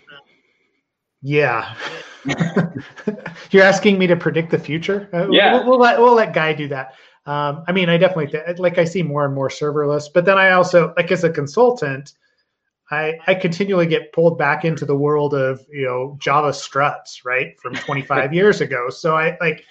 yeah. 1.23 1.77
You're 3.53 3.63
asking 3.63 3.97
me 3.97 4.09
to 4.09 4.17
predict 4.17 4.51
the 4.51 4.59
future. 4.59 5.09
Uh, 5.13 5.31
yeah, 5.31 5.55
we'll, 5.55 5.67
we'll, 5.67 5.79
let 5.79 6.01
we'll 6.01 6.15
let 6.15 6.35
Guy 6.35 6.53
do 6.53 6.67
that. 6.67 6.95
Um, 7.27 7.63
I 7.69 7.73
mean, 7.73 7.89
I 7.89 7.97
definitely 7.97 8.37
like 8.59 8.79
I 8.79 8.85
see 8.85 9.05
more 9.05 9.25
and 9.25 9.33
more 9.33 9.51
serverless, 9.51 10.07
but 10.13 10.25
then 10.25 10.37
I 10.37 10.51
also 10.51 10.93
like 10.97 11.13
as 11.13 11.23
a 11.23 11.31
consultant. 11.31 12.15
I, 12.91 13.19
I 13.27 13.35
continually 13.35 13.87
get 13.87 14.13
pulled 14.15 14.39
back 14.39 14.65
into 14.65 14.87
the 14.87 14.97
world 14.97 15.35
of 15.35 15.65
you 15.71 15.85
know 15.85 16.17
Java 16.19 16.53
struts 16.53 17.25
right 17.25 17.57
from 17.61 17.75
25 17.75 18.33
years 18.35 18.61
ago. 18.61 18.89
So 18.91 19.17
I 19.17 19.37
like 19.41 19.65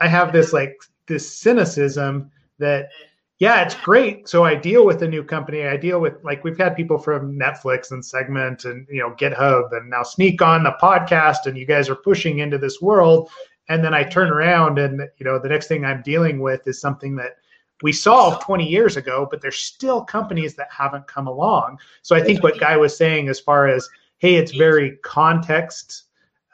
I 0.00 0.08
have 0.08 0.32
this 0.32 0.52
like 0.52 0.80
this 1.06 1.38
cynicism 1.38 2.30
that 2.58 2.90
yeah 3.38 3.62
it's 3.62 3.74
great. 3.74 4.28
So 4.28 4.44
I 4.44 4.54
deal 4.54 4.84
with 4.84 5.02
a 5.02 5.08
new 5.08 5.24
company. 5.24 5.66
I 5.66 5.76
deal 5.76 6.00
with 6.00 6.14
like 6.22 6.44
we've 6.44 6.58
had 6.58 6.76
people 6.76 6.98
from 6.98 7.38
Netflix 7.38 7.90
and 7.90 8.04
Segment 8.04 8.64
and 8.64 8.86
you 8.90 9.00
know 9.00 9.10
GitHub 9.10 9.76
and 9.76 9.90
now 9.90 10.02
Snyk 10.02 10.40
on 10.42 10.64
the 10.64 10.76
podcast 10.80 11.46
and 11.46 11.56
you 11.56 11.66
guys 11.66 11.88
are 11.88 11.96
pushing 11.96 12.38
into 12.38 12.58
this 12.58 12.80
world. 12.80 13.30
And 13.68 13.84
then 13.84 13.94
I 13.94 14.02
turn 14.02 14.30
around 14.30 14.78
and 14.78 15.00
you 15.18 15.24
know 15.24 15.38
the 15.38 15.48
next 15.48 15.68
thing 15.68 15.84
I'm 15.84 16.02
dealing 16.02 16.40
with 16.40 16.66
is 16.66 16.80
something 16.80 17.16
that 17.16 17.36
we 17.82 17.92
solved 17.92 18.42
20 18.42 18.68
years 18.68 18.98
ago, 18.98 19.26
but 19.30 19.40
there's 19.40 19.56
still 19.56 20.04
companies 20.04 20.54
that 20.54 20.68
haven't 20.70 21.06
come 21.06 21.26
along. 21.26 21.78
So 22.02 22.14
I 22.14 22.22
think 22.22 22.42
what 22.42 22.60
Guy 22.60 22.76
was 22.76 22.94
saying, 22.94 23.28
as 23.28 23.40
far 23.40 23.68
as 23.68 23.88
hey, 24.18 24.34
it's 24.34 24.52
very 24.52 24.98
context. 25.02 26.04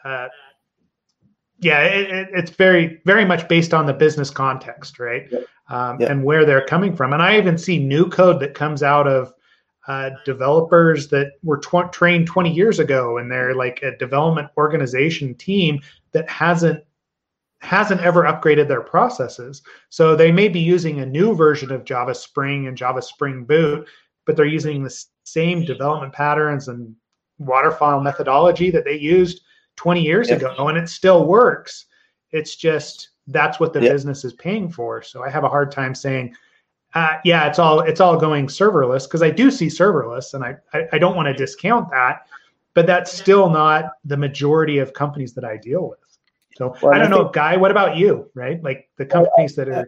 Uh, 0.05 0.29
yeah, 1.61 1.83
it, 1.83 2.29
it's 2.33 2.51
very 2.51 3.01
very 3.05 3.25
much 3.25 3.49
based 3.49 3.73
on 3.73 3.87
the 3.87 3.95
business 3.95 4.31
context, 4.31 4.99
right? 4.99 5.33
Um, 5.69 6.01
and 6.01 6.23
where 6.23 6.45
they're 6.45 6.65
coming 6.67 6.95
from. 6.95 7.13
And 7.13 7.23
I 7.23 7.39
even 7.39 7.59
see 7.59 7.79
new 7.79 8.09
code 8.09 8.41
that 8.41 8.55
comes 8.55 8.83
out 8.83 9.09
of 9.09 9.33
uh, 9.89 10.11
developers 10.25 11.09
that 11.09 11.33
were 11.43 11.59
tw- 11.59 11.93
trained 11.93 12.27
20 12.27 12.53
years 12.53 12.79
ago, 12.79 13.19
and 13.19 13.31
they're 13.31 13.55
like 13.55 13.83
a 13.83 13.97
development 13.97 14.49
organization 14.57 15.35
team 15.35 15.81
that 16.13 16.29
hasn't 16.29 16.83
hasn't 17.63 18.01
ever 18.03 18.25
upgraded 18.25 18.69
their 18.69 18.83
processes. 18.83 19.63
So 19.89 20.15
they 20.15 20.31
may 20.31 20.49
be 20.49 20.61
using 20.61 21.01
a 21.01 21.07
new 21.07 21.35
version 21.35 21.73
of 21.73 21.85
Java 21.85 22.15
Spring 22.15 22.67
and 22.67 22.77
Java 22.77 23.01
Spring 23.01 23.45
Boot, 23.45 23.89
but 24.25 24.37
they're 24.37 24.45
using 24.45 24.83
the 24.83 25.05
same 25.25 25.65
development 25.65 26.13
patterns 26.13 26.69
and 26.69 26.95
waterfall 27.39 28.01
methodology 28.01 28.71
that 28.71 28.85
they 28.85 28.97
used 28.97 29.41
20 29.77 30.03
years 30.03 30.29
yeah. 30.29 30.37
ago, 30.37 30.68
and 30.68 30.79
it 30.79 30.89
still 30.89 31.27
works. 31.27 31.87
It's 32.33 32.57
just 32.57 33.11
that's 33.29 33.59
what 33.59 33.72
the 33.72 33.83
yeah. 33.83 33.91
business 33.91 34.24
is 34.24 34.33
paying 34.33 34.70
for. 34.70 35.03
So 35.03 35.24
I 35.24 35.31
have 35.31 35.45
a 35.45 35.49
hard 35.49 35.72
time 35.72 35.95
saying 35.95 36.35
uh, 36.97 37.18
yeah, 37.24 37.47
it's 37.47 37.59
all 37.59 37.81
it's 37.81 38.01
all 38.01 38.16
going 38.16 38.47
serverless 38.47 39.05
because 39.05 39.22
I 39.22 39.29
do 39.29 39.51
see 39.51 39.66
serverless, 39.66 40.33
and 40.33 40.43
I, 40.43 40.57
I, 40.72 40.89
I 40.93 40.99
don't 40.99 41.14
want 41.14 41.27
to 41.27 41.35
discount 41.35 41.91
that, 41.91 42.27
but 42.72 42.87
that's 42.87 43.12
still 43.12 43.51
not 43.51 43.91
the 44.07 44.16
majority 44.16 44.79
of 44.79 44.95
companies 44.95 45.35
that 45.35 45.45
I 45.45 45.59
deal 45.59 45.91
with. 45.91 45.99
So 46.57 46.74
well, 46.81 46.95
I 46.95 46.99
don't 46.99 47.12
I 47.12 47.16
know, 47.16 47.29
Guy. 47.29 47.55
What 47.59 47.70
about 47.70 47.99
you? 47.99 48.31
Right, 48.35 48.62
like 48.62 48.89
the 48.97 49.05
companies 49.05 49.55
that 49.57 49.68
are 49.68 49.87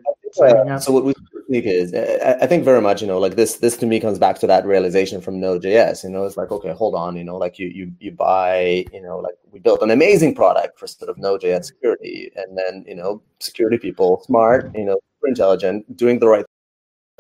up. 0.70 0.82
So 0.82 0.92
what 0.92 1.06
we 1.06 1.14
think 1.50 1.66
uh, 1.66 1.70
is, 1.70 1.94
I 1.94 2.46
think 2.46 2.64
very 2.64 2.80
much, 2.80 3.00
you 3.00 3.06
know, 3.06 3.18
like 3.18 3.36
this. 3.36 3.56
This 3.56 3.76
to 3.78 3.86
me 3.86 4.00
comes 4.00 4.18
back 4.18 4.38
to 4.40 4.46
that 4.46 4.66
realization 4.66 5.20
from 5.20 5.40
Node.js. 5.40 6.04
You 6.04 6.10
know, 6.10 6.24
it's 6.24 6.36
like, 6.36 6.50
okay, 6.50 6.72
hold 6.72 6.94
on. 6.94 7.16
You 7.16 7.24
know, 7.24 7.36
like 7.36 7.58
you 7.58 7.68
you 7.68 7.92
you 8.00 8.12
buy, 8.12 8.84
you 8.92 9.02
know, 9.02 9.18
like 9.18 9.34
we 9.50 9.58
built 9.58 9.82
an 9.82 9.90
amazing 9.90 10.34
product 10.34 10.78
for 10.78 10.86
sort 10.86 11.10
of 11.10 11.18
Node.js 11.18 11.64
security, 11.66 12.30
and 12.36 12.56
then 12.56 12.84
you 12.86 12.94
know, 12.94 13.22
security 13.40 13.78
people, 13.78 14.22
smart, 14.24 14.70
you 14.74 14.84
know, 14.84 14.98
intelligent, 15.24 15.96
doing 15.96 16.18
the 16.18 16.28
right 16.28 16.44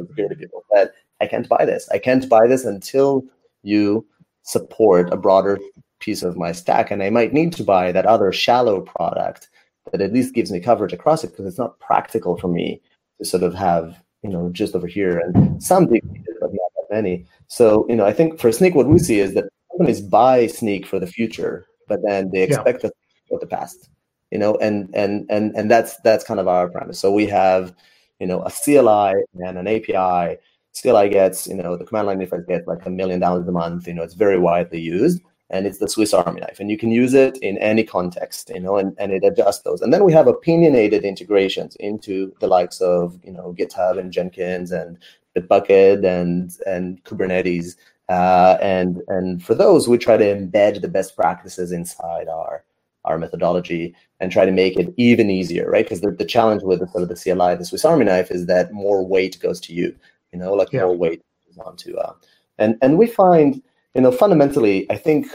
security 0.00 0.36
people 0.36 0.64
that 0.70 0.92
I 1.20 1.26
can't 1.26 1.48
buy 1.48 1.64
this. 1.64 1.88
I 1.90 1.98
can't 1.98 2.28
buy 2.28 2.46
this 2.46 2.64
until 2.64 3.24
you 3.62 4.06
support 4.42 5.12
a 5.12 5.16
broader 5.16 5.58
piece 6.00 6.22
of 6.22 6.36
my 6.36 6.52
stack. 6.52 6.90
And 6.90 7.02
I 7.02 7.10
might 7.10 7.32
need 7.32 7.52
to 7.54 7.64
buy 7.64 7.92
that 7.92 8.06
other 8.06 8.32
shallow 8.32 8.80
product 8.80 9.48
that 9.92 10.00
at 10.00 10.12
least 10.12 10.34
gives 10.34 10.50
me 10.50 10.60
coverage 10.60 10.92
across 10.92 11.24
it 11.24 11.28
because 11.28 11.46
it's 11.46 11.58
not 11.58 11.78
practical 11.80 12.36
for 12.36 12.48
me 12.48 12.80
to 13.18 13.24
sort 13.24 13.42
of 13.42 13.54
have, 13.54 13.96
you 14.22 14.30
know, 14.30 14.50
just 14.50 14.74
over 14.74 14.86
here 14.86 15.18
and 15.18 15.62
some 15.62 15.86
big 15.86 16.02
but 16.40 16.50
not 16.52 16.72
that 16.76 16.94
many. 16.94 17.26
So, 17.48 17.86
you 17.88 17.96
know, 17.96 18.04
I 18.04 18.12
think 18.12 18.38
for 18.38 18.50
Snyk, 18.50 18.74
what 18.74 18.88
we 18.88 18.98
see 18.98 19.20
is 19.20 19.34
that 19.34 19.48
companies 19.72 20.00
buy 20.00 20.46
Snyk 20.46 20.86
for 20.86 20.98
the 20.98 21.06
future, 21.06 21.66
but 21.86 22.00
then 22.04 22.30
they 22.30 22.42
expect 22.42 22.82
yeah. 22.82 22.88
us 22.88 22.92
for 23.28 23.38
the 23.38 23.46
past. 23.46 23.90
You 24.30 24.38
know, 24.38 24.56
and 24.56 24.90
and 24.94 25.26
and 25.30 25.54
and 25.56 25.70
that's 25.70 25.96
that's 25.98 26.24
kind 26.24 26.38
of 26.38 26.48
our 26.48 26.68
premise. 26.68 26.98
So 26.98 27.10
we 27.10 27.26
have 27.26 27.74
you 28.18 28.26
know, 28.26 28.42
a 28.42 28.50
CLI 28.50 29.14
and 29.46 29.58
an 29.58 29.66
API. 29.66 30.38
CLI 30.80 31.08
gets, 31.08 31.46
you 31.46 31.54
know, 31.54 31.76
the 31.76 31.84
command 31.84 32.06
line 32.06 32.18
interface 32.18 32.46
gets 32.46 32.66
like 32.66 32.84
a 32.86 32.90
million 32.90 33.20
dollars 33.20 33.46
a 33.48 33.52
month. 33.52 33.86
You 33.86 33.94
know, 33.94 34.02
it's 34.02 34.14
very 34.14 34.38
widely 34.38 34.80
used 34.80 35.22
and 35.50 35.66
it's 35.66 35.78
the 35.78 35.88
Swiss 35.88 36.12
Army 36.12 36.40
knife. 36.40 36.60
And 36.60 36.70
you 36.70 36.76
can 36.76 36.90
use 36.90 37.14
it 37.14 37.38
in 37.38 37.56
any 37.58 37.84
context, 37.84 38.50
you 38.54 38.60
know, 38.60 38.76
and, 38.76 38.94
and 38.98 39.12
it 39.12 39.24
adjusts 39.24 39.62
those. 39.62 39.80
And 39.80 39.92
then 39.92 40.04
we 40.04 40.12
have 40.12 40.26
opinionated 40.26 41.04
integrations 41.04 41.76
into 41.76 42.32
the 42.40 42.46
likes 42.46 42.80
of, 42.80 43.18
you 43.24 43.32
know, 43.32 43.54
GitHub 43.58 43.98
and 43.98 44.12
Jenkins 44.12 44.72
and 44.72 44.98
Bitbucket 45.36 46.04
and 46.04 46.56
and 46.66 47.02
Kubernetes. 47.04 47.76
Uh, 48.08 48.56
and 48.60 49.02
and 49.08 49.42
for 49.42 49.54
those, 49.54 49.88
we 49.88 49.98
try 49.98 50.16
to 50.16 50.24
embed 50.24 50.80
the 50.80 50.88
best 50.88 51.16
practices 51.16 51.72
inside 51.72 52.28
our 52.28 52.64
our 53.04 53.18
methodology 53.18 53.94
and 54.20 54.30
try 54.30 54.44
to 54.44 54.52
make 54.52 54.76
it 54.78 54.92
even 54.96 55.30
easier, 55.30 55.70
right? 55.70 55.84
Because 55.84 56.00
the, 56.00 56.10
the 56.10 56.24
challenge 56.24 56.62
with 56.62 56.80
the 56.80 56.88
sort 56.88 57.02
of 57.02 57.08
the 57.08 57.14
CLI, 57.14 57.56
the 57.56 57.64
Swiss 57.64 57.84
Army 57.84 58.04
knife, 58.04 58.30
is 58.30 58.46
that 58.46 58.72
more 58.72 59.06
weight 59.06 59.38
goes 59.40 59.60
to 59.60 59.72
you, 59.72 59.94
you 60.32 60.38
know, 60.38 60.52
like 60.52 60.72
yeah. 60.72 60.80
more 60.80 60.96
weight 60.96 61.22
goes 61.46 61.58
onto, 61.64 61.96
uh, 61.96 62.12
and 62.58 62.76
and 62.82 62.98
we 62.98 63.06
find, 63.06 63.62
you 63.98 64.02
know, 64.02 64.12
fundamentally, 64.12 64.88
I 64.92 64.96
think 64.96 65.26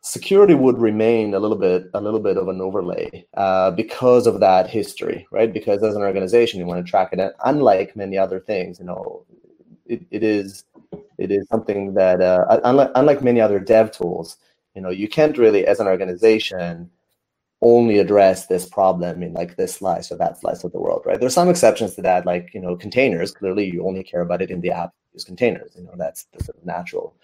security 0.00 0.54
would 0.54 0.78
remain 0.78 1.34
a 1.34 1.38
little 1.38 1.58
bit 1.58 1.84
a 1.92 2.00
little 2.00 2.18
bit 2.18 2.38
of 2.38 2.48
an 2.48 2.58
overlay 2.62 3.26
uh, 3.34 3.72
because 3.72 4.26
of 4.26 4.40
that 4.40 4.70
history, 4.70 5.26
right? 5.30 5.52
Because 5.52 5.82
as 5.82 5.94
an 5.94 6.00
organization, 6.00 6.58
you 6.58 6.64
want 6.64 6.82
to 6.82 6.90
track 6.90 7.10
it. 7.12 7.34
unlike 7.44 7.94
many 7.94 8.16
other 8.16 8.40
things, 8.40 8.78
you 8.78 8.86
know, 8.86 9.26
it, 9.84 10.00
it 10.10 10.22
is 10.22 10.64
it 11.18 11.30
is 11.30 11.46
something 11.48 11.92
that 11.92 12.22
uh, 12.22 12.58
unlike 12.64 12.90
unlike 12.94 13.22
many 13.22 13.38
other 13.38 13.60
dev 13.60 13.90
tools, 13.90 14.38
you 14.74 14.80
know, 14.80 14.88
you 14.88 15.06
can't 15.06 15.36
really, 15.36 15.66
as 15.66 15.78
an 15.78 15.86
organization, 15.86 16.88
only 17.60 17.98
address 17.98 18.46
this 18.46 18.64
problem 18.66 19.22
in 19.22 19.34
like 19.34 19.56
this 19.56 19.74
slice 19.74 20.10
or 20.10 20.16
that 20.16 20.40
slice 20.40 20.64
of 20.64 20.72
the 20.72 20.80
world, 20.80 21.02
right? 21.04 21.20
There's 21.20 21.34
some 21.34 21.50
exceptions 21.50 21.96
to 21.96 22.02
that, 22.02 22.24
like 22.24 22.54
you 22.54 22.62
know, 22.62 22.76
containers. 22.76 23.30
Clearly, 23.30 23.70
you 23.70 23.86
only 23.86 24.04
care 24.04 24.22
about 24.22 24.40
it 24.40 24.50
in 24.50 24.62
the 24.62 24.70
app. 24.70 24.94
Use 25.12 25.24
containers. 25.24 25.72
You 25.76 25.84
know, 25.84 25.94
that's, 25.98 26.24
that's 26.32 26.46
sort 26.46 26.56
of 26.56 26.64
natural. 26.64 27.14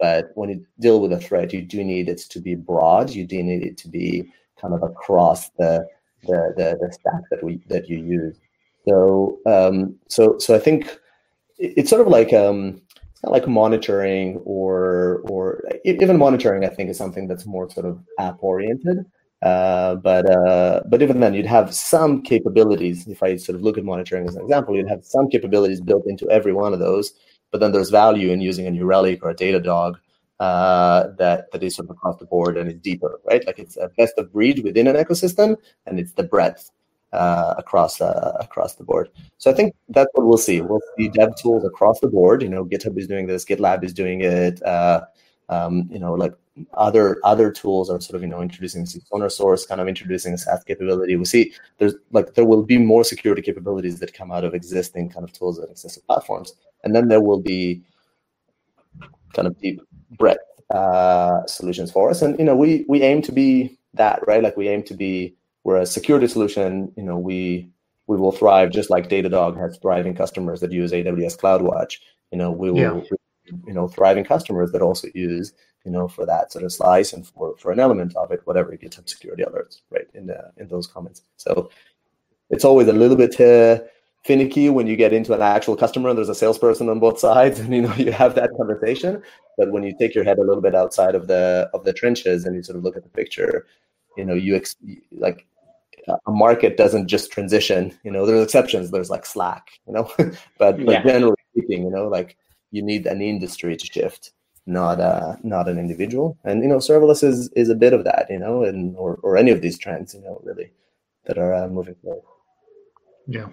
But 0.00 0.30
when 0.34 0.50
you 0.50 0.66
deal 0.80 1.00
with 1.00 1.12
a 1.12 1.20
threat, 1.20 1.52
you 1.52 1.62
do 1.62 1.84
need 1.84 2.08
it 2.08 2.18
to 2.18 2.40
be 2.40 2.54
broad. 2.54 3.10
You 3.10 3.26
do 3.26 3.42
need 3.42 3.62
it 3.64 3.76
to 3.78 3.88
be 3.88 4.30
kind 4.60 4.74
of 4.74 4.82
across 4.82 5.50
the 5.50 5.86
the 6.22 6.52
the, 6.56 6.78
the 6.80 6.92
stack 6.92 7.22
that 7.30 7.42
we 7.42 7.60
that 7.68 7.88
you 7.88 7.98
use. 7.98 8.36
So 8.88 9.38
um, 9.46 9.96
so 10.08 10.38
so 10.38 10.54
I 10.54 10.58
think 10.58 10.98
it's 11.58 11.90
sort 11.90 12.02
of 12.02 12.08
like 12.08 12.32
um, 12.32 12.80
not 13.22 13.32
like 13.32 13.46
monitoring 13.46 14.38
or 14.44 15.22
or 15.24 15.62
even 15.84 16.18
monitoring. 16.18 16.64
I 16.64 16.68
think 16.68 16.90
is 16.90 16.98
something 16.98 17.28
that's 17.28 17.46
more 17.46 17.70
sort 17.70 17.86
of 17.86 18.00
app 18.18 18.38
oriented. 18.40 19.06
Uh, 19.42 19.96
but 19.96 20.28
uh, 20.30 20.80
but 20.88 21.02
even 21.02 21.20
then, 21.20 21.34
you'd 21.34 21.44
have 21.46 21.74
some 21.74 22.22
capabilities. 22.22 23.06
If 23.06 23.22
I 23.22 23.36
sort 23.36 23.56
of 23.56 23.62
look 23.62 23.76
at 23.76 23.84
monitoring 23.84 24.26
as 24.26 24.36
an 24.36 24.42
example, 24.42 24.74
you'd 24.74 24.88
have 24.88 25.04
some 25.04 25.28
capabilities 25.28 25.82
built 25.82 26.06
into 26.06 26.28
every 26.30 26.54
one 26.54 26.72
of 26.72 26.78
those. 26.78 27.12
But 27.54 27.60
then 27.60 27.70
there's 27.70 27.90
value 27.90 28.32
in 28.32 28.40
using 28.40 28.66
a 28.66 28.70
New 28.72 28.84
Relic 28.84 29.22
or 29.22 29.30
a 29.30 29.34
Datadog 29.36 29.94
uh, 30.40 31.06
that 31.18 31.52
that 31.52 31.62
is 31.62 31.76
sort 31.76 31.88
of 31.88 31.94
across 31.94 32.18
the 32.18 32.26
board 32.26 32.56
and 32.56 32.68
is 32.68 32.80
deeper, 32.80 33.20
right? 33.26 33.46
Like 33.46 33.60
it's 33.60 33.76
a 33.76 33.92
best 33.96 34.14
of 34.18 34.32
breed 34.32 34.64
within 34.64 34.88
an 34.88 34.96
ecosystem, 34.96 35.56
and 35.86 36.00
it's 36.00 36.14
the 36.14 36.24
breadth 36.24 36.72
uh, 37.12 37.54
across 37.56 38.00
uh, 38.00 38.36
across 38.40 38.74
the 38.74 38.82
board. 38.82 39.08
So 39.38 39.52
I 39.52 39.54
think 39.54 39.72
that's 39.90 40.10
what 40.14 40.26
we'll 40.26 40.36
see. 40.36 40.62
We'll 40.62 40.80
see 40.98 41.10
dev 41.10 41.36
tools 41.40 41.64
across 41.64 42.00
the 42.00 42.08
board. 42.08 42.42
You 42.42 42.48
know, 42.48 42.64
GitHub 42.64 42.98
is 42.98 43.06
doing 43.06 43.28
this, 43.28 43.44
GitLab 43.44 43.84
is 43.84 43.94
doing 43.94 44.22
it. 44.22 44.60
Uh, 44.64 45.02
um, 45.48 45.88
you 45.92 46.00
know, 46.00 46.14
like 46.14 46.34
other 46.74 47.18
other 47.24 47.50
tools 47.50 47.90
are 47.90 48.00
sort 48.00 48.16
of 48.16 48.22
you 48.22 48.28
know 48.28 48.40
introducing 48.40 48.86
Sonar 48.86 49.28
Source, 49.28 49.66
kind 49.66 49.80
of 49.80 49.88
introducing 49.88 50.36
SAST 50.36 50.66
capability. 50.66 51.16
We 51.16 51.24
see 51.24 51.52
there's 51.78 51.94
like 52.12 52.34
there 52.34 52.44
will 52.44 52.62
be 52.62 52.78
more 52.78 53.04
security 53.04 53.42
capabilities 53.42 54.00
that 54.00 54.14
come 54.14 54.30
out 54.30 54.44
of 54.44 54.54
existing 54.54 55.10
kind 55.10 55.24
of 55.24 55.32
tools 55.32 55.58
and 55.58 55.70
existing 55.70 56.04
platforms, 56.06 56.54
and 56.84 56.94
then 56.94 57.08
there 57.08 57.20
will 57.20 57.40
be 57.40 57.82
kind 59.32 59.48
of 59.48 59.58
deep 59.60 59.80
breadth 60.12 60.38
uh, 60.70 61.44
solutions 61.46 61.90
for 61.90 62.10
us. 62.10 62.22
And 62.22 62.38
you 62.38 62.44
know, 62.44 62.56
we 62.56 62.84
we 62.88 63.02
aim 63.02 63.22
to 63.22 63.32
be 63.32 63.76
that 63.94 64.26
right. 64.26 64.42
Like 64.42 64.56
we 64.56 64.68
aim 64.68 64.82
to 64.84 64.94
be 64.94 65.34
we're 65.64 65.78
a 65.78 65.86
security 65.86 66.28
solution, 66.28 66.92
you 66.96 67.02
know, 67.02 67.18
we 67.18 67.68
we 68.06 68.16
will 68.16 68.32
thrive 68.32 68.70
just 68.70 68.90
like 68.90 69.08
Datadog 69.08 69.58
has 69.58 69.78
thriving 69.78 70.14
customers 70.14 70.60
that 70.60 70.72
use 70.72 70.92
AWS 70.92 71.38
CloudWatch. 71.38 71.98
You 72.30 72.38
know, 72.38 72.50
we 72.50 72.70
will, 72.70 73.04
yeah. 73.08 73.52
you 73.66 73.72
know, 73.72 73.88
thriving 73.88 74.24
customers 74.24 74.72
that 74.72 74.82
also 74.82 75.08
use, 75.14 75.54
you 75.84 75.90
know, 75.90 76.08
for 76.08 76.24
that 76.26 76.52
sort 76.52 76.64
of 76.64 76.72
slice 76.72 77.12
and 77.12 77.26
for 77.26 77.56
for 77.56 77.72
an 77.72 77.80
element 77.80 78.14
of 78.16 78.30
it, 78.30 78.40
whatever 78.44 78.72
GitHub 78.72 79.08
security 79.08 79.42
alerts, 79.42 79.80
right? 79.90 80.08
In 80.14 80.26
the 80.26 80.50
in 80.56 80.68
those 80.68 80.86
comments. 80.86 81.22
So 81.36 81.70
it's 82.50 82.64
always 82.64 82.88
a 82.88 82.92
little 82.92 83.16
bit 83.16 83.40
uh, 83.40 83.82
finicky 84.24 84.70
when 84.70 84.86
you 84.86 84.96
get 84.96 85.12
into 85.12 85.34
an 85.34 85.42
actual 85.42 85.76
customer 85.76 86.08
and 86.08 86.16
there's 86.16 86.28
a 86.28 86.34
salesperson 86.34 86.88
on 86.88 87.00
both 87.00 87.18
sides, 87.28 87.60
and 87.60 87.74
you 87.74 87.82
know 87.82 87.94
you 87.94 88.12
have 88.12 88.34
that 88.34 88.50
conversation. 88.56 89.22
But 89.58 89.70
when 89.72 89.82
you 89.82 89.94
take 89.98 90.14
your 90.14 90.24
head 90.24 90.38
a 90.38 90.44
little 90.44 90.62
bit 90.62 90.74
outside 90.74 91.14
of 91.14 91.26
the 91.26 91.70
of 91.74 91.84
the 91.84 91.92
trenches 91.92 92.44
and 92.44 92.56
you 92.56 92.62
sort 92.62 92.78
of 92.78 92.84
look 92.84 92.96
at 92.96 93.02
the 93.04 93.10
picture, 93.10 93.66
you 94.16 94.24
know, 94.24 94.34
you 94.34 94.56
ex- 94.56 94.76
like 95.12 95.46
a 96.08 96.30
market 96.30 96.76
doesn't 96.76 97.08
just 97.08 97.30
transition. 97.30 97.96
You 98.04 98.10
know, 98.10 98.26
there's 98.26 98.42
exceptions. 98.42 98.90
There's 98.90 99.10
like 99.10 99.26
Slack, 99.26 99.68
you 99.86 99.92
know, 99.92 100.10
but, 100.58 100.78
yeah. 100.78 100.84
but 100.84 101.04
generally 101.04 101.36
speaking, 101.50 101.84
you 101.84 101.90
know, 101.90 102.08
like 102.08 102.36
you 102.70 102.82
need 102.82 103.06
an 103.06 103.22
industry 103.22 103.76
to 103.76 103.86
shift, 103.86 104.32
not 104.66 105.00
uh 105.00 105.36
not 105.42 105.68
an 105.68 105.78
individual. 105.78 106.38
And 106.44 106.62
you 106.62 106.68
know, 106.68 106.78
serverless 106.78 107.22
is 107.22 107.48
is 107.50 107.68
a 107.68 107.74
bit 107.74 107.92
of 107.92 108.04
that, 108.04 108.26
you 108.30 108.38
know, 108.38 108.64
and 108.64 108.96
or 108.96 109.18
or 109.22 109.36
any 109.36 109.50
of 109.50 109.60
these 109.60 109.78
trends, 109.78 110.14
you 110.14 110.20
know, 110.20 110.40
really 110.44 110.72
that 111.26 111.38
are 111.38 111.54
uh, 111.54 111.68
moving 111.68 111.94
forward. 112.02 112.22
Yeah, 113.26 113.48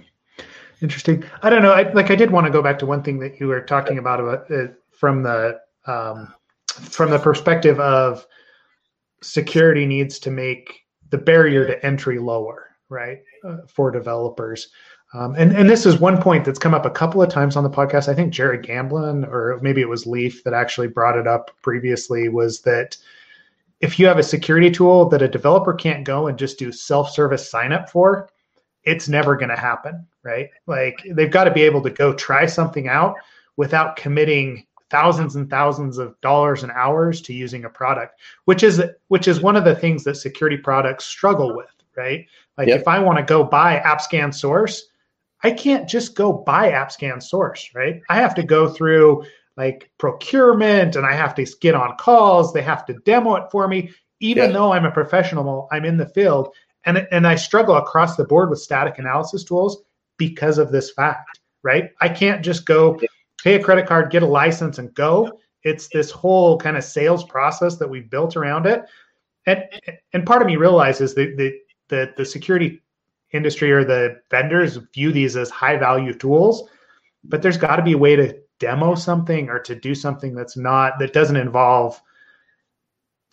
interesting. 0.82 1.24
I 1.41 1.49
don't 1.49 1.62
know. 1.62 1.72
I 1.72 1.91
like 1.93 2.12
I 2.12 2.16
did 2.16 2.32
want 2.32 2.47
to 2.47 2.51
go 2.51 2.62
back 2.62 2.80
to 2.80 2.86
one 2.86 3.03
thing 3.03 3.20
that 3.20 3.39
you 3.39 3.47
were 3.47 3.62
talking 3.62 3.97
about 3.97 4.20
about 4.20 4.51
uh, 4.51 4.68
from 4.91 5.24
the 5.24 5.59
um, 5.86 6.34
from 6.68 7.12
the 7.12 7.20
perspective 7.20 7.80
of 7.80 8.26
security 9.22 9.86
needs 9.86 10.20
to 10.20 10.32
make 10.32 10.82
the 11.09 11.18
barrier 11.18 11.66
to 11.68 11.86
entry 11.86 12.20
lower, 12.20 12.76
right, 12.89 13.20
uh, 13.45 13.57
for 13.68 13.91
developers. 13.91 14.70
Um, 15.14 15.36
and 15.38 15.51
and 15.51 15.70
this 15.70 15.86
is 15.86 15.99
one 15.99 16.22
point 16.22 16.45
that's 16.45 16.59
come 16.59 16.74
up 16.74 16.86
a 16.86 16.89
couple 16.89 17.22
of 17.22 17.30
times 17.30 17.55
on 17.55 17.64
the 17.64 17.70
podcast. 17.70 18.07
I 18.07 18.14
think 18.14 18.32
Jerry 18.32 18.57
Gamblin, 18.57 19.26
or 19.26 19.59
maybe 19.62 19.82
it 19.82 19.89
was 19.89 20.07
Leif, 20.07 20.43
that 20.45 20.53
actually 20.53 20.88
brought 20.88 21.18
it 21.18 21.28
up 21.28 21.51
previously. 21.62 22.30
Was 22.30 22.62
that 22.62 22.95
if 23.82 23.99
you 23.99 24.07
have 24.07 24.20
a 24.20 24.24
security 24.24 24.72
tool 24.72 25.09
that 25.09 25.22
a 25.22 25.28
developer 25.28 25.74
can't 25.74 26.05
go 26.05 26.28
and 26.28 26.38
just 26.38 26.57
do 26.57 26.72
self-service 26.72 27.49
sign 27.49 27.74
up 27.74 27.89
for, 27.89 28.30
it's 28.84 29.09
never 29.09 29.36
going 29.36 29.49
to 29.49 29.55
happen, 29.55 30.07
right? 30.24 30.49
Like 30.66 31.05
they've 31.12 31.32
got 31.32 31.43
to 31.45 31.51
be 31.51 31.64
able 31.64 31.82
to 31.82 31.89
go 31.89 32.14
try 32.14 32.45
something 32.45 32.88
out 32.88 33.16
without 33.57 33.95
committing 33.95 34.66
thousands 34.89 35.36
and 35.36 35.49
thousands 35.49 35.97
of 35.97 36.20
dollars 36.22 36.64
and 36.64 36.72
hours 36.74 37.22
to 37.22 37.34
using 37.34 37.64
a 37.64 37.70
product 37.70 38.20
which 38.43 38.62
is 38.62 38.84
which 39.07 39.26
is 39.26 39.39
one 39.39 39.55
of 39.55 39.64
the 39.64 39.74
things 39.74 40.03
that 40.03 40.16
security 40.16 40.57
products 40.57 41.05
struggle 41.05 41.55
with 41.55 41.72
right 41.95 42.28
like 42.57 42.68
yep. 42.68 42.82
if 42.82 42.88
i 42.89 42.99
want 42.99 43.18
to 43.18 43.24
go 43.24 43.41
buy 43.41 43.80
appscan 43.86 44.36
source 44.36 44.89
i 45.44 45.52
can't 45.52 45.88
just 45.88 46.16
go 46.16 46.32
buy 46.32 46.72
appscan 46.72 47.22
source 47.22 47.70
right 47.74 48.02
i 48.10 48.16
have 48.16 48.36
to 48.36 48.44
go 48.44 48.70
through 48.70 49.24
like 49.58 49.92
procurement 49.98 50.96
and 50.96 51.06
i 51.06 51.14
have 51.14 51.36
to 51.36 51.46
get 51.62 51.76
on 51.76 51.96
calls 51.98 52.54
they 52.54 52.62
have 52.62 52.86
to 52.86 52.94
demo 53.06 53.36
it 53.36 53.50
for 53.52 53.68
me 53.68 53.92
even 54.20 54.46
yep. 54.46 54.54
though 54.54 54.72
i'm 54.74 54.86
a 54.86 54.92
professional 54.92 55.68
i'm 55.72 55.86
in 55.86 55.98
the 55.98 56.10
field 56.10 56.54
and 56.86 57.08
and 57.12 57.28
i 57.28 57.36
struggle 57.36 57.76
across 57.76 58.16
the 58.16 58.26
board 58.26 58.50
with 58.50 58.60
static 58.60 58.98
analysis 59.00 59.44
tools 59.44 59.84
because 60.18 60.58
of 60.58 60.72
this 60.72 60.92
fact 60.92 61.42
right? 61.64 61.92
I 62.00 62.10
can't 62.10 62.44
just 62.44 62.66
go 62.66 63.00
pay 63.44 63.56
a 63.56 63.64
credit 63.64 63.88
card, 63.88 64.12
get 64.12 64.24
a 64.24 64.28
license, 64.28 64.78
and 64.78 64.94
go. 64.94 65.39
It's 65.64 65.88
this 65.89 66.12
whole 66.12 66.58
kind 66.58 66.78
of 66.78 66.84
sales 66.84 67.24
process 67.24 67.78
that 67.78 67.89
we've 67.89 68.10
built 68.10 68.36
around 68.36 68.66
it. 68.66 68.84
And 69.46 69.64
and 70.14 70.26
part 70.26 70.42
of 70.42 70.48
me 70.48 70.56
realizes 70.56 71.14
that 71.16 71.38
the 71.38 71.54
the, 71.89 72.14
the 72.16 72.26
security 72.26 72.82
industry 73.34 73.72
or 73.72 73.84
the 73.84 74.22
vendors 74.30 74.78
view 74.94 75.12
these 75.12 75.36
as 75.38 75.50
high 75.50 75.78
value 75.78 76.14
tools, 76.14 76.70
but 77.24 77.42
there's 77.42 77.58
got 77.58 77.78
to 77.78 77.84
be 77.84 77.94
a 77.94 77.98
way 77.98 78.16
to 78.16 78.36
demo 78.60 78.94
something 78.94 79.50
or 79.50 79.60
to 79.60 79.76
do 79.76 79.96
something 79.96 80.36
that's 80.36 80.56
not 80.56 81.00
that 81.00 81.14
doesn't 81.14 81.36
involve 81.36 82.00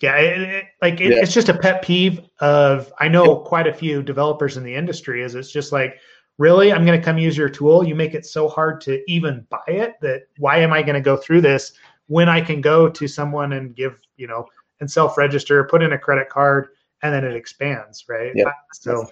yeah 0.00 0.16
it, 0.16 0.40
it, 0.40 0.64
like 0.80 1.00
it, 1.00 1.12
yeah. 1.12 1.18
it's 1.20 1.34
just 1.34 1.50
a 1.50 1.58
pet 1.58 1.82
peeve 1.82 2.22
of 2.40 2.92
i 2.98 3.06
know 3.06 3.36
quite 3.36 3.66
a 3.66 3.72
few 3.72 4.02
developers 4.02 4.56
in 4.56 4.64
the 4.64 4.74
industry 4.74 5.22
is 5.22 5.34
it's 5.34 5.52
just 5.52 5.70
like 5.70 5.98
really 6.38 6.72
i'm 6.72 6.84
going 6.86 6.98
to 6.98 7.04
come 7.04 7.18
use 7.18 7.36
your 7.36 7.48
tool 7.48 7.84
you 7.84 7.94
make 7.94 8.14
it 8.14 8.24
so 8.24 8.48
hard 8.48 8.80
to 8.80 9.02
even 9.10 9.46
buy 9.50 9.58
it 9.66 9.94
that 10.00 10.22
why 10.38 10.56
am 10.56 10.72
i 10.72 10.80
going 10.80 10.94
to 10.94 11.00
go 11.00 11.16
through 11.16 11.42
this 11.42 11.72
when 12.06 12.28
i 12.28 12.40
can 12.40 12.62
go 12.62 12.88
to 12.88 13.06
someone 13.06 13.52
and 13.52 13.76
give 13.76 14.00
you 14.16 14.26
know 14.26 14.46
and 14.80 14.90
self-register 14.90 15.64
put 15.64 15.82
in 15.82 15.92
a 15.92 15.98
credit 15.98 16.30
card 16.30 16.68
and 17.02 17.12
then 17.12 17.24
it 17.24 17.34
expands 17.34 18.06
right 18.08 18.32
yeah. 18.34 18.50
so 18.72 19.06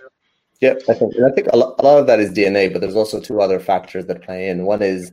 yeah 0.60 0.74
i 0.88 0.94
think 0.94 1.14
and 1.14 1.26
i 1.26 1.30
think 1.30 1.46
a 1.52 1.56
lot, 1.56 1.78
of 1.80 2.06
that 2.06 2.20
is 2.20 2.30
dna 2.30 2.72
but 2.72 2.80
there's 2.80 2.96
also 2.96 3.20
two 3.20 3.40
other 3.40 3.60
factors 3.60 4.06
that 4.06 4.22
play 4.22 4.48
in 4.48 4.64
one 4.64 4.82
is 4.82 5.12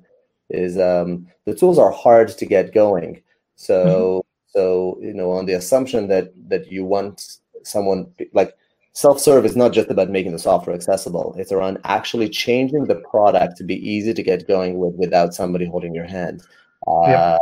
is 0.49 0.77
um, 0.77 1.27
the 1.45 1.55
tools 1.55 1.79
are 1.79 1.91
hard 1.91 2.29
to 2.29 2.45
get 2.45 2.73
going. 2.73 3.21
So 3.55 3.85
mm-hmm. 3.85 4.57
so 4.57 4.97
you 5.01 5.13
know 5.13 5.31
on 5.31 5.45
the 5.45 5.53
assumption 5.53 6.07
that 6.07 6.31
that 6.49 6.71
you 6.71 6.85
want 6.85 7.37
someone 7.63 8.11
like 8.33 8.55
self-serve 8.93 9.45
is 9.45 9.55
not 9.55 9.73
just 9.73 9.89
about 9.89 10.09
making 10.09 10.33
the 10.33 10.39
software 10.39 10.75
accessible. 10.75 11.33
It's 11.37 11.51
around 11.51 11.79
actually 11.83 12.29
changing 12.29 12.85
the 12.85 12.95
product 12.95 13.57
to 13.57 13.63
be 13.63 13.75
easy 13.75 14.13
to 14.13 14.23
get 14.23 14.47
going 14.47 14.77
with 14.77 14.93
without 14.95 15.33
somebody 15.33 15.65
holding 15.65 15.95
your 15.95 16.05
hand. 16.05 16.43
Uh, 16.85 17.37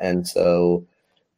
And 0.00 0.26
so 0.26 0.84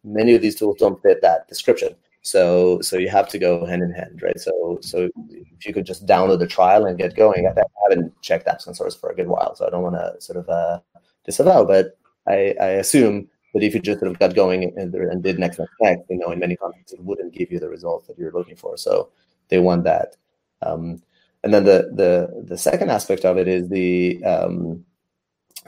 many 0.04 0.34
of 0.34 0.40
these 0.40 0.54
tools 0.54 0.78
don't 0.78 1.02
fit 1.02 1.20
that 1.20 1.48
description. 1.48 1.94
So 2.28 2.80
so 2.82 2.96
you 2.98 3.08
have 3.08 3.28
to 3.30 3.38
go 3.38 3.64
hand 3.64 3.82
in 3.82 3.92
hand, 3.92 4.20
right? 4.22 4.38
So 4.38 4.78
so 4.82 5.08
if 5.30 5.66
you 5.66 5.72
could 5.72 5.86
just 5.86 6.06
download 6.06 6.40
the 6.40 6.46
trial 6.46 6.84
and 6.86 6.98
get 6.98 7.16
going, 7.16 7.46
I 7.46 7.52
haven't 7.82 8.20
checked 8.22 8.46
AppScan 8.46 8.76
Source 8.76 8.94
for 8.94 9.10
a 9.10 9.16
good 9.16 9.28
while, 9.28 9.54
so 9.54 9.66
I 9.66 9.70
don't 9.70 9.82
want 9.82 9.96
to 9.96 10.20
sort 10.20 10.38
of 10.38 10.48
uh, 10.48 10.80
disavow, 11.24 11.64
but 11.64 11.96
I, 12.26 12.54
I 12.60 12.68
assume 12.82 13.28
that 13.54 13.62
if 13.62 13.74
you 13.74 13.80
just 13.80 14.00
sort 14.00 14.10
of 14.10 14.18
got 14.18 14.34
going 14.34 14.64
and, 14.64 14.94
and 14.94 15.22
did 15.22 15.38
next, 15.38 15.58
next, 15.58 15.72
next, 15.80 16.02
you 16.10 16.18
know, 16.18 16.30
in 16.30 16.38
many 16.38 16.56
contexts, 16.56 16.92
it 16.92 17.02
wouldn't 17.02 17.32
give 17.32 17.50
you 17.50 17.58
the 17.58 17.68
results 17.68 18.06
that 18.06 18.18
you're 18.18 18.32
looking 18.32 18.56
for. 18.56 18.76
So 18.76 19.08
they 19.48 19.58
want 19.58 19.84
that. 19.84 20.16
Um, 20.60 21.02
and 21.44 21.54
then 21.54 21.64
the 21.64 21.90
the 21.94 22.44
the 22.46 22.58
second 22.58 22.90
aspect 22.90 23.24
of 23.24 23.38
it 23.38 23.48
is 23.48 23.68
the 23.68 24.22
um, 24.24 24.84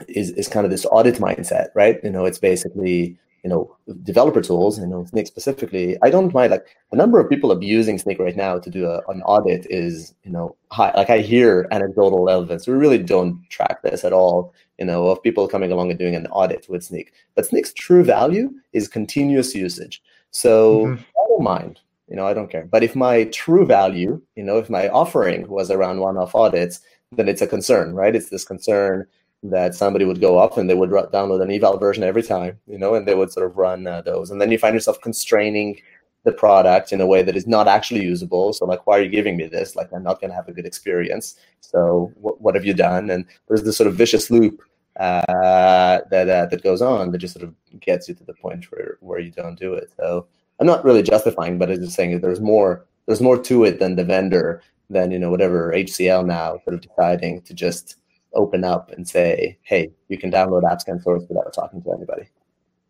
is 0.07 0.31
is 0.31 0.47
kind 0.47 0.65
of 0.65 0.71
this 0.71 0.85
audit 0.85 1.15
mindset, 1.15 1.69
right? 1.73 1.99
You 2.03 2.11
know, 2.11 2.25
it's 2.25 2.39
basically 2.39 3.17
you 3.43 3.49
know 3.49 3.75
developer 4.03 4.41
tools 4.41 4.79
you 4.79 4.85
know 4.85 5.03
Snyk 5.11 5.27
specifically 5.27 5.97
i 6.03 6.09
don't 6.09 6.33
mind 6.33 6.51
like 6.51 6.65
the 6.91 6.97
number 6.97 7.19
of 7.19 7.29
people 7.29 7.51
abusing 7.51 7.97
Snyk 7.97 8.19
right 8.19 8.35
now 8.35 8.59
to 8.59 8.69
do 8.69 8.85
a, 8.85 9.01
an 9.07 9.21
audit 9.23 9.65
is 9.69 10.13
you 10.23 10.31
know 10.31 10.55
high. 10.71 10.91
Like 10.95 11.09
i 11.09 11.19
hear 11.19 11.67
anecdotal 11.71 12.29
evidence. 12.29 12.67
We 12.67 12.73
really 12.73 12.97
don't 12.97 13.41
track 13.49 13.81
this 13.81 14.03
at 14.03 14.13
all 14.13 14.53
you 14.77 14.85
know 14.85 15.07
of 15.07 15.23
people 15.23 15.47
coming 15.47 15.71
along 15.71 15.89
and 15.89 15.99
doing 15.99 16.15
an 16.15 16.27
audit 16.27 16.67
with 16.69 16.83
Snyk 16.87 17.07
but 17.35 17.45
Snyk's 17.49 17.73
true 17.73 18.03
value 18.03 18.51
is 18.73 18.87
continuous 18.87 19.55
usage. 19.55 20.01
So 20.31 20.85
mm-hmm. 20.85 21.01
i 21.01 21.23
don't 21.29 21.43
mind 21.43 21.79
you 22.07 22.15
know 22.15 22.27
i 22.27 22.33
don't 22.33 22.51
care. 22.51 22.65
But 22.65 22.83
if 22.83 22.95
my 22.95 23.25
true 23.25 23.65
value 23.65 24.21
you 24.35 24.43
know 24.43 24.57
if 24.57 24.69
my 24.69 24.87
offering 24.89 25.47
was 25.47 25.71
around 25.71 25.99
one-off 25.99 26.35
audits 26.35 26.79
then 27.13 27.27
it's 27.27 27.41
a 27.41 27.47
concern 27.47 27.93
right? 27.95 28.15
It's 28.15 28.29
this 28.29 28.45
concern 28.45 29.07
that 29.43 29.73
somebody 29.73 30.05
would 30.05 30.21
go 30.21 30.37
up 30.37 30.57
and 30.57 30.69
they 30.69 30.75
would 30.75 30.91
download 30.91 31.41
an 31.41 31.51
eval 31.51 31.77
version 31.77 32.03
every 32.03 32.21
time, 32.21 32.59
you 32.67 32.77
know, 32.77 32.93
and 32.93 33.07
they 33.07 33.15
would 33.15 33.31
sort 33.31 33.45
of 33.45 33.57
run 33.57 33.87
uh, 33.87 34.01
those. 34.01 34.29
And 34.29 34.39
then 34.39 34.51
you 34.51 34.57
find 34.57 34.73
yourself 34.73 35.01
constraining 35.01 35.79
the 36.23 36.31
product 36.31 36.93
in 36.93 37.01
a 37.01 37.07
way 37.07 37.23
that 37.23 37.35
is 37.35 37.47
not 37.47 37.67
actually 37.67 38.03
usable. 38.03 38.53
So, 38.53 38.65
like, 38.65 38.85
why 38.85 38.99
are 38.99 39.01
you 39.01 39.09
giving 39.09 39.37
me 39.37 39.47
this? 39.47 39.75
Like, 39.75 39.91
I'm 39.91 40.03
not 40.03 40.21
going 40.21 40.29
to 40.29 40.35
have 40.35 40.47
a 40.47 40.53
good 40.53 40.67
experience. 40.67 41.35
So, 41.61 42.11
wh- 42.21 42.39
what 42.39 42.53
have 42.53 42.65
you 42.65 42.75
done? 42.75 43.09
And 43.09 43.25
there's 43.47 43.63
this 43.63 43.77
sort 43.77 43.87
of 43.87 43.95
vicious 43.95 44.29
loop 44.29 44.61
uh, 44.99 46.01
that 46.11 46.29
uh, 46.29 46.45
that 46.45 46.61
goes 46.63 46.81
on 46.81 47.11
that 47.11 47.17
just 47.17 47.33
sort 47.33 47.47
of 47.47 47.55
gets 47.79 48.07
you 48.07 48.13
to 48.13 48.23
the 48.23 48.35
point 48.35 48.65
where 48.71 48.97
where 48.99 49.19
you 49.19 49.31
don't 49.31 49.59
do 49.59 49.73
it. 49.73 49.91
So, 49.97 50.27
I'm 50.59 50.67
not 50.67 50.85
really 50.85 51.01
justifying, 51.01 51.57
but 51.57 51.71
I'm 51.71 51.81
just 51.81 51.95
saying 51.95 52.11
that 52.11 52.21
there's 52.21 52.41
more 52.41 52.85
there's 53.07 53.21
more 53.21 53.41
to 53.41 53.63
it 53.63 53.79
than 53.79 53.95
the 53.95 54.05
vendor 54.05 54.61
than 54.91 55.09
you 55.09 55.17
know 55.17 55.31
whatever 55.31 55.73
HCL 55.75 56.25
now 56.27 56.59
sort 56.63 56.75
of 56.75 56.81
deciding 56.81 57.41
to 57.41 57.53
just 57.55 57.95
open 58.33 58.63
up 58.63 58.91
and 58.91 59.07
say, 59.07 59.57
hey, 59.63 59.91
you 60.07 60.17
can 60.17 60.31
download 60.31 60.63
AppScan 60.63 61.01
source 61.03 61.23
without 61.27 61.53
talking 61.53 61.81
to 61.83 61.91
anybody. 61.91 62.29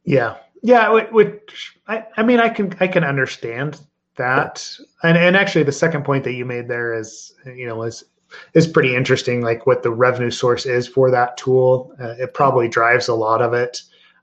Yeah. 0.04 0.38
Yeah. 0.64 0.90
Which 1.12 1.76
I, 1.88 2.06
I 2.18 2.24
mean, 2.24 2.40
I 2.40 2.50
can, 2.50 2.74
I 2.80 2.88
can 2.88 3.04
understand 3.04 3.80
that. 4.18 4.70
Yeah. 4.80 5.10
And, 5.10 5.18
and 5.18 5.36
actually 5.36 5.64
the 5.64 5.72
second 5.72 6.06
point 6.06 6.24
that 6.24 6.34
you 6.34 6.46
made 6.46 6.68
there 6.68 6.94
is, 6.94 7.34
you 7.46 7.66
know, 7.66 7.84
is, 7.84 8.04
is 8.54 8.68
pretty 8.68 8.96
interesting. 8.96 9.42
Like 9.42 9.66
what 9.66 9.84
the 9.84 9.92
revenue 9.92 10.32
source 10.32 10.66
is 10.66 10.88
for 10.88 11.12
that 11.12 11.38
tool. 11.38 11.94
Uh, 12.00 12.16
it 12.20 12.34
probably 12.34 12.68
drives 12.68 13.08
a 13.08 13.16
lot 13.16 13.42
of 13.42 13.54
it. 13.54 13.82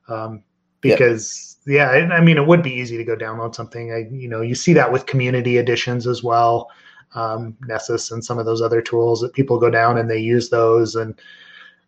Um, 0.08 0.42
because 0.80 1.58
yeah. 1.66 1.96
yeah, 1.96 2.14
I 2.14 2.20
mean, 2.20 2.36
it 2.36 2.46
would 2.46 2.62
be 2.62 2.72
easy 2.72 2.96
to 2.96 3.04
go 3.04 3.16
download 3.16 3.54
something. 3.54 3.92
I, 3.92 4.08
you 4.14 4.28
know, 4.28 4.40
you 4.40 4.54
see 4.54 4.72
that 4.74 4.92
with 4.92 5.06
community 5.06 5.58
editions 5.58 6.06
as 6.06 6.22
well 6.22 6.70
um, 7.14 7.56
Nessus 7.66 8.10
and 8.10 8.24
some 8.24 8.38
of 8.38 8.46
those 8.46 8.62
other 8.62 8.82
tools 8.82 9.20
that 9.20 9.32
people 9.32 9.58
go 9.58 9.70
down 9.70 9.98
and 9.98 10.10
they 10.10 10.18
use 10.18 10.48
those. 10.48 10.96
And 10.96 11.14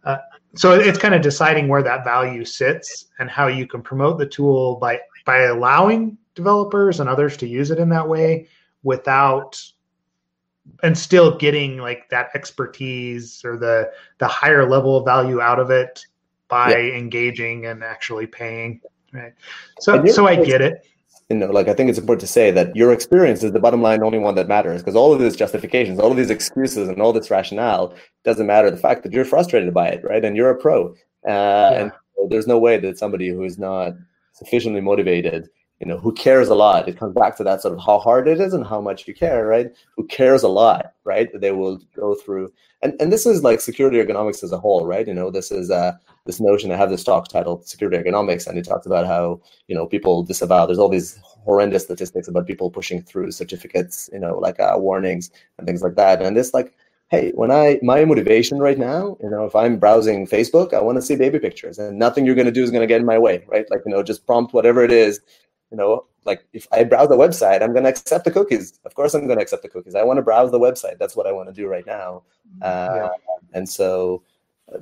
uh, 0.04 0.18
so 0.54 0.72
it's 0.72 0.98
kind 0.98 1.14
of 1.14 1.22
deciding 1.22 1.68
where 1.68 1.82
that 1.82 2.04
value 2.04 2.44
sits 2.44 3.06
and 3.18 3.30
how 3.30 3.46
you 3.46 3.66
can 3.66 3.82
promote 3.82 4.18
the 4.18 4.26
tool 4.26 4.76
by 4.76 5.00
by 5.24 5.42
allowing 5.42 6.16
developers 6.34 7.00
and 7.00 7.08
others 7.08 7.36
to 7.36 7.46
use 7.46 7.70
it 7.70 7.78
in 7.78 7.88
that 7.90 8.08
way 8.08 8.48
without 8.82 9.60
and 10.82 10.96
still 10.96 11.36
getting 11.36 11.78
like 11.78 12.08
that 12.10 12.30
expertise 12.34 13.44
or 13.44 13.56
the 13.56 13.90
the 14.18 14.26
higher 14.26 14.68
level 14.68 14.96
of 14.96 15.04
value 15.04 15.40
out 15.40 15.58
of 15.58 15.70
it 15.70 16.04
by 16.48 16.70
yeah. 16.70 16.94
engaging 16.96 17.66
and 17.66 17.84
actually 17.84 18.26
paying 18.26 18.80
right 19.12 19.34
so 19.80 20.04
so 20.06 20.26
i 20.26 20.36
get 20.36 20.60
it 20.60 20.86
you 21.30 21.36
know, 21.36 21.46
like 21.46 21.68
I 21.68 21.74
think 21.74 21.88
it's 21.88 21.98
important 21.98 22.22
to 22.22 22.26
say 22.26 22.50
that 22.50 22.74
your 22.74 22.92
experience 22.92 23.44
is 23.44 23.52
the 23.52 23.60
bottom 23.60 23.80
line, 23.80 24.02
only 24.02 24.18
one 24.18 24.34
that 24.34 24.48
matters. 24.48 24.82
Because 24.82 24.96
all 24.96 25.12
of 25.12 25.20
these 25.20 25.36
justifications, 25.36 26.00
all 26.00 26.10
of 26.10 26.16
these 26.16 26.30
excuses, 26.30 26.88
and 26.88 27.00
all 27.00 27.12
this 27.12 27.30
rationale 27.30 27.94
doesn't 28.24 28.48
matter. 28.48 28.70
The 28.70 28.76
fact 28.76 29.04
that 29.04 29.12
you're 29.12 29.24
frustrated 29.24 29.72
by 29.72 29.88
it, 29.88 30.02
right? 30.04 30.24
And 30.24 30.36
you're 30.36 30.50
a 30.50 30.58
pro, 30.58 30.88
uh, 30.88 30.92
yeah. 31.26 31.72
and 31.80 31.92
there's 32.28 32.48
no 32.48 32.58
way 32.58 32.78
that 32.78 32.98
somebody 32.98 33.28
who 33.28 33.44
is 33.44 33.58
not 33.58 33.92
sufficiently 34.32 34.80
motivated, 34.80 35.48
you 35.80 35.86
know, 35.86 35.98
who 35.98 36.12
cares 36.12 36.48
a 36.48 36.54
lot. 36.54 36.88
It 36.88 36.98
comes 36.98 37.14
back 37.14 37.36
to 37.38 37.44
that 37.44 37.62
sort 37.62 37.74
of 37.74 37.80
how 37.84 37.98
hard 37.98 38.28
it 38.28 38.40
is 38.40 38.52
and 38.52 38.66
how 38.66 38.80
much 38.80 39.08
you 39.08 39.14
care, 39.14 39.46
right? 39.46 39.68
Who 39.96 40.06
cares 40.06 40.42
a 40.42 40.48
lot, 40.48 40.92
right? 41.04 41.28
They 41.40 41.52
will 41.52 41.80
go 41.96 42.14
through, 42.14 42.52
and 42.82 42.94
and 43.00 43.12
this 43.12 43.26
is 43.26 43.42
like 43.42 43.60
security 43.60 43.96
ergonomics 43.98 44.42
as 44.44 44.52
a 44.52 44.58
whole, 44.58 44.86
right? 44.86 45.06
You 45.08 45.14
know, 45.14 45.30
this 45.30 45.50
is 45.50 45.70
uh 45.70 45.92
this 46.26 46.40
notion. 46.40 46.70
I 46.70 46.76
have 46.76 46.90
this 46.90 47.04
talk 47.04 47.28
titled 47.28 47.66
"Security 47.66 47.96
Ergonomics," 47.98 48.46
and 48.46 48.56
he 48.56 48.62
talks 48.62 48.86
about 48.86 49.06
how 49.06 49.40
you 49.68 49.74
know 49.74 49.86
people 49.86 50.22
disavow. 50.22 50.66
There's 50.66 50.78
all 50.78 50.88
these 50.88 51.18
horrendous 51.24 51.84
statistics 51.84 52.28
about 52.28 52.46
people 52.46 52.70
pushing 52.70 53.02
through 53.02 53.30
certificates, 53.32 54.10
you 54.12 54.18
know, 54.18 54.38
like 54.38 54.60
uh, 54.60 54.74
warnings 54.76 55.30
and 55.58 55.66
things 55.66 55.82
like 55.82 55.94
that. 55.96 56.20
And 56.22 56.36
it's 56.36 56.52
like, 56.52 56.74
hey, 57.08 57.32
when 57.34 57.50
I 57.50 57.78
my 57.82 58.04
motivation 58.04 58.58
right 58.58 58.78
now, 58.78 59.16
you 59.22 59.30
know, 59.30 59.44
if 59.46 59.56
I'm 59.56 59.78
browsing 59.78 60.26
Facebook, 60.26 60.74
I 60.74 60.80
want 60.80 60.96
to 60.96 61.02
see 61.02 61.16
baby 61.16 61.38
pictures, 61.38 61.78
and 61.78 61.98
nothing 61.98 62.26
you're 62.26 62.34
going 62.34 62.46
to 62.46 62.52
do 62.52 62.62
is 62.62 62.70
going 62.70 62.82
to 62.82 62.86
get 62.86 63.00
in 63.00 63.06
my 63.06 63.18
way, 63.18 63.44
right? 63.48 63.66
Like 63.70 63.82
you 63.86 63.92
know, 63.92 64.02
just 64.02 64.26
prompt 64.26 64.52
whatever 64.54 64.84
it 64.84 64.92
is. 64.92 65.20
You 65.70 65.76
know, 65.76 66.06
like 66.24 66.44
if 66.52 66.66
I 66.72 66.84
browse 66.84 67.08
the 67.08 67.16
website, 67.16 67.62
I'm 67.62 67.72
going 67.72 67.84
to 67.84 67.90
accept 67.90 68.24
the 68.24 68.30
cookies. 68.30 68.78
Of 68.84 68.94
course, 68.94 69.14
I'm 69.14 69.26
going 69.26 69.38
to 69.38 69.42
accept 69.42 69.62
the 69.62 69.68
cookies. 69.68 69.94
I 69.94 70.02
want 70.02 70.18
to 70.18 70.22
browse 70.22 70.50
the 70.50 70.58
website. 70.58 70.98
That's 70.98 71.16
what 71.16 71.26
I 71.26 71.32
want 71.32 71.48
to 71.48 71.54
do 71.54 71.68
right 71.68 71.86
now. 71.86 72.22
Uh, 72.60 72.90
yeah. 72.94 73.08
And 73.52 73.68
so 73.68 74.22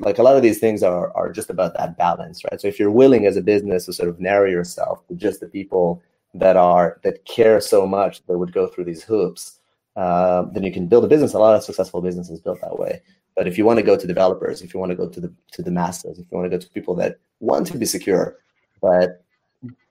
like 0.00 0.18
a 0.18 0.22
lot 0.22 0.36
of 0.36 0.42
these 0.42 0.58
things 0.58 0.82
are 0.82 1.14
are 1.16 1.32
just 1.32 1.50
about 1.50 1.76
that 1.76 1.96
balance, 1.96 2.44
right? 2.44 2.60
So 2.60 2.68
if 2.68 2.78
you're 2.78 2.90
willing 2.90 3.26
as 3.26 3.36
a 3.36 3.42
business 3.42 3.86
to 3.86 3.92
sort 3.92 4.08
of 4.08 4.20
narrow 4.20 4.48
yourself 4.48 5.06
to 5.08 5.14
just 5.14 5.40
the 5.40 5.46
people 5.46 6.02
that 6.34 6.56
are 6.56 7.00
that 7.04 7.24
care 7.24 7.60
so 7.60 7.86
much 7.86 8.24
that 8.26 8.38
would 8.38 8.52
go 8.52 8.66
through 8.66 8.84
these 8.84 9.02
hoops, 9.02 9.60
uh, 9.96 10.42
then 10.52 10.62
you 10.62 10.72
can 10.72 10.86
build 10.86 11.04
a 11.04 11.08
business. 11.08 11.34
A 11.34 11.38
lot 11.38 11.54
of 11.54 11.62
successful 11.62 12.02
businesses 12.02 12.40
built 12.40 12.60
that 12.60 12.78
way. 12.78 13.00
But 13.34 13.46
if 13.46 13.56
you 13.56 13.64
want 13.64 13.78
to 13.78 13.84
go 13.84 13.96
to 13.96 14.06
developers, 14.06 14.62
if 14.62 14.74
you 14.74 14.80
want 14.80 14.90
to 14.90 14.96
go 14.96 15.08
to 15.08 15.20
the 15.20 15.32
to 15.52 15.62
the 15.62 15.70
masses, 15.70 16.18
if 16.18 16.26
you 16.30 16.36
want 16.36 16.50
to 16.50 16.56
go 16.56 16.60
to 16.60 16.70
people 16.70 16.94
that 16.96 17.18
want 17.40 17.66
to 17.68 17.78
be 17.78 17.86
secure, 17.86 18.36
but 18.82 19.24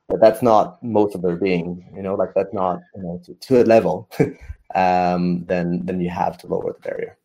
but 0.08 0.22
that's 0.22 0.42
not 0.42 0.82
most 0.84 1.16
of 1.16 1.22
their 1.22 1.36
being, 1.36 1.86
you 1.96 2.02
know, 2.02 2.16
like 2.16 2.34
that's 2.36 2.54
not 2.54 2.80
you 2.96 3.04
know 3.04 3.22
to, 3.26 3.34
to 3.34 3.62
a 3.62 3.66
level, 3.66 4.10
um, 4.76 5.46
then 5.46 5.86
then 5.86 6.00
you 6.00 6.10
have 6.10 6.38
to 6.40 6.48
lower 6.48 6.74
the 6.74 6.80
barrier. 6.80 7.18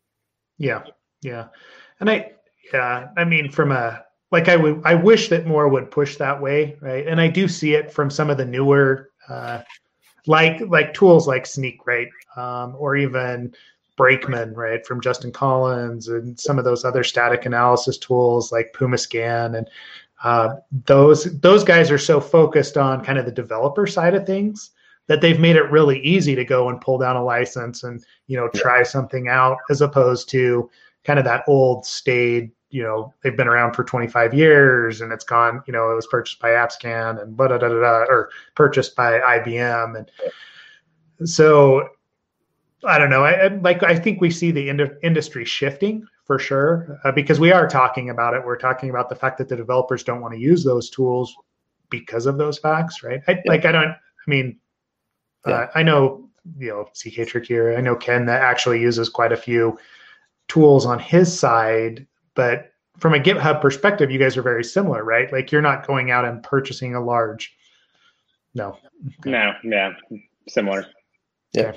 Yeah, 0.57 0.83
yeah, 1.21 1.47
and 1.99 2.09
I 2.09 2.31
yeah, 2.73 3.09
I 3.17 3.23
mean, 3.23 3.49
from 3.49 3.71
a 3.71 4.03
like 4.31 4.49
I 4.49 4.55
would, 4.55 4.81
I 4.83 4.95
wish 4.95 5.29
that 5.29 5.45
more 5.45 5.67
would 5.67 5.91
push 5.91 6.17
that 6.17 6.41
way, 6.41 6.75
right? 6.81 7.05
And 7.07 7.21
I 7.21 7.27
do 7.27 7.47
see 7.47 7.75
it 7.75 7.91
from 7.91 8.09
some 8.09 8.31
of 8.31 8.37
the 8.37 8.45
newer, 8.45 9.11
uh, 9.29 9.61
like 10.25 10.59
like 10.67 10.93
tools 10.93 11.27
like 11.27 11.45
Snyk 11.45 11.77
right, 11.85 12.09
um, 12.35 12.75
or 12.77 12.95
even 12.95 13.53
Brakeman, 13.95 14.53
right, 14.55 14.85
from 14.85 15.01
Justin 15.01 15.31
Collins, 15.31 16.07
and 16.07 16.39
some 16.39 16.57
of 16.57 16.65
those 16.65 16.83
other 16.83 17.03
static 17.03 17.45
analysis 17.45 17.97
tools 17.97 18.51
like 18.51 18.73
PumaScan, 18.73 19.55
and 19.55 19.69
uh, 20.23 20.55
those 20.85 21.39
those 21.41 21.63
guys 21.63 21.91
are 21.91 21.97
so 21.97 22.19
focused 22.19 22.77
on 22.77 23.03
kind 23.03 23.19
of 23.19 23.25
the 23.25 23.31
developer 23.31 23.85
side 23.85 24.15
of 24.15 24.25
things 24.25 24.71
that 25.07 25.19
they've 25.19 25.39
made 25.39 25.57
it 25.57 25.69
really 25.69 25.99
easy 25.99 26.33
to 26.33 26.45
go 26.45 26.69
and 26.69 26.79
pull 26.79 26.97
down 26.97 27.17
a 27.17 27.23
license 27.23 27.83
and 27.83 28.03
you 28.27 28.37
know 28.37 28.47
try 28.55 28.83
something 28.83 29.27
out 29.27 29.57
as 29.69 29.81
opposed 29.81 30.29
to 30.29 30.69
kind 31.03 31.19
of 31.19 31.25
that 31.25 31.43
old 31.47 31.85
stayed 31.85 32.51
you 32.69 32.81
know 32.81 33.13
they've 33.21 33.35
been 33.35 33.49
around 33.49 33.73
for 33.73 33.83
25 33.83 34.33
years 34.33 35.01
and 35.01 35.11
it's 35.11 35.25
gone 35.25 35.61
you 35.67 35.73
know 35.73 35.91
it 35.91 35.95
was 35.95 36.07
purchased 36.07 36.39
by 36.39 36.49
appscan 36.51 37.21
and 37.21 37.35
blah, 37.35 37.47
da, 37.47 37.57
da, 37.57 37.67
da, 37.67 38.05
or 38.09 38.29
purchased 38.55 38.95
by 38.95 39.19
ibm 39.19 39.97
and 39.97 41.29
so 41.29 41.89
i 42.85 42.97
don't 42.97 43.09
know 43.09 43.23
I, 43.23 43.47
like 43.47 43.83
i 43.83 43.97
think 43.97 44.21
we 44.21 44.29
see 44.29 44.51
the 44.51 44.69
ind- 44.69 44.97
industry 45.03 45.45
shifting 45.45 46.05
for 46.25 46.39
sure 46.39 46.99
uh, 47.03 47.11
because 47.11 47.39
we 47.39 47.51
are 47.51 47.67
talking 47.67 48.09
about 48.09 48.33
it 48.33 48.45
we're 48.45 48.57
talking 48.57 48.89
about 48.89 49.09
the 49.09 49.15
fact 49.15 49.37
that 49.37 49.49
the 49.49 49.55
developers 49.55 50.03
don't 50.03 50.21
want 50.21 50.33
to 50.33 50.39
use 50.39 50.63
those 50.63 50.89
tools 50.89 51.35
because 51.89 52.25
of 52.25 52.37
those 52.37 52.57
facts 52.57 53.03
right 53.03 53.21
I, 53.27 53.31
yeah. 53.31 53.41
like 53.45 53.65
i 53.65 53.71
don't 53.71 53.89
i 53.91 53.97
mean 54.27 54.59
yeah. 55.47 55.53
uh, 55.53 55.67
i 55.75 55.83
know 55.83 56.29
you 56.57 56.69
know 56.69 56.85
ck 56.93 57.27
trick 57.27 57.45
here 57.45 57.75
i 57.77 57.81
know 57.81 57.95
ken 57.95 58.25
that 58.25 58.41
actually 58.41 58.81
uses 58.81 59.09
quite 59.09 59.31
a 59.31 59.37
few 59.37 59.77
tools 60.47 60.85
on 60.85 60.99
his 60.99 61.37
side 61.37 62.05
but 62.35 62.73
from 62.97 63.13
a 63.13 63.19
GitHub 63.19 63.61
perspective, 63.61 64.11
you 64.11 64.19
guys 64.19 64.37
are 64.37 64.41
very 64.41 64.63
similar, 64.63 65.03
right? 65.03 65.31
Like 65.31 65.51
you're 65.51 65.61
not 65.61 65.87
going 65.87 66.11
out 66.11 66.25
and 66.25 66.43
purchasing 66.43 66.95
a 66.95 67.03
large. 67.03 67.55
No. 68.53 68.77
No. 69.25 69.53
Yeah. 69.63 69.93
Similar. 70.47 70.85
Yeah. 71.53 71.73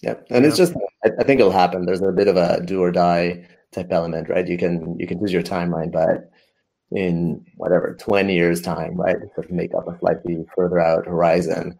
Yeah. 0.00 0.14
And 0.30 0.44
yeah. 0.44 0.48
it's 0.48 0.56
just, 0.56 0.74
I 1.04 1.24
think 1.24 1.40
it'll 1.40 1.52
happen. 1.52 1.86
There's 1.86 2.02
a 2.02 2.12
bit 2.12 2.28
of 2.28 2.36
a 2.36 2.64
do 2.64 2.82
or 2.82 2.92
die 2.92 3.46
type 3.72 3.88
element, 3.90 4.28
right? 4.28 4.46
You 4.46 4.56
can, 4.56 4.98
you 4.98 5.06
can 5.06 5.20
use 5.20 5.32
your 5.32 5.42
timeline, 5.42 5.92
but 5.92 6.30
in 6.90 7.44
whatever 7.56 7.96
20 7.98 8.34
years 8.34 8.62
time, 8.62 8.94
right? 8.94 9.16
To 9.34 9.52
make 9.52 9.74
up 9.74 9.88
a 9.88 9.98
slightly 9.98 10.44
further 10.54 10.78
out 10.78 11.06
horizon. 11.06 11.78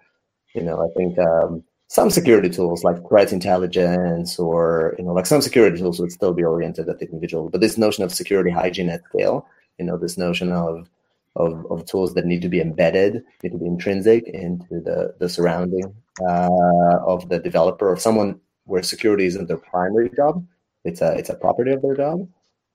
You 0.55 0.63
know, 0.63 0.83
I 0.83 0.93
think 0.97 1.19
um, 1.19 1.65
some 1.89 2.11
security 2.11 2.51
tools 2.51 2.85
like 2.85 3.07
threat 3.09 3.33
intelligence 3.33 4.39
or 4.39 4.95
you 4.99 5.05
know 5.05 5.13
like 5.13 5.27
some 5.27 5.41
security 5.41 5.79
tools 5.79 5.99
would 5.99 6.13
still 6.13 6.35
be 6.35 6.45
oriented 6.45 6.89
at 6.89 6.99
the 6.99 7.07
individual 7.07 7.49
but 7.49 7.61
this 7.61 7.79
notion 7.79 8.05
of 8.05 8.13
security 8.13 8.51
hygiene 8.51 8.91
at 8.91 9.03
scale 9.07 9.47
you 9.79 9.85
know 9.85 9.97
this 9.97 10.19
notion 10.19 10.53
of 10.53 10.89
of, 11.37 11.65
of 11.71 11.87
tools 11.87 12.15
that 12.15 12.27
need 12.27 12.43
to 12.43 12.49
be 12.49 12.61
embedded 12.61 13.25
need 13.43 13.53
to 13.53 13.59
be 13.59 13.67
intrinsic 13.67 14.29
into 14.29 14.81
the 14.81 15.15
the 15.19 15.29
surrounding 15.29 15.95
uh, 16.21 16.99
of 17.07 17.29
the 17.29 17.39
developer 17.39 17.89
or 17.89 17.97
someone 17.97 18.41
where 18.65 18.83
security 18.83 19.27
isn't 19.27 19.47
their 19.47 19.59
primary 19.59 20.11
job 20.15 20.45
it's 20.85 21.01
a 21.01 21.13
it's 21.17 21.31
a 21.31 21.35
property 21.35 21.73
of 21.73 21.83
their 21.83 21.97
job 21.97 22.21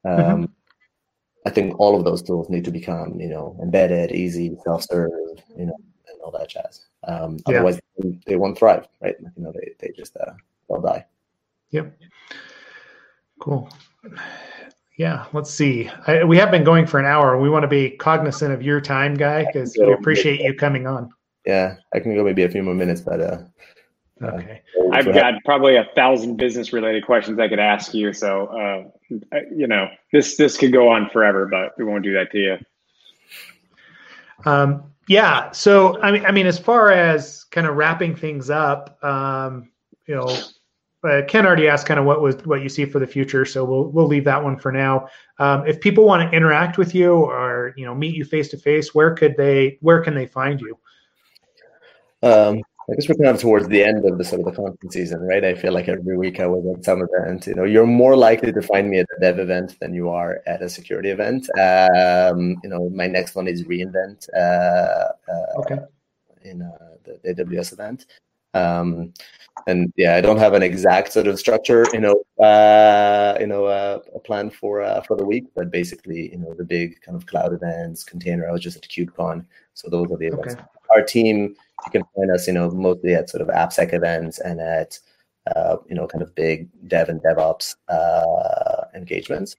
um, 0.06 0.18
mm-hmm. 0.18 0.46
i 1.46 1.50
think 1.50 1.80
all 1.80 1.98
of 1.98 2.04
those 2.04 2.22
tools 2.22 2.50
need 2.50 2.66
to 2.66 2.72
become 2.72 3.20
you 3.20 3.30
know 3.30 3.58
embedded 3.62 4.12
easy 4.12 4.56
self-serve 4.64 5.12
you 5.58 5.66
know 5.66 5.78
and 6.08 6.22
all 6.24 6.32
that 6.32 6.50
jazz 6.50 6.88
um, 7.08 7.38
yeah. 7.48 7.58
Otherwise, 7.58 7.80
they 8.26 8.36
won't 8.36 8.58
thrive, 8.58 8.88
right? 9.02 9.16
You 9.20 9.44
know, 9.44 9.52
they 9.54 9.74
they 9.80 9.94
just 9.96 10.16
uh, 10.18 10.32
they'll 10.70 10.82
die. 10.82 11.06
Yep. 11.72 11.98
Cool. 13.40 13.70
Yeah, 14.98 15.26
let's 15.34 15.50
see. 15.50 15.90
I, 16.08 16.24
we 16.24 16.38
have 16.38 16.52
been 16.52 16.64
going 16.64 16.86
for 16.86 17.00
an 17.00 17.06
hour. 17.06 17.40
We 17.40 17.50
want 17.50 17.64
to 17.64 17.68
be 17.68 17.92
cognizant 17.92 18.54
of 18.54 18.62
your 18.62 18.80
time, 18.80 19.16
guy, 19.16 19.46
because 19.46 19.76
we 19.78 19.92
appreciate 19.92 20.40
you 20.40 20.54
coming 20.54 20.88
on. 20.88 21.10
Yeah, 21.46 21.76
I 21.94 22.00
can 22.00 22.16
go 22.16 22.24
maybe 22.24 22.44
a 22.44 22.50
few 22.50 22.64
more 22.64 22.74
minutes, 22.74 23.02
but 23.02 23.20
uh, 23.22 23.38
uh 24.22 24.28
okay. 24.28 24.62
I've 24.92 25.06
got 25.06 25.34
probably 25.44 25.76
a 25.76 25.88
thousand 25.96 26.38
business 26.38 26.72
related 26.72 27.06
questions 27.06 27.40
I 27.40 27.48
could 27.48 27.60
ask 27.60 27.94
you. 27.94 28.14
So, 28.14 28.48
uh, 29.12 29.40
you 29.56 29.68
know, 29.68 29.90
this 30.12 30.38
this 30.38 30.58
could 30.58 30.72
go 30.72 30.90
on 30.90 31.10
forever, 31.10 31.48
but 31.48 31.74
we 31.78 31.84
won't 31.84 32.04
do 32.04 32.14
that 32.14 32.32
to 32.32 32.38
you. 32.38 32.58
Um, 34.46 34.84
yeah. 35.08 35.52
So 35.52 36.02
I 36.02 36.12
mean, 36.12 36.26
I 36.26 36.32
mean, 36.32 36.48
as 36.48 36.60
far 36.60 36.92
as 36.92 37.44
kind 37.46 37.68
of 37.68 37.76
wrapping 37.76 38.16
things 38.16 38.50
up, 38.50 39.04
um, 39.04 39.70
you 40.08 40.16
know, 40.16 40.38
uh, 41.04 41.22
Ken 41.28 41.46
already 41.46 41.68
asked 41.68 41.86
kind 41.86 42.00
of 42.00 42.06
what 42.06 42.22
was 42.22 42.36
what 42.46 42.62
you 42.62 42.70
see 42.70 42.86
for 42.86 43.00
the 43.00 43.08
future, 43.08 43.46
so 43.46 43.66
we'll 43.66 43.90
we'll 43.90 44.08
leave 44.08 44.24
that 44.24 44.42
one 44.42 44.58
for 44.58 44.72
now. 44.72 45.08
Um, 45.40 45.68
if 45.68 45.82
people 45.82 46.06
want 46.06 46.30
to 46.30 46.36
interact 46.36 46.78
with 46.78 46.96
you 46.96 47.14
or 47.14 47.74
you 47.76 47.86
know 47.86 47.94
meet 47.94 48.16
you 48.16 48.24
face 48.24 48.50
to 48.50 48.58
face, 48.58 48.96
where 48.96 49.14
could 49.14 49.36
they 49.36 49.78
where 49.82 50.02
can 50.02 50.16
they 50.16 50.26
find 50.26 50.62
you? 50.62 50.78
Um, 52.24 52.64
I 52.90 52.96
guess 52.96 53.08
we're 53.08 53.16
kind 53.16 53.34
of 53.34 53.40
towards 53.42 53.68
the 53.70 53.82
end 53.82 54.04
of 54.06 54.18
the 54.18 54.26
sort 54.26 54.42
of 54.42 54.46
the 54.46 54.52
conference 54.52 54.94
season, 54.94 55.22
right? 55.22 55.44
I 55.44 55.56
feel 55.56 55.72
like 55.72 55.88
every 55.88 56.18
week 56.18 56.40
I 56.40 56.48
was 56.48 56.66
at 56.78 56.84
some 56.84 57.02
event. 57.02 57.48
You 57.48 57.56
know, 57.56 57.64
you're 57.64 57.86
more 57.86 58.18
likely 58.18 58.52
to 58.52 58.62
find 58.62 58.90
me 58.90 59.00
at 59.00 59.08
a 59.16 59.22
dev 59.22 59.40
event 59.40 59.78
than 59.80 59.94
you 59.94 60.10
are 60.10 60.42
at 60.46 60.62
a 60.62 60.70
security 60.70 61.10
event. 61.10 61.48
Um, 61.58 62.58
you 62.62 62.70
know, 62.70 62.90
my 62.90 63.08
next 63.08 63.36
one 63.36 63.48
is 63.48 63.64
reInvent. 63.64 64.28
Uh, 64.36 65.12
uh, 65.32 65.60
okay. 65.60 65.80
In 66.44 66.62
uh, 66.62 66.96
the 67.06 67.34
AWS 67.34 67.72
event, 67.72 68.06
um, 68.54 69.14
and 69.68 69.94
yeah, 69.96 70.16
I 70.16 70.22
don't 70.22 70.38
have 70.38 70.54
an 70.54 70.64
exact 70.64 71.14
sort 71.14 71.28
of 71.28 71.40
structure, 71.40 71.86
you 71.94 72.02
know, 72.02 72.44
uh, 72.44 73.38
you 73.40 73.48
know, 73.48 73.66
uh, 73.66 74.00
a 74.14 74.20
plan 74.20 74.50
for 74.50 74.82
uh, 74.82 75.02
for 75.02 75.16
the 75.16 75.26
week, 75.26 75.46
but 75.56 75.72
basically, 75.72 76.32
you 76.32 76.38
know, 76.38 76.54
the 76.54 76.66
big 76.66 77.02
kind 77.02 77.16
of 77.16 77.26
cloud 77.26 77.54
events, 77.54 78.04
container. 78.04 78.48
I 78.48 78.52
was 78.52 78.62
just 78.62 78.78
at 78.78 78.84
KubeCon, 78.84 79.46
so 79.74 79.90
those 79.90 80.12
are 80.12 80.18
the 80.18 80.28
events. 80.28 80.56
Okay. 80.56 80.64
Our 80.96 81.04
team 81.04 81.56
you 81.86 81.92
can 81.92 82.04
find 82.16 82.32
us, 82.32 82.48
you 82.48 82.54
know, 82.54 82.70
mostly 82.72 83.14
at 83.14 83.30
sort 83.30 83.42
of 83.42 83.48
AppSec 83.50 83.94
events 83.94 84.40
and 84.40 84.60
at, 84.60 85.00
uh, 85.56 85.78
you 85.88 85.96
know, 85.96 86.08
kind 86.08 86.22
of 86.22 86.34
big 86.36 86.70
dev 86.88 87.10
and 87.10 87.22
DevOps 87.22 87.76
uh, 87.90 88.86
engagements. 88.96 89.56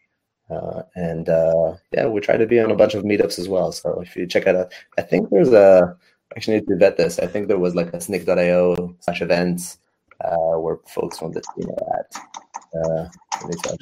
Uh, 0.51 0.82
and 0.95 1.28
uh, 1.28 1.74
yeah, 1.93 2.07
we 2.07 2.20
try 2.20 2.37
to 2.37 2.47
be 2.47 2.61
on 2.61 2.70
a 2.70 2.76
bunch 2.76 2.95
of 2.95 3.05
meetups 3.05 3.39
as 3.39 3.49
well. 3.49 3.72
So 3.72 4.01
if 4.01 4.14
you 4.16 4.26
check 4.26 4.47
out, 4.47 4.72
I 4.99 5.03
think 5.03 5.30
there's 5.30 5.53
a, 5.53 5.97
actually 6.37 6.59
need 6.59 6.68
to 6.68 6.76
vet 6.76 6.97
this. 6.97 7.18
I 7.18 7.26
think 7.26 7.49
there 7.49 7.59
was 7.59 7.74
like 7.74 7.89
a 7.89 7.99
snyk.io 7.99 8.97
slash 9.01 9.22
events 9.22 9.78
uh, 10.20 10.59
where 10.59 10.78
folks 10.87 11.18
from 11.18 11.32
the 11.32 11.43
team 11.57 11.68
are 11.70 11.99
at. 11.99 12.16
Uh, 12.74 13.09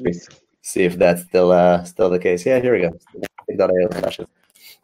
me 0.01 0.13
see 0.61 0.85
if 0.85 0.97
that's 0.99 1.23
still 1.23 1.51
uh, 1.51 1.83
still 1.85 2.11
the 2.11 2.19
case. 2.19 2.45
Yeah, 2.45 2.61
here 2.61 2.75
we 2.75 2.83
go. 2.83 2.91
snyk.io 3.49 4.01
slash. 4.01 4.21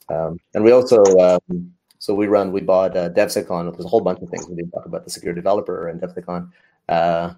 Um, 0.08 0.40
and 0.54 0.64
we 0.64 0.72
also 0.72 1.02
um, 1.18 1.72
so 1.99 2.14
we 2.14 2.26
run, 2.26 2.53
we 2.53 2.61
bought 2.61 2.96
uh, 2.96 3.11
DevSecCon. 3.11 3.72
There's 3.72 3.84
a 3.84 3.88
whole 3.88 4.01
bunch 4.01 4.20
of 4.22 4.28
things. 4.28 4.49
We 4.49 4.55
didn't 4.55 4.70
talk 4.70 4.86
about 4.86 5.05
the 5.05 5.11
secure 5.11 5.34
developer 5.34 5.88
and 5.88 6.01
DevSecCon. 6.01 6.51
Uh, 6.88 7.34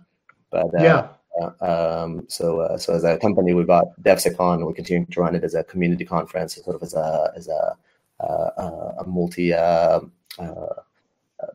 but 0.51 0.67
uh, 0.67 0.83
yeah. 0.83 1.09
Uh, 1.41 2.03
um, 2.03 2.25
so, 2.29 2.61
uh, 2.61 2.77
so 2.77 2.93
as 2.93 3.05
a 3.05 3.17
company, 3.19 3.55
we 3.55 3.65
bought 3.65 3.87
DevSecCon. 4.03 4.65
we're 4.65 4.75
continuing 4.75 5.07
to 5.07 5.21
run 5.21 5.35
it 5.35 5.45
as 5.45 5.55
a 5.55 5.65
community 5.65 6.05
conference, 6.05 6.57
sort 6.57 6.77
of 6.77 6.83
as 6.83 6.95
a 6.95 7.33
as 7.37 7.49
a 7.49 7.77
uh, 8.23 8.93
a 8.99 9.05
multi 9.07 9.53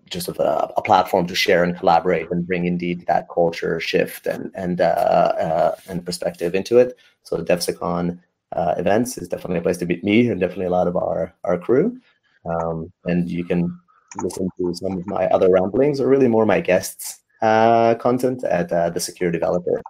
just 0.10 0.28
of 0.28 0.40
a, 0.40 0.74
a, 0.78 0.82
platform 0.82 1.28
to 1.28 1.36
share 1.36 1.64
and 1.64 1.78
collaborate 1.78 2.32
and 2.32 2.48
bring 2.48 2.66
indeed 2.66 3.06
that 3.06 3.30
culture 3.30 3.80
shift 3.80 4.26
and 4.26 4.50
and 4.56 4.82
and 4.82 6.06
perspective 6.06 6.56
into 6.56 6.80
it. 6.80 6.98
So 7.22 7.44
DevSecCon 7.44 8.18
events 8.56 9.18
is 9.20 9.28
definitely 9.28 9.60
a 9.60 9.62
place 9.62 9.78
to 9.78 9.86
meet 9.86 10.04
me 10.04 10.30
and 10.30 10.40
definitely 10.40 10.66
a 10.66 10.72
lot 10.72 10.88
of 10.88 10.96
our 10.96 11.34
our 11.44 11.60
crew. 11.60 12.00
Um, 12.46 12.92
and 13.06 13.30
you 13.30 13.44
can 13.44 13.78
listen 14.22 14.48
to 14.60 14.74
some 14.74 14.98
of 14.98 15.08
my 15.08 15.26
other 15.28 15.50
ramblings 15.52 16.00
or 16.00 16.08
really 16.08 16.28
more 16.28 16.46
my 16.46 16.62
guests 16.62 17.24
uh, 17.42 17.96
content 17.96 18.44
at 18.44 18.72
uh, 18.72 18.90
the 18.90 19.00
Secure 19.00 19.32
Developer 19.32 19.82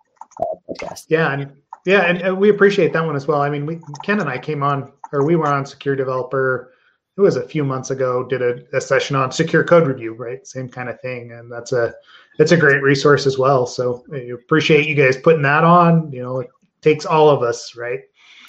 uh, 0.41 0.55
podcast. 0.69 1.05
Yeah, 1.09 1.31
and 1.31 1.51
yeah, 1.85 2.01
and, 2.01 2.21
and, 2.21 2.37
we 2.37 2.49
appreciate 2.49 2.93
that 2.93 3.05
one 3.05 3.15
as 3.15 3.27
well. 3.27 3.41
I 3.41 3.49
mean, 3.49 3.65
we, 3.65 3.79
Ken 4.03 4.19
and 4.19 4.29
I 4.29 4.39
came 4.39 4.63
on, 4.63 4.91
or 5.13 5.23
we 5.23 5.35
were 5.35 5.47
on 5.47 5.65
Secure 5.65 5.95
Developer. 5.95 6.73
It 7.17 7.21
was 7.21 7.37
a 7.37 7.47
few 7.47 7.63
months 7.63 7.91
ago. 7.91 8.25
Did 8.27 8.41
a, 8.41 8.75
a 8.75 8.81
session 8.81 9.15
on 9.15 9.31
secure 9.31 9.63
code 9.63 9.87
review, 9.87 10.13
right? 10.13 10.45
Same 10.45 10.67
kind 10.67 10.89
of 10.89 10.99
thing, 10.99 11.31
and 11.31 11.51
that's 11.51 11.71
a 11.71 11.93
it's 12.39 12.51
a 12.51 12.57
great 12.57 12.81
resource 12.81 13.25
as 13.25 13.37
well. 13.37 13.65
So 13.65 14.03
we 14.09 14.31
appreciate 14.31 14.87
you 14.87 14.95
guys 14.95 15.15
putting 15.15 15.43
that 15.43 15.63
on. 15.63 16.11
You 16.11 16.23
know, 16.23 16.39
it 16.39 16.49
takes 16.81 17.05
all 17.05 17.29
of 17.29 17.43
us, 17.43 17.75
right? 17.75 18.01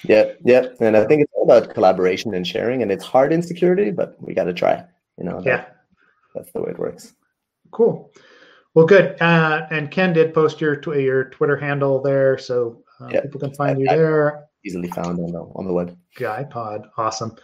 Yeah, 0.03 0.33
yeah, 0.43 0.67
and 0.79 0.95
I 0.95 1.05
think 1.05 1.23
it's 1.23 1.33
all 1.33 1.43
about 1.43 1.73
collaboration 1.73 2.33
and 2.33 2.45
sharing, 2.45 2.81
and 2.81 2.91
it's 2.91 3.03
hard 3.03 3.33
in 3.33 3.41
security, 3.41 3.91
but 3.91 4.15
we 4.21 4.33
got 4.33 4.45
to 4.45 4.53
try. 4.53 4.83
You 5.17 5.25
know, 5.25 5.41
yeah, 5.43 5.65
that's 6.35 6.51
the 6.51 6.61
way 6.61 6.71
it 6.71 6.79
works. 6.79 7.13
Cool. 7.71 8.11
Well, 8.73 8.85
good. 8.85 9.19
Uh, 9.19 9.65
and 9.71 9.89
Ken 9.89 10.13
did 10.13 10.33
post 10.33 10.61
your 10.61 10.75
tw- 10.75 10.97
your 10.97 11.29
Twitter 11.31 11.57
handle 11.57 12.01
there, 12.01 12.37
so 12.37 12.83
uh, 13.01 13.09
yeah. 13.11 13.21
people 13.21 13.39
can 13.39 13.53
find 13.55 13.77
I, 13.77 13.81
you 13.81 13.87
there. 13.87 14.47
Easily 14.63 14.89
found 14.89 15.19
on 15.19 15.31
the 15.31 15.39
on 15.39 15.65
the 15.65 15.73
web. 15.73 15.97
GuyPod, 16.17 16.89
awesome. 16.97 17.35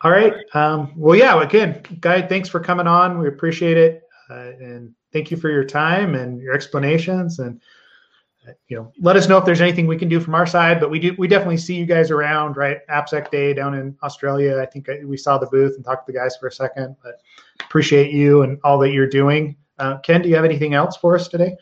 All 0.00 0.10
right. 0.10 0.34
Um, 0.54 0.92
well, 0.96 1.16
yeah. 1.16 1.40
Again, 1.40 1.82
Guy, 2.00 2.22
thanks 2.22 2.48
for 2.48 2.60
coming 2.60 2.86
on. 2.86 3.18
We 3.18 3.28
appreciate 3.28 3.76
it, 3.76 4.02
uh, 4.28 4.52
and 4.60 4.92
thank 5.12 5.30
you 5.30 5.36
for 5.36 5.50
your 5.50 5.64
time 5.64 6.14
and 6.14 6.40
your 6.40 6.52
explanations 6.52 7.38
and 7.38 7.60
you 8.68 8.76
know, 8.76 8.92
let 9.00 9.16
us 9.16 9.28
know 9.28 9.38
if 9.38 9.44
there's 9.44 9.60
anything 9.60 9.86
we 9.86 9.96
can 9.96 10.08
do 10.08 10.20
from 10.20 10.34
our 10.34 10.46
side. 10.46 10.80
But 10.80 10.90
we 10.90 10.98
do, 10.98 11.14
we 11.18 11.28
definitely 11.28 11.56
see 11.56 11.74
you 11.74 11.86
guys 11.86 12.10
around, 12.10 12.56
right? 12.56 12.78
AppSec 12.88 13.30
Day 13.30 13.52
down 13.54 13.74
in 13.74 13.96
Australia. 14.02 14.60
I 14.60 14.66
think 14.66 14.88
we 15.04 15.16
saw 15.16 15.38
the 15.38 15.46
booth 15.46 15.74
and 15.76 15.84
talked 15.84 16.06
to 16.06 16.12
the 16.12 16.18
guys 16.18 16.36
for 16.36 16.46
a 16.46 16.52
second. 16.52 16.96
But 17.02 17.20
appreciate 17.64 18.12
you 18.12 18.42
and 18.42 18.58
all 18.64 18.78
that 18.78 18.90
you're 18.90 19.08
doing. 19.08 19.56
Uh, 19.78 19.98
Ken, 19.98 20.22
do 20.22 20.28
you 20.28 20.34
have 20.36 20.44
anything 20.44 20.74
else 20.74 20.96
for 20.96 21.14
us 21.14 21.28
today? 21.28 21.56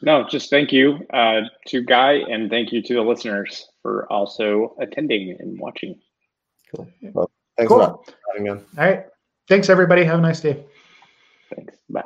No, 0.00 0.26
just 0.28 0.48
thank 0.48 0.72
you 0.72 1.00
uh, 1.12 1.40
to 1.66 1.82
Guy 1.82 2.12
and 2.12 2.48
thank 2.48 2.72
you 2.72 2.82
to 2.82 2.94
the 2.94 3.02
listeners 3.02 3.68
for 3.82 4.10
also 4.12 4.76
attending 4.80 5.36
and 5.38 5.58
watching. 5.58 5.98
Cool. 6.74 6.88
Well, 7.12 7.30
thanks 7.56 7.68
Cool. 7.68 7.78
a 7.78 7.82
lot 7.82 8.06
for 8.06 8.14
having 8.28 8.44
me 8.44 8.50
on. 8.50 8.58
All 8.78 8.84
right. 8.84 9.04
Thanks, 9.48 9.68
everybody. 9.68 10.04
Have 10.04 10.18
a 10.18 10.22
nice 10.22 10.40
day. 10.40 10.64
Thanks. 11.54 11.74
Bye. 11.88 12.04